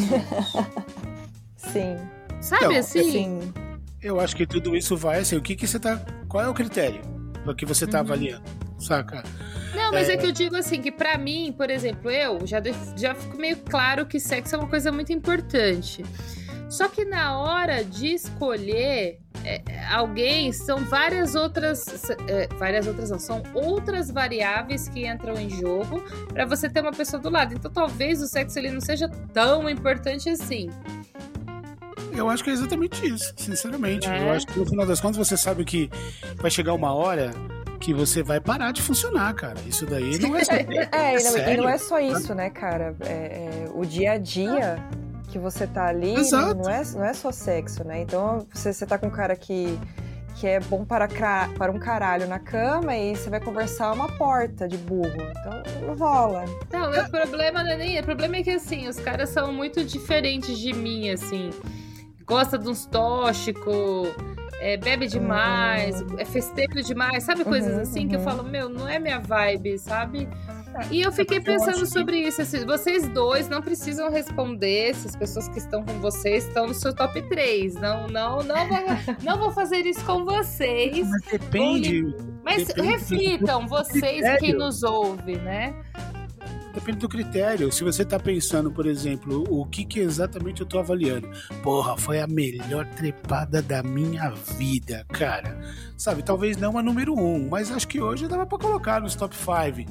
Sim. 1.56 1.96
Sabe 2.40 2.64
então, 2.64 2.78
assim? 2.78 3.10
Sim. 3.10 3.54
Eu 4.00 4.18
acho 4.20 4.34
que 4.34 4.46
tudo 4.46 4.74
isso 4.74 4.96
vai 4.96 5.20
assim, 5.20 5.36
o 5.36 5.42
que 5.42 5.54
que 5.54 5.66
você 5.66 5.78
tá. 5.78 6.00
Qual 6.26 6.42
é 6.42 6.48
o 6.48 6.54
critério 6.54 7.13
que 7.52 7.66
você 7.66 7.86
tá 7.86 7.98
uhum. 7.98 8.04
avaliando? 8.04 8.44
Saca? 8.78 9.24
Não, 9.74 9.90
mas 9.90 10.08
é... 10.08 10.12
é, 10.12 10.16
que 10.16 10.26
eu 10.26 10.32
digo 10.32 10.56
assim, 10.56 10.80
que 10.80 10.92
para 10.92 11.18
mim, 11.18 11.52
por 11.56 11.68
exemplo, 11.68 12.10
eu 12.10 12.46
já, 12.46 12.62
já 12.96 13.14
fico 13.14 13.36
meio 13.36 13.56
claro 13.56 14.06
que 14.06 14.20
sexo 14.20 14.54
é 14.54 14.58
uma 14.58 14.68
coisa 14.68 14.92
muito 14.92 15.12
importante. 15.12 16.04
Só 16.68 16.88
que 16.88 17.04
na 17.04 17.38
hora 17.38 17.84
de 17.84 18.14
escolher 18.14 19.18
é, 19.44 19.62
alguém, 19.90 20.52
são 20.52 20.78
várias 20.78 21.34
outras. 21.34 22.08
É, 22.28 22.48
várias 22.56 22.86
outras 22.86 23.10
não, 23.10 23.18
são 23.18 23.42
outras 23.52 24.10
variáveis 24.10 24.88
que 24.88 25.06
entram 25.06 25.34
em 25.34 25.50
jogo 25.50 26.02
para 26.32 26.46
você 26.46 26.68
ter 26.68 26.80
uma 26.80 26.92
pessoa 26.92 27.20
do 27.20 27.28
lado. 27.28 27.54
Então 27.54 27.70
talvez 27.70 28.22
o 28.22 28.26
sexo 28.26 28.58
ele 28.58 28.70
não 28.70 28.80
seja 28.80 29.08
tão 29.32 29.68
importante 29.68 30.30
assim. 30.30 30.70
Eu 32.14 32.30
acho 32.30 32.44
que 32.44 32.50
é 32.50 32.52
exatamente 32.52 33.06
isso, 33.06 33.32
sinceramente. 33.36 34.08
É. 34.08 34.22
Eu 34.22 34.32
acho 34.32 34.46
que 34.46 34.58
no 34.58 34.66
final 34.66 34.86
das 34.86 35.00
contas 35.00 35.16
você 35.16 35.36
sabe 35.36 35.64
que 35.64 35.90
vai 36.36 36.50
chegar 36.50 36.72
uma 36.72 36.94
hora 36.94 37.30
que 37.80 37.92
você 37.92 38.22
vai 38.22 38.40
parar 38.40 38.72
de 38.72 38.80
funcionar, 38.80 39.34
cara. 39.34 39.56
Isso 39.66 39.84
daí 39.84 40.18
não 40.18 40.34
é 40.34 40.42
só. 40.44 40.52
é, 40.52 40.88
é, 40.90 41.16
é 41.16 41.54
e 41.54 41.56
não 41.56 41.68
é 41.68 41.76
só 41.76 42.00
isso, 42.00 42.34
né, 42.34 42.48
cara? 42.48 42.96
É, 43.00 43.12
é, 43.12 43.68
o 43.74 43.84
dia 43.84 44.12
a 44.12 44.18
dia 44.18 44.76
que 45.28 45.38
você 45.38 45.66
tá 45.66 45.88
ali 45.88 46.14
não 46.30 46.70
é, 46.70 46.82
não 46.94 47.04
é 47.04 47.12
só 47.12 47.32
sexo, 47.32 47.84
né? 47.84 48.00
Então 48.00 48.46
você, 48.52 48.72
você 48.72 48.86
tá 48.86 48.96
com 48.96 49.08
um 49.08 49.10
cara 49.10 49.34
que, 49.36 49.78
que 50.36 50.46
é 50.46 50.60
bom 50.60 50.84
para, 50.84 51.08
para 51.58 51.72
um 51.72 51.78
caralho 51.78 52.26
na 52.28 52.38
cama 52.38 52.96
e 52.96 53.16
você 53.16 53.28
vai 53.28 53.40
conversar 53.40 53.92
uma 53.92 54.08
porta 54.08 54.66
de 54.68 54.78
burro. 54.78 55.10
Então 55.30 55.62
não 55.86 55.96
rola. 55.96 56.44
Não, 56.72 56.90
o 56.90 57.10
problema 57.10 57.62
não 57.64 57.70
é 57.70 57.76
nem. 57.76 58.00
O 58.00 58.04
problema 58.04 58.36
é 58.36 58.42
que 58.42 58.50
assim, 58.50 58.88
os 58.88 58.96
caras 58.96 59.28
são 59.30 59.52
muito 59.52 59.84
diferentes 59.84 60.56
de 60.58 60.72
mim, 60.72 61.10
assim. 61.10 61.50
Gosta 62.26 62.58
de 62.58 62.68
uns 62.68 62.86
tóxicos 62.86 64.08
é, 64.64 64.78
bebe 64.78 65.06
demais, 65.06 66.00
uhum. 66.00 66.18
é 66.18 66.24
festeiro 66.24 66.82
demais, 66.82 67.24
sabe? 67.24 67.44
Coisas 67.44 67.74
uhum, 67.74 67.80
assim 67.80 68.00
uhum. 68.00 68.08
que 68.08 68.14
eu 68.14 68.18
uhum. 68.20 68.24
falo, 68.24 68.42
meu, 68.42 68.68
não 68.68 68.88
é 68.88 68.98
minha 68.98 69.20
vibe, 69.20 69.78
sabe? 69.78 70.26
E 70.90 71.02
eu 71.02 71.12
fiquei 71.12 71.38
pensando 71.38 71.84
sobre 71.86 72.18
isso. 72.18 72.40
Assim, 72.40 72.64
vocês 72.64 73.06
dois 73.08 73.48
não 73.48 73.60
precisam 73.60 74.10
responder 74.10 74.94
se 74.94 75.06
as 75.06 75.14
pessoas 75.14 75.48
que 75.48 75.58
estão 75.58 75.84
com 75.84 76.00
vocês 76.00 76.46
estão 76.46 76.66
no 76.66 76.74
seu 76.74 76.94
top 76.94 77.20
3. 77.28 77.74
Não, 77.74 78.06
não, 78.08 78.42
não 78.42 78.66
vou, 78.66 78.78
não 79.22 79.38
vou 79.38 79.52
fazer 79.52 79.86
isso 79.86 80.04
com 80.04 80.24
vocês. 80.24 81.06
Mas 81.08 81.22
depende. 81.30 82.02
Mas 82.42 82.66
depende 82.66 82.88
reflitam, 82.88 83.66
vocês 83.68 84.38
quem 84.38 84.54
nos 84.54 84.82
ouve, 84.82 85.36
né? 85.36 85.74
Depende 86.74 86.98
do 86.98 87.08
critério. 87.08 87.70
Se 87.70 87.84
você 87.84 88.04
tá 88.04 88.18
pensando, 88.18 88.70
por 88.70 88.84
exemplo, 88.84 89.44
o 89.48 89.64
que, 89.64 89.84
que 89.84 90.00
exatamente 90.00 90.60
eu 90.60 90.66
tô 90.66 90.78
avaliando. 90.78 91.30
Porra, 91.62 91.96
foi 91.96 92.20
a 92.20 92.26
melhor 92.26 92.84
trepada 92.96 93.62
da 93.62 93.82
minha 93.82 94.30
vida, 94.30 95.06
cara. 95.12 95.56
Sabe, 95.96 96.22
talvez 96.22 96.56
não 96.56 96.76
a 96.76 96.82
número 96.82 97.14
um, 97.14 97.48
mas 97.48 97.70
acho 97.70 97.86
que 97.86 98.00
hoje 98.00 98.26
dava 98.26 98.44
pra 98.44 98.58
colocar 98.58 99.00
nos 99.00 99.14
top 99.14 99.34
5. 99.36 99.88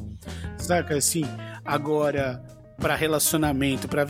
Saca 0.57 0.97
assim? 0.97 1.23
Agora, 1.63 2.43
para 2.77 2.95
relacionamento, 2.95 3.87
para 3.87 4.05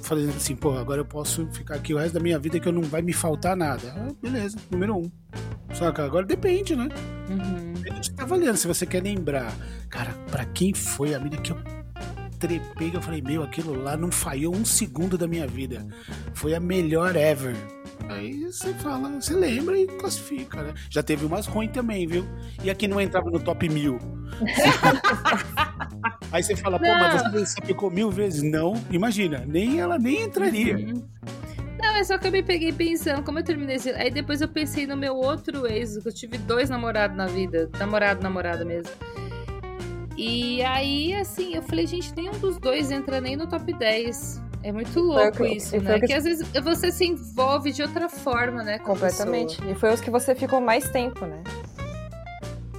fazer 0.00 0.28
assim, 0.28 0.54
pô, 0.54 0.76
agora 0.76 1.00
eu 1.00 1.06
posso 1.06 1.46
ficar 1.46 1.76
aqui 1.76 1.94
o 1.94 1.98
resto 1.98 2.14
da 2.14 2.20
minha 2.20 2.38
vida 2.38 2.60
que 2.60 2.68
eu 2.68 2.72
não 2.72 2.82
vai 2.82 3.00
me 3.00 3.14
faltar 3.14 3.56
nada. 3.56 3.94
Ah, 3.96 4.12
beleza, 4.20 4.58
número 4.70 4.98
um. 4.98 5.10
Saca? 5.72 6.04
Agora 6.04 6.26
depende, 6.26 6.76
né? 6.76 6.88
Uhum. 7.30 7.69
Tá 8.16 8.22
avaliando. 8.24 8.56
Se 8.56 8.66
você 8.66 8.86
quer 8.86 9.02
lembrar, 9.02 9.52
cara, 9.88 10.12
para 10.30 10.44
quem 10.44 10.74
foi 10.74 11.14
a 11.14 11.18
mina 11.18 11.36
que 11.36 11.52
eu 11.52 11.58
trepei, 12.38 12.90
eu 12.94 13.02
falei, 13.02 13.20
meu, 13.20 13.42
aquilo 13.42 13.80
lá 13.80 13.96
não 13.96 14.10
falhou 14.10 14.54
um 14.54 14.64
segundo 14.64 15.16
da 15.18 15.28
minha 15.28 15.46
vida. 15.46 15.86
Foi 16.34 16.54
a 16.54 16.60
melhor 16.60 17.14
ever. 17.14 17.54
Aí 18.08 18.44
você 18.44 18.72
fala, 18.74 19.08
você 19.10 19.34
lembra 19.34 19.78
e 19.78 19.86
classifica, 19.86 20.62
né? 20.62 20.74
Já 20.88 21.02
teve 21.02 21.24
umas 21.24 21.46
ruins 21.46 21.70
também, 21.70 22.06
viu? 22.06 22.26
E 22.64 22.70
aqui 22.70 22.88
não 22.88 23.00
entrava 23.00 23.30
no 23.30 23.38
top 23.38 23.68
mil. 23.68 23.98
Aí 26.32 26.42
você 26.42 26.56
fala, 26.56 26.78
pô, 26.78 26.86
não. 26.86 26.98
mas 26.98 27.22
você 27.32 27.46
sapecou 27.46 27.90
mil 27.90 28.10
vezes? 28.10 28.42
Não, 28.42 28.74
imagina, 28.90 29.44
nem 29.46 29.80
ela 29.80 29.98
nem 29.98 30.22
entraria. 30.22 30.76
Uhum. 30.76 31.02
Não, 31.80 31.96
é 31.96 32.04
só 32.04 32.18
que 32.18 32.26
eu 32.26 32.32
me 32.32 32.42
peguei 32.42 32.72
pensando, 32.72 33.22
como 33.22 33.38
eu 33.38 33.44
terminei 33.44 33.76
esse... 33.76 33.90
Aí 33.90 34.10
depois 34.10 34.40
eu 34.40 34.48
pensei 34.48 34.86
no 34.86 34.96
meu 34.96 35.16
outro 35.16 35.66
ex, 35.66 35.96
que 35.96 36.08
eu 36.08 36.12
tive 36.12 36.38
dois 36.38 36.68
namorados 36.68 37.16
na 37.16 37.26
vida. 37.26 37.70
Namorado, 37.78 38.22
namorada 38.22 38.64
mesmo. 38.64 38.90
E 40.16 40.62
aí, 40.62 41.14
assim, 41.14 41.54
eu 41.54 41.62
falei, 41.62 41.86
gente, 41.86 42.14
nenhum 42.14 42.32
dos 42.32 42.58
dois 42.58 42.90
entra 42.90 43.20
nem 43.20 43.36
no 43.36 43.46
top 43.46 43.72
10. 43.72 44.42
É 44.62 44.70
muito 44.70 45.00
louco 45.00 45.44
isso, 45.46 45.80
né? 45.80 45.98
Que... 45.98 46.08
que 46.08 46.12
às 46.12 46.24
vezes 46.24 46.46
você 46.62 46.92
se 46.92 47.06
envolve 47.06 47.72
de 47.72 47.80
outra 47.80 48.10
forma, 48.10 48.62
né? 48.62 48.78
Completamente. 48.80 49.58
E 49.66 49.74
foi 49.74 49.94
os 49.94 50.00
que 50.00 50.10
você 50.10 50.34
ficou 50.34 50.60
mais 50.60 50.90
tempo, 50.90 51.24
né? 51.24 51.42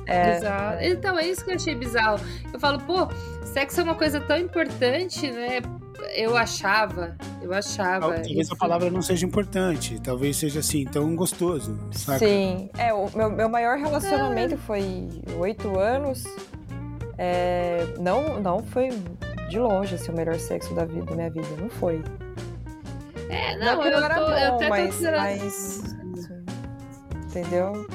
É... 0.06 0.38
Exato. 0.38 0.84
Então, 0.84 1.18
é 1.18 1.28
isso 1.28 1.44
que 1.44 1.50
eu 1.50 1.56
achei 1.56 1.74
bizarro. 1.74 2.20
Eu 2.54 2.60
falo, 2.60 2.80
pô, 2.82 3.08
sexo 3.44 3.80
é 3.80 3.84
uma 3.84 3.96
coisa 3.96 4.20
tão 4.20 4.38
importante, 4.38 5.32
né? 5.32 5.62
Eu 6.14 6.38
achava, 6.38 7.18
eu 7.42 7.54
achava. 7.54 8.02
Talvez 8.02 8.28
isso. 8.28 8.54
a 8.54 8.56
palavra 8.56 8.90
não 8.90 9.02
seja 9.02 9.26
importante, 9.26 10.00
talvez 10.00 10.38
seja 10.38 10.60
assim, 10.60 10.86
tão 10.86 11.16
gostoso. 11.16 11.78
Saca? 11.92 12.20
Sim, 12.20 12.70
é, 12.78 12.94
o 12.94 13.10
meu, 13.16 13.30
meu 13.30 13.50
maior 13.50 13.78
relacionamento 13.78 14.54
é. 14.54 14.58
foi 14.58 15.10
oito 15.40 15.78
anos. 15.78 16.24
É, 17.18 17.86
não, 18.00 18.40
não 18.40 18.64
foi 18.64 18.90
de 19.50 19.60
longe 19.60 19.96
assim, 19.96 20.12
o 20.12 20.16
melhor 20.16 20.40
sexo 20.40 20.74
da 20.74 20.86
vida, 20.86 21.06
da 21.06 21.16
minha 21.16 21.30
vida, 21.30 21.48
não 21.60 21.70
foi. 21.70 22.02
É, 23.30 23.58
não, 23.58 23.78
não 23.78 23.86
eu, 23.86 23.92
não 23.92 24.06
era 24.06 24.16
tô, 24.16 24.26
bom, 24.26 24.32
eu 24.32 24.56
até 24.56 24.70
mas, 24.70 24.98
tô 24.98 25.12
mas, 25.12 25.96
entendeu? 27.28 27.88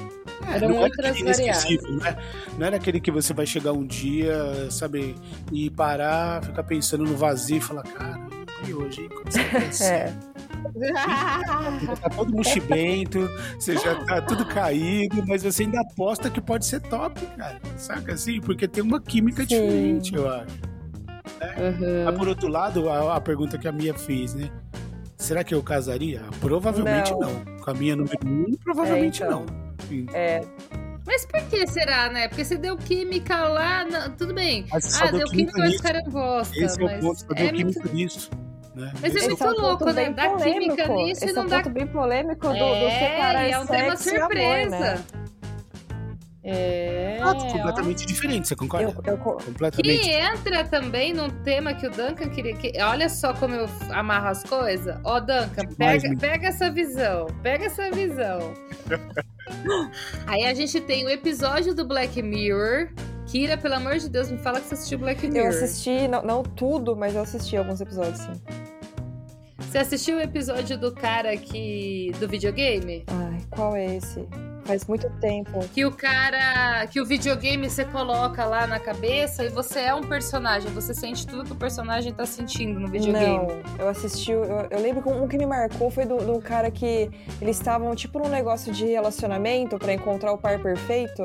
É, 0.49 0.57
Eram 0.57 0.77
outras 0.77 1.21
variáveis. 1.21 1.83
Né? 1.83 2.17
Não 2.59 2.67
era 2.67 2.77
aquele 2.77 3.01
que 3.01 3.11
você 3.11 3.35
vai 3.35 3.47
chegar 3.47 3.73
um 3.73 3.87
dia, 3.87 4.71
sabe, 4.71 5.17
e 5.53 5.69
parar, 5.71 6.43
ficar 6.45 6.63
pensando 6.63 7.05
no 7.05 7.17
vazio 7.17 7.57
e 7.57 7.61
falar, 7.61 7.83
cara, 7.83 8.26
e 8.67 8.75
hoje, 8.75 9.03
hein? 9.03 9.09
Como 9.09 9.25
você 9.71 9.85
é. 9.85 10.15
tá 12.01 12.11
todo 12.15 12.33
mochibento, 12.33 13.29
você 13.59 13.77
já 13.77 13.95
tá 14.05 14.21
tudo 14.23 14.45
caído, 14.53 15.25
mas 15.27 15.43
você 15.43 15.63
ainda 15.63 15.81
aposta 15.81 16.31
que 16.31 16.41
pode 16.41 16.67
ser 16.67 16.81
top, 16.81 17.25
cara. 17.37 17.61
Saca 17.77 18.15
assim? 18.15 18.41
Porque 18.41 18.67
tem 18.67 18.83
uma 18.83 19.01
química 19.01 19.43
Sim. 19.43 19.49
diferente, 19.49 20.15
eu 20.15 20.29
acho. 20.29 20.55
Né? 21.41 21.55
Uhum. 21.59 22.05
Mas 22.05 22.17
por 22.17 22.29
outro 22.29 22.49
lado, 22.49 22.89
a, 22.89 23.17
a, 23.17 23.21
pergunta 23.21 23.59
que 23.59 23.69
a 23.69 23.73
Mia 23.73 23.95
fez, 23.95 24.35
né? 24.35 24.51
Será 25.17 25.43
que 25.43 25.55
eu 25.55 25.63
casaria? 25.63 26.23
Provavelmente 26.41 27.11
não. 27.13 27.21
não. 27.21 27.45
Com 27.59 27.71
a 27.71 27.75
minha 27.75 27.97
número 27.97 28.19
um, 28.25 28.53
provavelmente 28.63 29.23
é, 29.23 29.27
então. 29.27 29.47
não. 29.47 30.15
É. 30.15 30.41
Mas 31.07 31.25
por 31.25 31.41
que 31.45 31.67
será, 31.69 32.11
né? 32.11 32.29
Porque 32.29 32.45
você 32.45 32.57
deu 32.57 32.77
química 32.77 33.49
lá, 33.49 33.85
na... 33.85 34.11
tudo 34.11 34.35
bem. 34.35 34.67
ah, 34.73 35.11
deu 35.11 35.29
química, 35.29 35.59
mas 35.59 35.77
o 35.77 35.83
cara 35.83 36.03
gosta. 36.03 36.59
Esse 36.59 36.83
é 36.83 36.85
o 36.85 37.01
ponto, 37.01 37.21
você 37.21 37.27
deu 37.35 37.47
é 37.47 37.53
química 37.53 37.81
muito... 37.81 37.95
nisso. 37.95 38.31
Né? 38.77 38.93
Mas 39.01 39.17
é 39.17 39.27
muito 39.27 39.43
é 39.43 39.51
um 39.51 39.55
louco, 39.55 39.91
né? 39.91 40.11
Dar 40.11 40.37
química 40.37 40.87
nisso 40.89 41.25
Esse 41.25 41.33
e 41.33 41.33
não 41.33 41.43
é 41.43 41.47
um 41.47 41.49
dá. 41.49 41.57
ponto 41.57 41.71
bem 41.71 41.87
polêmico 41.87 42.47
do, 42.47 42.55
é, 42.55 42.81
do 42.81 42.91
separar 42.91 43.51
é 43.51 43.59
um 43.59 43.67
tema 43.67 43.97
surpresa. 43.97 44.77
Amor, 44.77 44.81
né? 44.81 45.05
É. 46.49 47.19
Ah, 47.23 47.35
completamente 47.35 48.07
diferente, 48.07 48.47
você 48.47 48.55
concorda? 48.55 48.95
Eu, 49.05 49.15
eu, 49.15 49.19
completamente. 49.19 49.99
Que 49.99 50.11
entra 50.11 50.63
também 50.63 51.13
num 51.13 51.29
tema 51.43 51.75
que 51.75 51.87
o 51.87 51.91
Duncan 51.91 52.29
queria. 52.29 52.55
Que, 52.55 52.73
olha 52.81 53.09
só 53.09 53.33
como 53.33 53.55
eu 53.55 53.67
amarro 53.91 54.29
as 54.29 54.45
coisas. 54.45 54.97
Ó, 55.03 55.17
oh, 55.17 55.21
Duncan, 55.21 55.67
pega, 55.77 56.17
pega 56.21 56.49
essa 56.49 56.71
visão. 56.71 57.27
Pega 57.43 57.65
essa 57.65 57.91
visão. 57.91 58.55
Aí 60.29 60.45
a 60.45 60.55
gente 60.55 60.81
tem 60.83 61.05
o 61.07 61.09
episódio 61.09 61.75
do 61.75 61.85
Black 61.85 62.23
Mirror. 62.23 62.91
Kira, 63.27 63.59
pelo 63.59 63.75
amor 63.75 63.99
de 63.99 64.09
Deus, 64.09 64.31
me 64.31 64.39
fala 64.39 64.61
que 64.61 64.69
você 64.69 64.75
assistiu 64.75 64.99
Black 64.99 65.27
Mirror. 65.27 65.47
Eu 65.47 65.51
assisti, 65.51 66.09
não, 66.09 66.23
não 66.23 66.43
tudo, 66.43 66.97
mas 66.97 67.15
eu 67.15 67.23
assisti 67.23 67.57
alguns 67.57 67.81
episódios, 67.81 68.19
sim. 68.19 68.33
Você 69.59 69.79
assistiu 69.79 70.17
o 70.17 70.21
episódio 70.21 70.79
do 70.79 70.93
cara 70.93 71.37
que. 71.37 72.13
do 72.21 72.29
videogame? 72.29 73.05
Ai, 73.09 73.43
qual 73.51 73.75
é 73.75 73.97
esse? 73.97 74.27
Faz 74.65 74.87
muito 74.87 75.09
tempo. 75.21 75.59
Que 75.75 75.85
o 75.85 75.93
cara. 75.93 76.87
Que 76.87 77.01
o 77.01 77.05
videogame 77.05 77.69
você 77.69 77.85
coloca 77.85 78.45
lá 78.45 78.67
na 78.67 78.81
cabeça 78.81 79.45
e 79.45 79.49
você 79.49 79.81
é 79.81 79.95
um 79.95 80.03
personagem. 80.03 80.71
Você 80.73 80.95
sente 80.95 81.27
tudo 81.27 81.45
que 81.45 81.53
o 81.53 81.57
personagem 81.57 82.13
tá 82.13 82.25
sentindo 82.25 82.79
no 82.79 82.89
videogame. 82.89 83.39
Não, 83.39 83.63
eu 83.79 83.89
assisti. 83.89 84.31
Eu, 84.31 84.45
eu 84.71 84.81
lembro 84.81 85.03
que 85.03 85.09
um 85.09 85.27
que 85.29 85.37
me 85.37 85.47
marcou 85.47 85.91
foi 85.91 86.05
do, 86.05 86.17
do 86.19 86.41
cara 86.41 86.71
que 86.71 87.11
eles 87.41 87.59
estavam 87.59 87.95
tipo 87.95 88.19
num 88.19 88.29
negócio 88.29 88.73
de 88.73 88.87
relacionamento 88.87 89.79
para 89.79 89.93
encontrar 89.93 90.33
o 90.33 90.39
par 90.39 90.59
perfeito. 90.61 91.23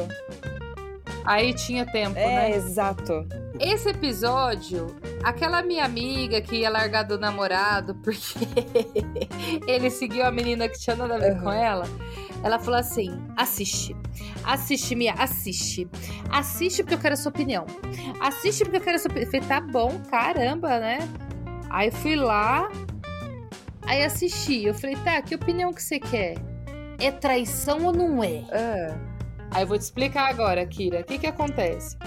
Aí 1.26 1.53
tinha 1.53 1.86
tempo, 1.86 2.17
é, 2.17 2.26
né? 2.26 2.51
É, 2.51 2.55
exato. 2.55 3.28
Esse 3.59 3.89
episódio, 3.89 4.95
aquela 5.24 5.61
minha 5.61 5.86
amiga 5.86 6.41
que 6.41 6.57
ia 6.57 6.69
largar 6.69 7.03
do 7.03 7.19
namorado 7.19 7.95
porque 7.95 8.39
ele 9.67 9.89
seguiu 9.89 10.26
a 10.26 10.32
menina 10.32 10.67
que 10.67 10.80
tinha 10.80 10.95
nada 10.95 11.15
a 11.15 11.17
ver 11.19 11.34
uhum. 11.34 11.41
com 11.41 11.51
ela 11.51 11.86
ela 12.43 12.59
falou 12.59 12.80
assim: 12.80 13.09
assiste. 13.36 13.95
Assiste, 14.43 14.95
Mia, 14.95 15.13
assiste. 15.13 15.88
Assiste 16.30 16.84
porque 16.84 16.95
eu 16.95 16.99
quero 16.99 17.13
a 17.13 17.17
sua 17.17 17.30
opinião. 17.30 17.65
Assiste 18.19 18.63
porque 18.63 18.78
eu 18.78 18.82
quero 18.82 18.95
a 18.95 18.99
sua 18.99 19.11
opinião. 19.11 19.28
Eu 19.28 19.32
falei, 19.32 19.47
tá 19.47 19.61
bom, 19.61 20.01
caramba, 20.09 20.80
né? 20.80 20.99
Aí 21.69 21.91
fui 21.91 22.15
lá, 22.15 22.69
aí 23.84 24.03
assisti. 24.03 24.65
Eu 24.65 24.74
falei, 24.74 24.95
tá, 24.97 25.22
que 25.22 25.36
opinião 25.36 25.72
que 25.72 25.82
você 25.82 25.99
quer? 25.99 26.36
É 26.99 27.11
traição 27.11 27.86
ou 27.86 27.93
não 27.93 28.24
é? 28.24 28.43
é. 28.51 29.11
Aí 29.52 29.64
eu 29.64 29.68
vou 29.68 29.78
te 29.78 29.82
explicar 29.82 30.30
agora, 30.30 30.66
Kira. 30.66 31.02
O 31.02 31.04
que 31.04 31.20
que 31.20 31.28
acontece? 31.28 31.97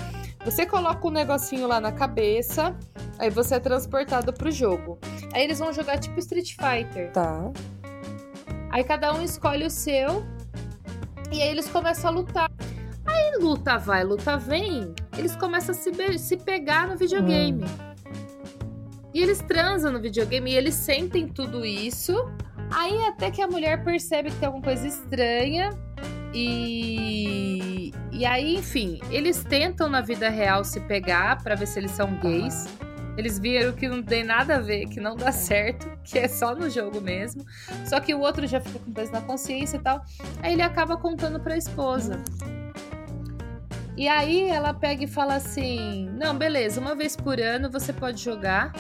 Você 0.45 0.67
coloca 0.67 1.07
um 1.07 1.11
negocinho 1.11 1.67
lá 1.67 1.81
na 1.81 1.93
cabeça, 1.93 2.77
aí 3.19 3.31
você 3.31 3.55
é 3.55 3.61
transportado 3.61 4.33
pro 4.33 4.51
jogo. 4.51 4.99
Aí 5.33 5.43
eles 5.43 5.59
vão 5.59 5.73
jogar 5.73 5.99
tipo 5.99 6.19
Street 6.19 6.53
Fighter. 6.53 7.13
Tá. 7.13 7.51
Aí 8.71 8.83
cada 8.83 9.15
um 9.15 9.23
escolhe 9.23 9.65
o 9.65 9.71
seu 9.71 10.25
e 11.31 11.41
aí 11.41 11.49
eles 11.49 11.69
começam 11.69 12.11
a 12.11 12.13
lutar. 12.13 12.51
Aí 13.07 13.39
luta 13.41 13.79
vai, 13.79 14.05
luta 14.05 14.37
vem, 14.37 14.95
eles 15.17 15.37
começam 15.37 15.75
a 15.75 15.79
se, 15.79 16.19
se 16.19 16.37
pegar 16.37 16.89
no 16.89 16.97
videogame. 16.97 17.65
Hum. 17.65 17.95
E 19.15 19.23
eles 19.23 19.41
transam 19.41 19.93
no 19.93 20.01
videogame 20.01 20.51
e 20.51 20.57
eles 20.57 20.75
sentem 20.75 21.29
tudo 21.29 21.65
isso. 21.65 22.13
Aí 22.71 23.07
até 23.07 23.31
que 23.31 23.41
a 23.41 23.47
mulher 23.47 23.85
percebe 23.85 24.31
que 24.31 24.37
tem 24.37 24.47
alguma 24.47 24.65
coisa 24.65 24.87
estranha. 24.87 25.71
E, 26.35 27.93
e 28.11 28.27
aí, 28.27 28.57
enfim, 28.57 28.99
eles 29.11 29.45
tentam 29.45 29.89
na 29.89 30.01
vida 30.01 30.29
real 30.29 30.65
se 30.65 30.81
pegar 30.81 31.41
para 31.43 31.55
ver 31.55 31.67
se 31.67 31.79
eles 31.79 31.93
são 31.93 32.13
gays. 32.17 32.67
Eles 33.17 33.39
viram 33.39 33.73
que 33.73 33.87
não 33.89 34.03
tem 34.03 34.25
nada 34.25 34.57
a 34.57 34.61
ver, 34.61 34.87
que 34.87 34.99
não 34.99 35.15
dá 35.15 35.31
certo, 35.31 35.89
que 36.03 36.19
é 36.19 36.27
só 36.27 36.53
no 36.53 36.69
jogo 36.69 37.01
mesmo. 37.01 37.45
Só 37.87 38.01
que 38.01 38.13
o 38.13 38.19
outro 38.19 38.47
já 38.49 38.61
ficou 38.61 38.81
com 38.81 38.93
peso 38.93 39.13
na 39.13 39.21
consciência 39.21 39.77
e 39.77 39.81
tal. 39.81 40.05
Aí 40.43 40.53
ele 40.53 40.63
acaba 40.63 40.97
contando 40.97 41.39
pra 41.39 41.57
esposa. 41.57 42.21
E 43.97 44.09
aí 44.09 44.49
ela 44.49 44.75
pega 44.75 45.05
e 45.05 45.07
fala 45.07 45.37
assim: 45.37 46.09
Não, 46.19 46.37
beleza, 46.37 46.81
uma 46.81 46.97
vez 46.97 47.15
por 47.15 47.41
ano 47.41 47.71
você 47.71 47.93
pode 47.93 48.21
jogar 48.21 48.73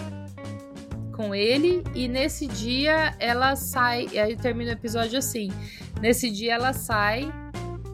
com 1.12 1.32
ele. 1.32 1.84
E 1.94 2.08
nesse 2.08 2.48
dia 2.48 3.14
ela 3.20 3.54
sai. 3.54 4.08
E 4.12 4.18
aí 4.18 4.36
termina 4.36 4.70
o 4.70 4.74
episódio 4.74 5.16
assim: 5.16 5.52
Nesse 6.00 6.28
dia 6.28 6.54
ela 6.54 6.72
sai 6.72 7.32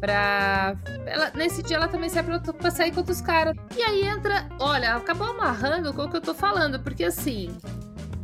pra. 0.00 0.76
Ela, 1.06 1.30
nesse 1.34 1.62
dia 1.62 1.76
ela 1.76 1.88
também 1.88 2.08
sai 2.08 2.22
pra, 2.22 2.40
pra 2.40 2.70
sair 2.70 2.90
com 2.90 2.98
outros 3.00 3.20
caras. 3.20 3.56
E 3.76 3.82
aí 3.82 4.04
entra. 4.04 4.48
Olha, 4.58 4.94
acabou 4.96 5.28
amarrando 5.28 5.92
com 5.92 6.02
o 6.02 6.10
que 6.10 6.16
eu 6.16 6.20
tô 6.20 6.34
falando, 6.34 6.80
porque 6.80 7.04
assim. 7.04 7.56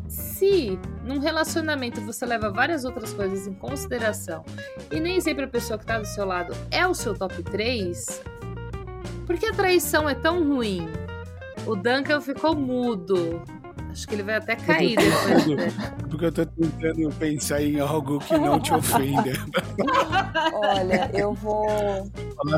Se 0.09 0.79
num 1.03 1.19
relacionamento 1.19 2.01
você 2.03 2.27
leva 2.27 2.51
várias 2.51 2.85
outras 2.85 3.13
coisas 3.13 3.47
em 3.47 3.55
consideração 3.55 4.45
e 4.93 5.01
nem 5.01 5.19
sempre 5.19 5.45
a 5.45 5.49
pessoa 5.49 5.79
que 5.79 5.87
tá 5.87 5.99
do 5.99 6.05
seu 6.05 6.27
lado 6.27 6.55
é 6.71 6.87
o 6.87 6.95
seu 6.95 7.15
top 7.15 7.43
3, 7.43 8.23
por 9.27 9.39
que 9.39 9.47
a 9.47 9.53
traição 9.55 10.09
é 10.09 10.15
tão 10.15 10.47
ruim? 10.47 10.89
O 11.67 11.75
Duncan 11.75 12.21
ficou 12.21 12.55
mudo. 12.55 13.43
Acho 13.97 14.09
que 14.09 14.15
ele 14.15 14.25
vai 14.25 14.35
até 14.35 14.55
cair 14.57 14.95
depois. 14.95 15.47
Né? 15.47 15.73
Porque 16.11 16.27
eu 16.27 16.33
tô 16.33 16.45
tentando 16.45 17.09
pensar 17.15 17.63
em 17.63 17.81
algo 17.81 18.19
que 18.19 18.37
não 18.37 18.61
te 18.61 18.75
ofenda. 18.75 19.33
Olha, 20.53 21.11
eu 21.15 21.33
vou. 21.33 21.67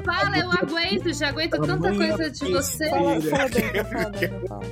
Fala, 0.04 0.36
eu 0.36 0.50
aguento, 0.50 1.14
já 1.14 1.28
aguento 1.28 1.60
tanta 1.60 1.94
coisa 1.94 2.28
de 2.28 2.52
você. 2.52 2.90
Fala, 2.90 3.20
fala 3.20 3.48
bem, 3.50 3.84
fala 3.84 4.10
bem, 4.10 4.48
fala. 4.48 4.62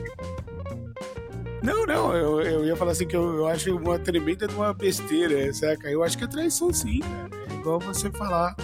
Não, 1.63 1.87
não, 1.87 2.17
eu, 2.17 2.41
eu 2.41 2.65
ia 2.65 2.75
falar 2.75 2.93
assim 2.93 3.07
que 3.07 3.17
eu, 3.17 3.37
eu 3.37 3.47
acho 3.47 3.77
uma 3.77 3.97
tremenda 4.01 4.49
de 4.49 4.55
uma 4.57 4.75
besteira, 4.75 5.53
saca? 5.55 5.89
Eu 5.89 6.03
acho 6.03 6.19
que 6.19 6.25
é 6.25 6.27
traição 6.27 6.73
sim, 6.73 6.99
cara. 6.99 7.31
É 7.49 7.55
igual 7.55 7.79
você 7.79 8.11
falar 8.11 8.57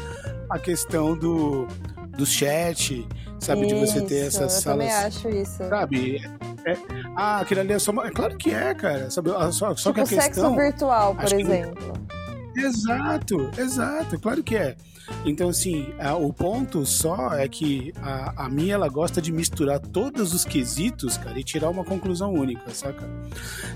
a 0.51 0.59
questão 0.59 1.17
do, 1.17 1.69
do 2.17 2.27
chat, 2.27 3.07
sabe? 3.39 3.67
Isso, 3.67 3.75
de 3.75 3.81
você 3.81 4.01
ter 4.03 4.27
essas 4.27 4.55
eu 4.55 4.61
salas. 4.63 4.65
Eu 4.65 4.91
também 4.91 4.91
acho 4.91 5.29
isso. 5.29 5.69
Sabe? 5.69 6.31
É, 6.65 6.77
ah, 7.17 7.41
aquilo 7.41 7.61
ali 7.61 7.73
é 7.73 7.79
só. 7.79 7.93
É 8.05 8.11
claro 8.11 8.37
que 8.37 8.53
é, 8.55 8.75
cara. 8.75 9.11
Sabe? 9.11 9.31
Só, 9.53 9.75
só 9.75 9.93
tipo 9.93 9.95
que 9.95 10.01
a 10.01 10.05
questão. 10.05 10.21
sexo 10.21 10.55
virtual, 10.55 11.15
por 11.15 11.33
exemplo. 11.33 11.93
Que... 11.93 12.22
Exato, 12.57 13.51
exato, 13.59 14.19
claro 14.21 14.43
que 14.43 14.57
é. 14.57 14.77
Então, 15.25 15.49
assim, 15.49 15.93
a, 15.99 16.15
o 16.15 16.33
ponto 16.33 16.87
só 16.87 17.35
é 17.35 17.49
que 17.49 17.93
a, 18.01 18.47
a 18.47 18.49
minha 18.49 18.75
ela 18.75 18.89
gosta 18.89 19.21
de 19.21 19.33
misturar 19.33 19.81
todos 19.81 20.33
os 20.33 20.45
quesitos, 20.45 21.17
cara, 21.19 21.39
e 21.39 21.45
tirar 21.45 21.71
uma 21.71 21.85
conclusão 21.85 22.33
única, 22.33 22.71
saca? 22.71 23.09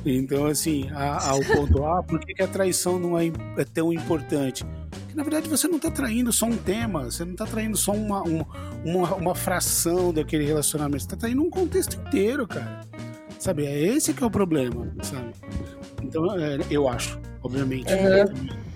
Então, 0.05 0.47
assim, 0.47 0.89
a, 0.91 1.31
a, 1.31 1.35
o 1.35 1.45
ponto 1.45 1.85
A, 1.85 2.03
por 2.03 2.21
que, 2.21 2.35
que 2.35 2.43
a 2.43 2.49
traição 2.49 2.99
não 2.99 3.19
é, 3.19 3.27
é 3.57 3.65
tão 3.65 3.93
importante? 3.93 4.65
na 5.17 5.23
verdade 5.23 5.49
você 5.49 5.67
não 5.67 5.77
está 5.77 5.91
traindo 5.91 6.31
só 6.31 6.45
um 6.45 6.59
tema, 6.59 7.05
você 7.05 7.25
não 7.25 7.33
está 7.33 7.47
traindo 7.47 7.75
só 7.75 7.93
uma, 7.93 8.23
uma, 8.23 9.15
uma, 9.15 9.35
fração 9.35 10.13
daquele 10.13 10.45
relacionamento, 10.45 11.01
você 11.01 11.07
está 11.07 11.17
traindo 11.17 11.43
um 11.43 11.49
contexto 11.49 11.97
inteiro, 11.97 12.47
cara. 12.47 12.83
Sabe? 13.39 13.65
É 13.65 13.79
esse 13.79 14.13
que 14.13 14.23
é 14.23 14.27
o 14.27 14.31
problema, 14.31 14.93
sabe? 15.03 15.33
Então, 16.03 16.39
é, 16.39 16.59
eu 16.71 16.87
acho, 16.87 17.19
obviamente. 17.47 17.93
É. 17.93 18.25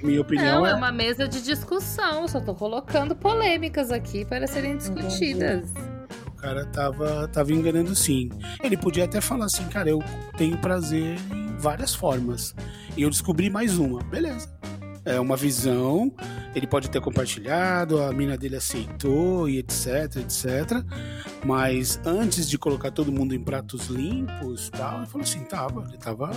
Minha 0.03 0.23
opinião 0.23 0.61
não, 0.61 0.67
é... 0.67 0.71
é 0.71 0.75
uma 0.75 0.91
mesa 0.91 1.29
de 1.29 1.43
discussão, 1.43 2.27
só 2.27 2.39
estou 2.39 2.55
colocando 2.55 3.15
polêmicas 3.15 3.91
aqui 3.91 4.25
para 4.25 4.47
serem 4.47 4.77
discutidas. 4.77 5.71
Entendi 5.71 5.91
o 6.27 6.41
cara 6.41 6.65
tava, 6.65 7.29
tava 7.29 7.53
enganando 7.53 7.95
sim. 7.95 8.31
Ele 8.65 8.75
podia 8.75 9.05
até 9.05 9.21
falar 9.21 9.45
assim, 9.45 9.63
cara, 9.65 9.91
eu 9.91 10.03
tenho 10.39 10.57
prazer 10.57 11.19
em 11.31 11.55
várias 11.59 11.95
formas. 11.95 12.55
E 12.97 13.03
eu 13.03 13.11
descobri 13.11 13.51
mais 13.51 13.77
uma. 13.77 14.03
Beleza 14.05 14.49
é 15.05 15.19
uma 15.19 15.37
visão, 15.37 16.13
ele 16.55 16.67
pode 16.67 16.91
ter 16.91 17.01
compartilhado, 17.01 18.03
a 18.03 18.13
mina 18.13 18.37
dele 18.37 18.57
aceitou 18.57 19.49
e 19.49 19.59
etc, 19.59 20.17
etc. 20.17 20.85
Mas 21.45 22.01
antes 22.05 22.49
de 22.49 22.59
colocar 22.59 22.91
todo 22.91 23.11
mundo 23.11 23.35
em 23.35 23.41
pratos 23.41 23.87
limpos, 23.87 24.69
tal, 24.71 24.99
ele 24.99 25.07
falou 25.07 25.25
assim, 25.25 25.45
tava, 25.45 25.87
ele 25.89 25.99
tava, 25.99 26.31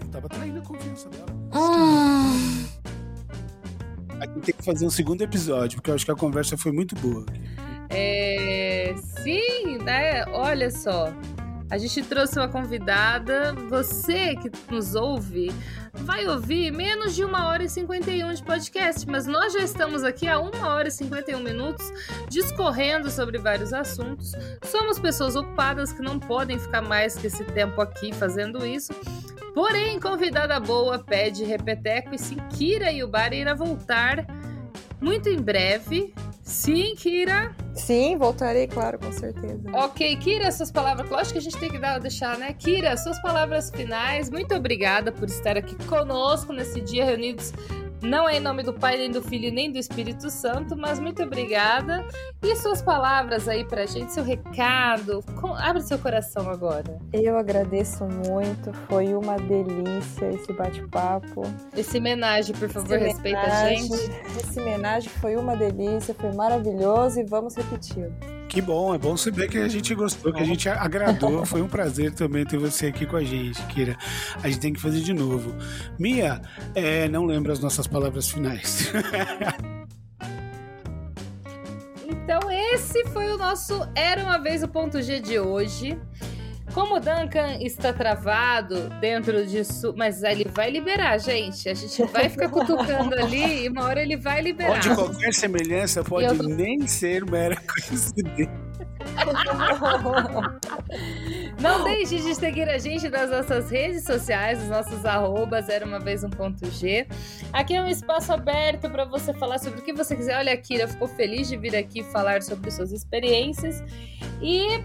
ele 0.00 0.08
tava 0.10 0.28
traindo 0.28 0.58
a 0.58 0.62
confiança 0.62 1.08
dela. 1.08 1.26
Hum. 1.54 2.66
A 4.20 4.26
gente 4.26 4.40
tem 4.40 4.54
que 4.54 4.64
fazer 4.64 4.86
um 4.86 4.90
segundo 4.90 5.22
episódio, 5.22 5.76
porque 5.76 5.90
eu 5.90 5.94
acho 5.94 6.04
que 6.04 6.10
a 6.10 6.16
conversa 6.16 6.56
foi 6.56 6.72
muito 6.72 6.94
boa. 6.96 7.24
É, 7.90 8.94
sim, 9.22 9.78
né? 9.78 10.24
Olha 10.28 10.70
só. 10.70 11.12
A 11.68 11.78
gente 11.78 12.02
trouxe 12.04 12.38
uma 12.38 12.48
convidada. 12.48 13.52
Você 13.68 14.36
que 14.36 14.50
nos 14.70 14.94
ouve 14.94 15.50
vai 15.92 16.26
ouvir 16.26 16.70
menos 16.70 17.14
de 17.14 17.24
uma 17.24 17.48
hora 17.48 17.64
e 17.64 17.68
51 17.68 18.34
de 18.34 18.42
podcast, 18.42 19.08
mas 19.08 19.26
nós 19.26 19.52
já 19.52 19.60
estamos 19.60 20.04
aqui 20.04 20.28
há 20.28 20.38
uma 20.38 20.68
hora 20.68 20.88
e 20.88 20.90
51 20.90 21.40
minutos 21.40 21.92
discorrendo 22.28 23.10
sobre 23.10 23.38
vários 23.38 23.72
assuntos. 23.72 24.32
Somos 24.64 24.98
pessoas 24.98 25.34
ocupadas 25.34 25.92
que 25.92 26.02
não 26.02 26.18
podem 26.18 26.58
ficar 26.58 26.82
mais 26.82 27.16
que 27.16 27.26
esse 27.26 27.44
tempo 27.44 27.80
aqui 27.80 28.12
fazendo 28.12 28.64
isso. 28.64 28.92
Porém, 29.56 29.98
convidada 29.98 30.60
boa 30.60 30.98
pede 30.98 31.42
repeteco 31.42 32.14
e 32.14 32.18
se 32.18 32.36
Kira 32.54 32.92
e 32.92 33.02
o 33.02 33.08
Bar 33.08 33.32
irá 33.32 33.54
voltar 33.54 34.26
muito 35.00 35.30
em 35.30 35.40
breve 35.40 36.12
Sim, 36.42 36.94
Kira. 36.94 37.56
Sim, 37.74 38.16
voltarei, 38.16 38.68
claro, 38.68 38.98
com 39.00 39.10
certeza. 39.10 39.68
Ok, 39.72 40.14
Kira, 40.18 40.52
suas 40.52 40.70
palavras. 40.70 41.10
Lógico 41.10 41.32
que 41.32 41.38
a 41.38 41.42
gente 41.42 41.58
tem 41.58 41.68
que 41.68 41.78
dar, 41.78 41.98
deixar, 41.98 42.38
né? 42.38 42.52
Kira, 42.52 42.96
suas 42.96 43.20
palavras 43.20 43.68
finais. 43.68 44.30
Muito 44.30 44.54
obrigada 44.54 45.10
por 45.10 45.26
estar 45.26 45.56
aqui 45.56 45.74
conosco 45.86 46.52
nesse 46.52 46.80
dia 46.80 47.04
reunidos 47.04 47.52
não 48.02 48.28
é 48.28 48.36
em 48.36 48.40
nome 48.40 48.62
do 48.62 48.72
Pai, 48.72 48.96
nem 48.96 49.10
do 49.10 49.22
Filho, 49.22 49.52
nem 49.52 49.70
do 49.70 49.78
Espírito 49.78 50.30
Santo, 50.30 50.76
mas 50.76 50.98
muito 50.98 51.22
obrigada. 51.22 52.06
E 52.42 52.54
suas 52.56 52.82
palavras 52.82 53.48
aí 53.48 53.64
pra 53.64 53.86
gente, 53.86 54.12
seu 54.12 54.24
recado. 54.24 55.24
Com... 55.40 55.54
Abre 55.54 55.82
seu 55.82 55.98
coração 55.98 56.48
agora. 56.50 56.98
Eu 57.12 57.36
agradeço 57.36 58.04
muito, 58.04 58.72
foi 58.88 59.14
uma 59.14 59.36
delícia 59.36 60.26
esse 60.30 60.52
bate-papo. 60.52 61.42
Esse 61.76 61.98
homenagem, 61.98 62.54
por 62.54 62.68
favor, 62.68 62.96
esse 62.96 63.06
respeita 63.06 63.40
a 63.40 63.68
gente. 63.68 63.94
Esse 64.38 64.60
homenagem 64.60 65.08
foi 65.08 65.36
uma 65.36 65.56
delícia, 65.56 66.14
foi 66.14 66.32
maravilhoso 66.32 67.20
e 67.20 67.24
vamos 67.24 67.56
repetir. 67.56 68.10
Que 68.48 68.62
bom, 68.62 68.94
é 68.94 68.98
bom 68.98 69.16
saber 69.16 69.48
que 69.48 69.58
a 69.58 69.68
gente 69.68 69.94
gostou, 69.94 70.32
que 70.32 70.40
a 70.40 70.44
gente 70.44 70.68
agradou. 70.68 71.44
Foi 71.46 71.60
um 71.60 71.68
prazer 71.68 72.12
também 72.12 72.44
ter 72.44 72.56
você 72.56 72.86
aqui 72.86 73.06
com 73.06 73.16
a 73.16 73.24
gente, 73.24 73.62
Kira. 73.66 73.96
A 74.42 74.48
gente 74.48 74.60
tem 74.60 74.72
que 74.72 74.80
fazer 74.80 75.00
de 75.00 75.12
novo. 75.12 75.54
Mia, 75.98 76.40
é, 76.74 77.08
não 77.08 77.24
lembro 77.24 77.52
as 77.52 77.60
nossas 77.60 77.86
palavras 77.86 78.30
finais. 78.30 78.92
então, 82.06 82.40
esse 82.50 83.04
foi 83.08 83.32
o 83.32 83.38
nosso 83.38 83.86
Era 83.94 84.22
uma 84.22 84.38
Vez 84.38 84.62
o 84.62 84.68
Ponto 84.68 85.02
G 85.02 85.20
de 85.20 85.38
hoje. 85.38 85.98
Como 86.76 86.96
o 86.96 87.00
Duncan 87.00 87.56
está 87.62 87.90
travado 87.90 88.90
dentro 89.00 89.46
disso, 89.46 89.94
mas 89.96 90.22
ele 90.22 90.46
vai 90.52 90.70
liberar, 90.70 91.16
gente. 91.16 91.70
A 91.70 91.72
gente 91.72 92.04
vai 92.12 92.28
ficar 92.28 92.50
cutucando 92.50 93.14
ali 93.16 93.64
e 93.64 93.68
uma 93.70 93.84
hora 93.84 94.02
ele 94.02 94.18
vai 94.18 94.42
liberar. 94.42 94.82
Pode 94.82 94.94
qualquer 94.94 95.32
semelhança 95.32 96.04
pode 96.04 96.26
Eu... 96.26 96.34
nem 96.34 96.86
ser 96.86 97.24
mera 97.24 97.56
coincidência. 97.56 98.66
Não 101.58 101.84
deixe 101.84 102.16
de 102.16 102.34
seguir 102.34 102.68
a 102.68 102.76
gente 102.76 103.08
nas 103.08 103.30
nossas 103.30 103.70
redes 103.70 104.04
sociais, 104.04 104.62
os 104.62 104.68
nossos 104.68 105.06
arrobas, 105.06 105.70
era 105.70 105.86
uma 105.86 105.98
vez 105.98 106.22
um 106.24 106.28
ponto 106.28 106.70
G. 106.70 107.06
Aqui 107.54 107.74
é 107.74 107.80
um 107.80 107.88
espaço 107.88 108.34
aberto 108.34 108.90
para 108.90 109.06
você 109.06 109.32
falar 109.32 109.58
sobre 109.58 109.80
o 109.80 109.82
que 109.82 109.94
você 109.94 110.14
quiser. 110.14 110.36
Olha, 110.36 110.54
Kira, 110.58 110.86
ficou 110.86 111.08
feliz 111.08 111.48
de 111.48 111.56
vir 111.56 111.74
aqui 111.74 112.02
falar 112.02 112.42
sobre 112.42 112.70
suas 112.70 112.92
experiências. 112.92 113.82
E 114.42 114.82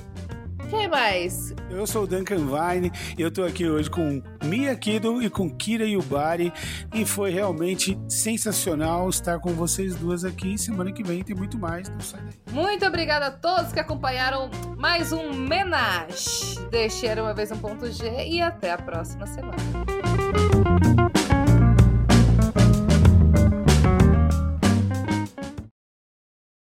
quem 0.71 0.87
mais? 0.87 1.53
Eu 1.69 1.85
sou 1.85 2.03
o 2.03 2.07
Duncan 2.07 2.45
Vine 2.45 2.91
e 3.17 3.21
eu 3.21 3.29
tô 3.29 3.43
aqui 3.43 3.67
hoje 3.67 3.89
com 3.89 4.23
Mia 4.45 4.73
Kido 4.73 5.21
e 5.21 5.29
com 5.29 5.49
Kira 5.49 5.85
Yubari 5.85 6.51
e 6.93 7.05
foi 7.05 7.29
realmente 7.29 7.99
sensacional 8.07 9.09
estar 9.09 9.39
com 9.39 9.51
vocês 9.51 9.95
duas 9.95 10.23
aqui. 10.23 10.57
Semana 10.57 10.93
que 10.93 11.03
vem 11.03 11.23
tem 11.23 11.35
muito 11.35 11.59
mais, 11.59 11.89
não 11.89 11.99
sai 11.99 12.21
daí. 12.21 12.55
Muito 12.55 12.85
obrigada 12.85 13.27
a 13.27 13.31
todos 13.31 13.73
que 13.73 13.81
acompanharam 13.81 14.49
mais 14.77 15.11
um 15.11 15.33
Menage. 15.33 16.57
Deixe 16.71 17.11
uma 17.19 17.33
vez 17.33 17.51
um 17.51 17.57
ponto 17.57 17.91
G 17.91 18.25
e 18.25 18.41
até 18.41 18.71
a 18.71 18.77
próxima 18.77 19.27
semana. 19.27 20.10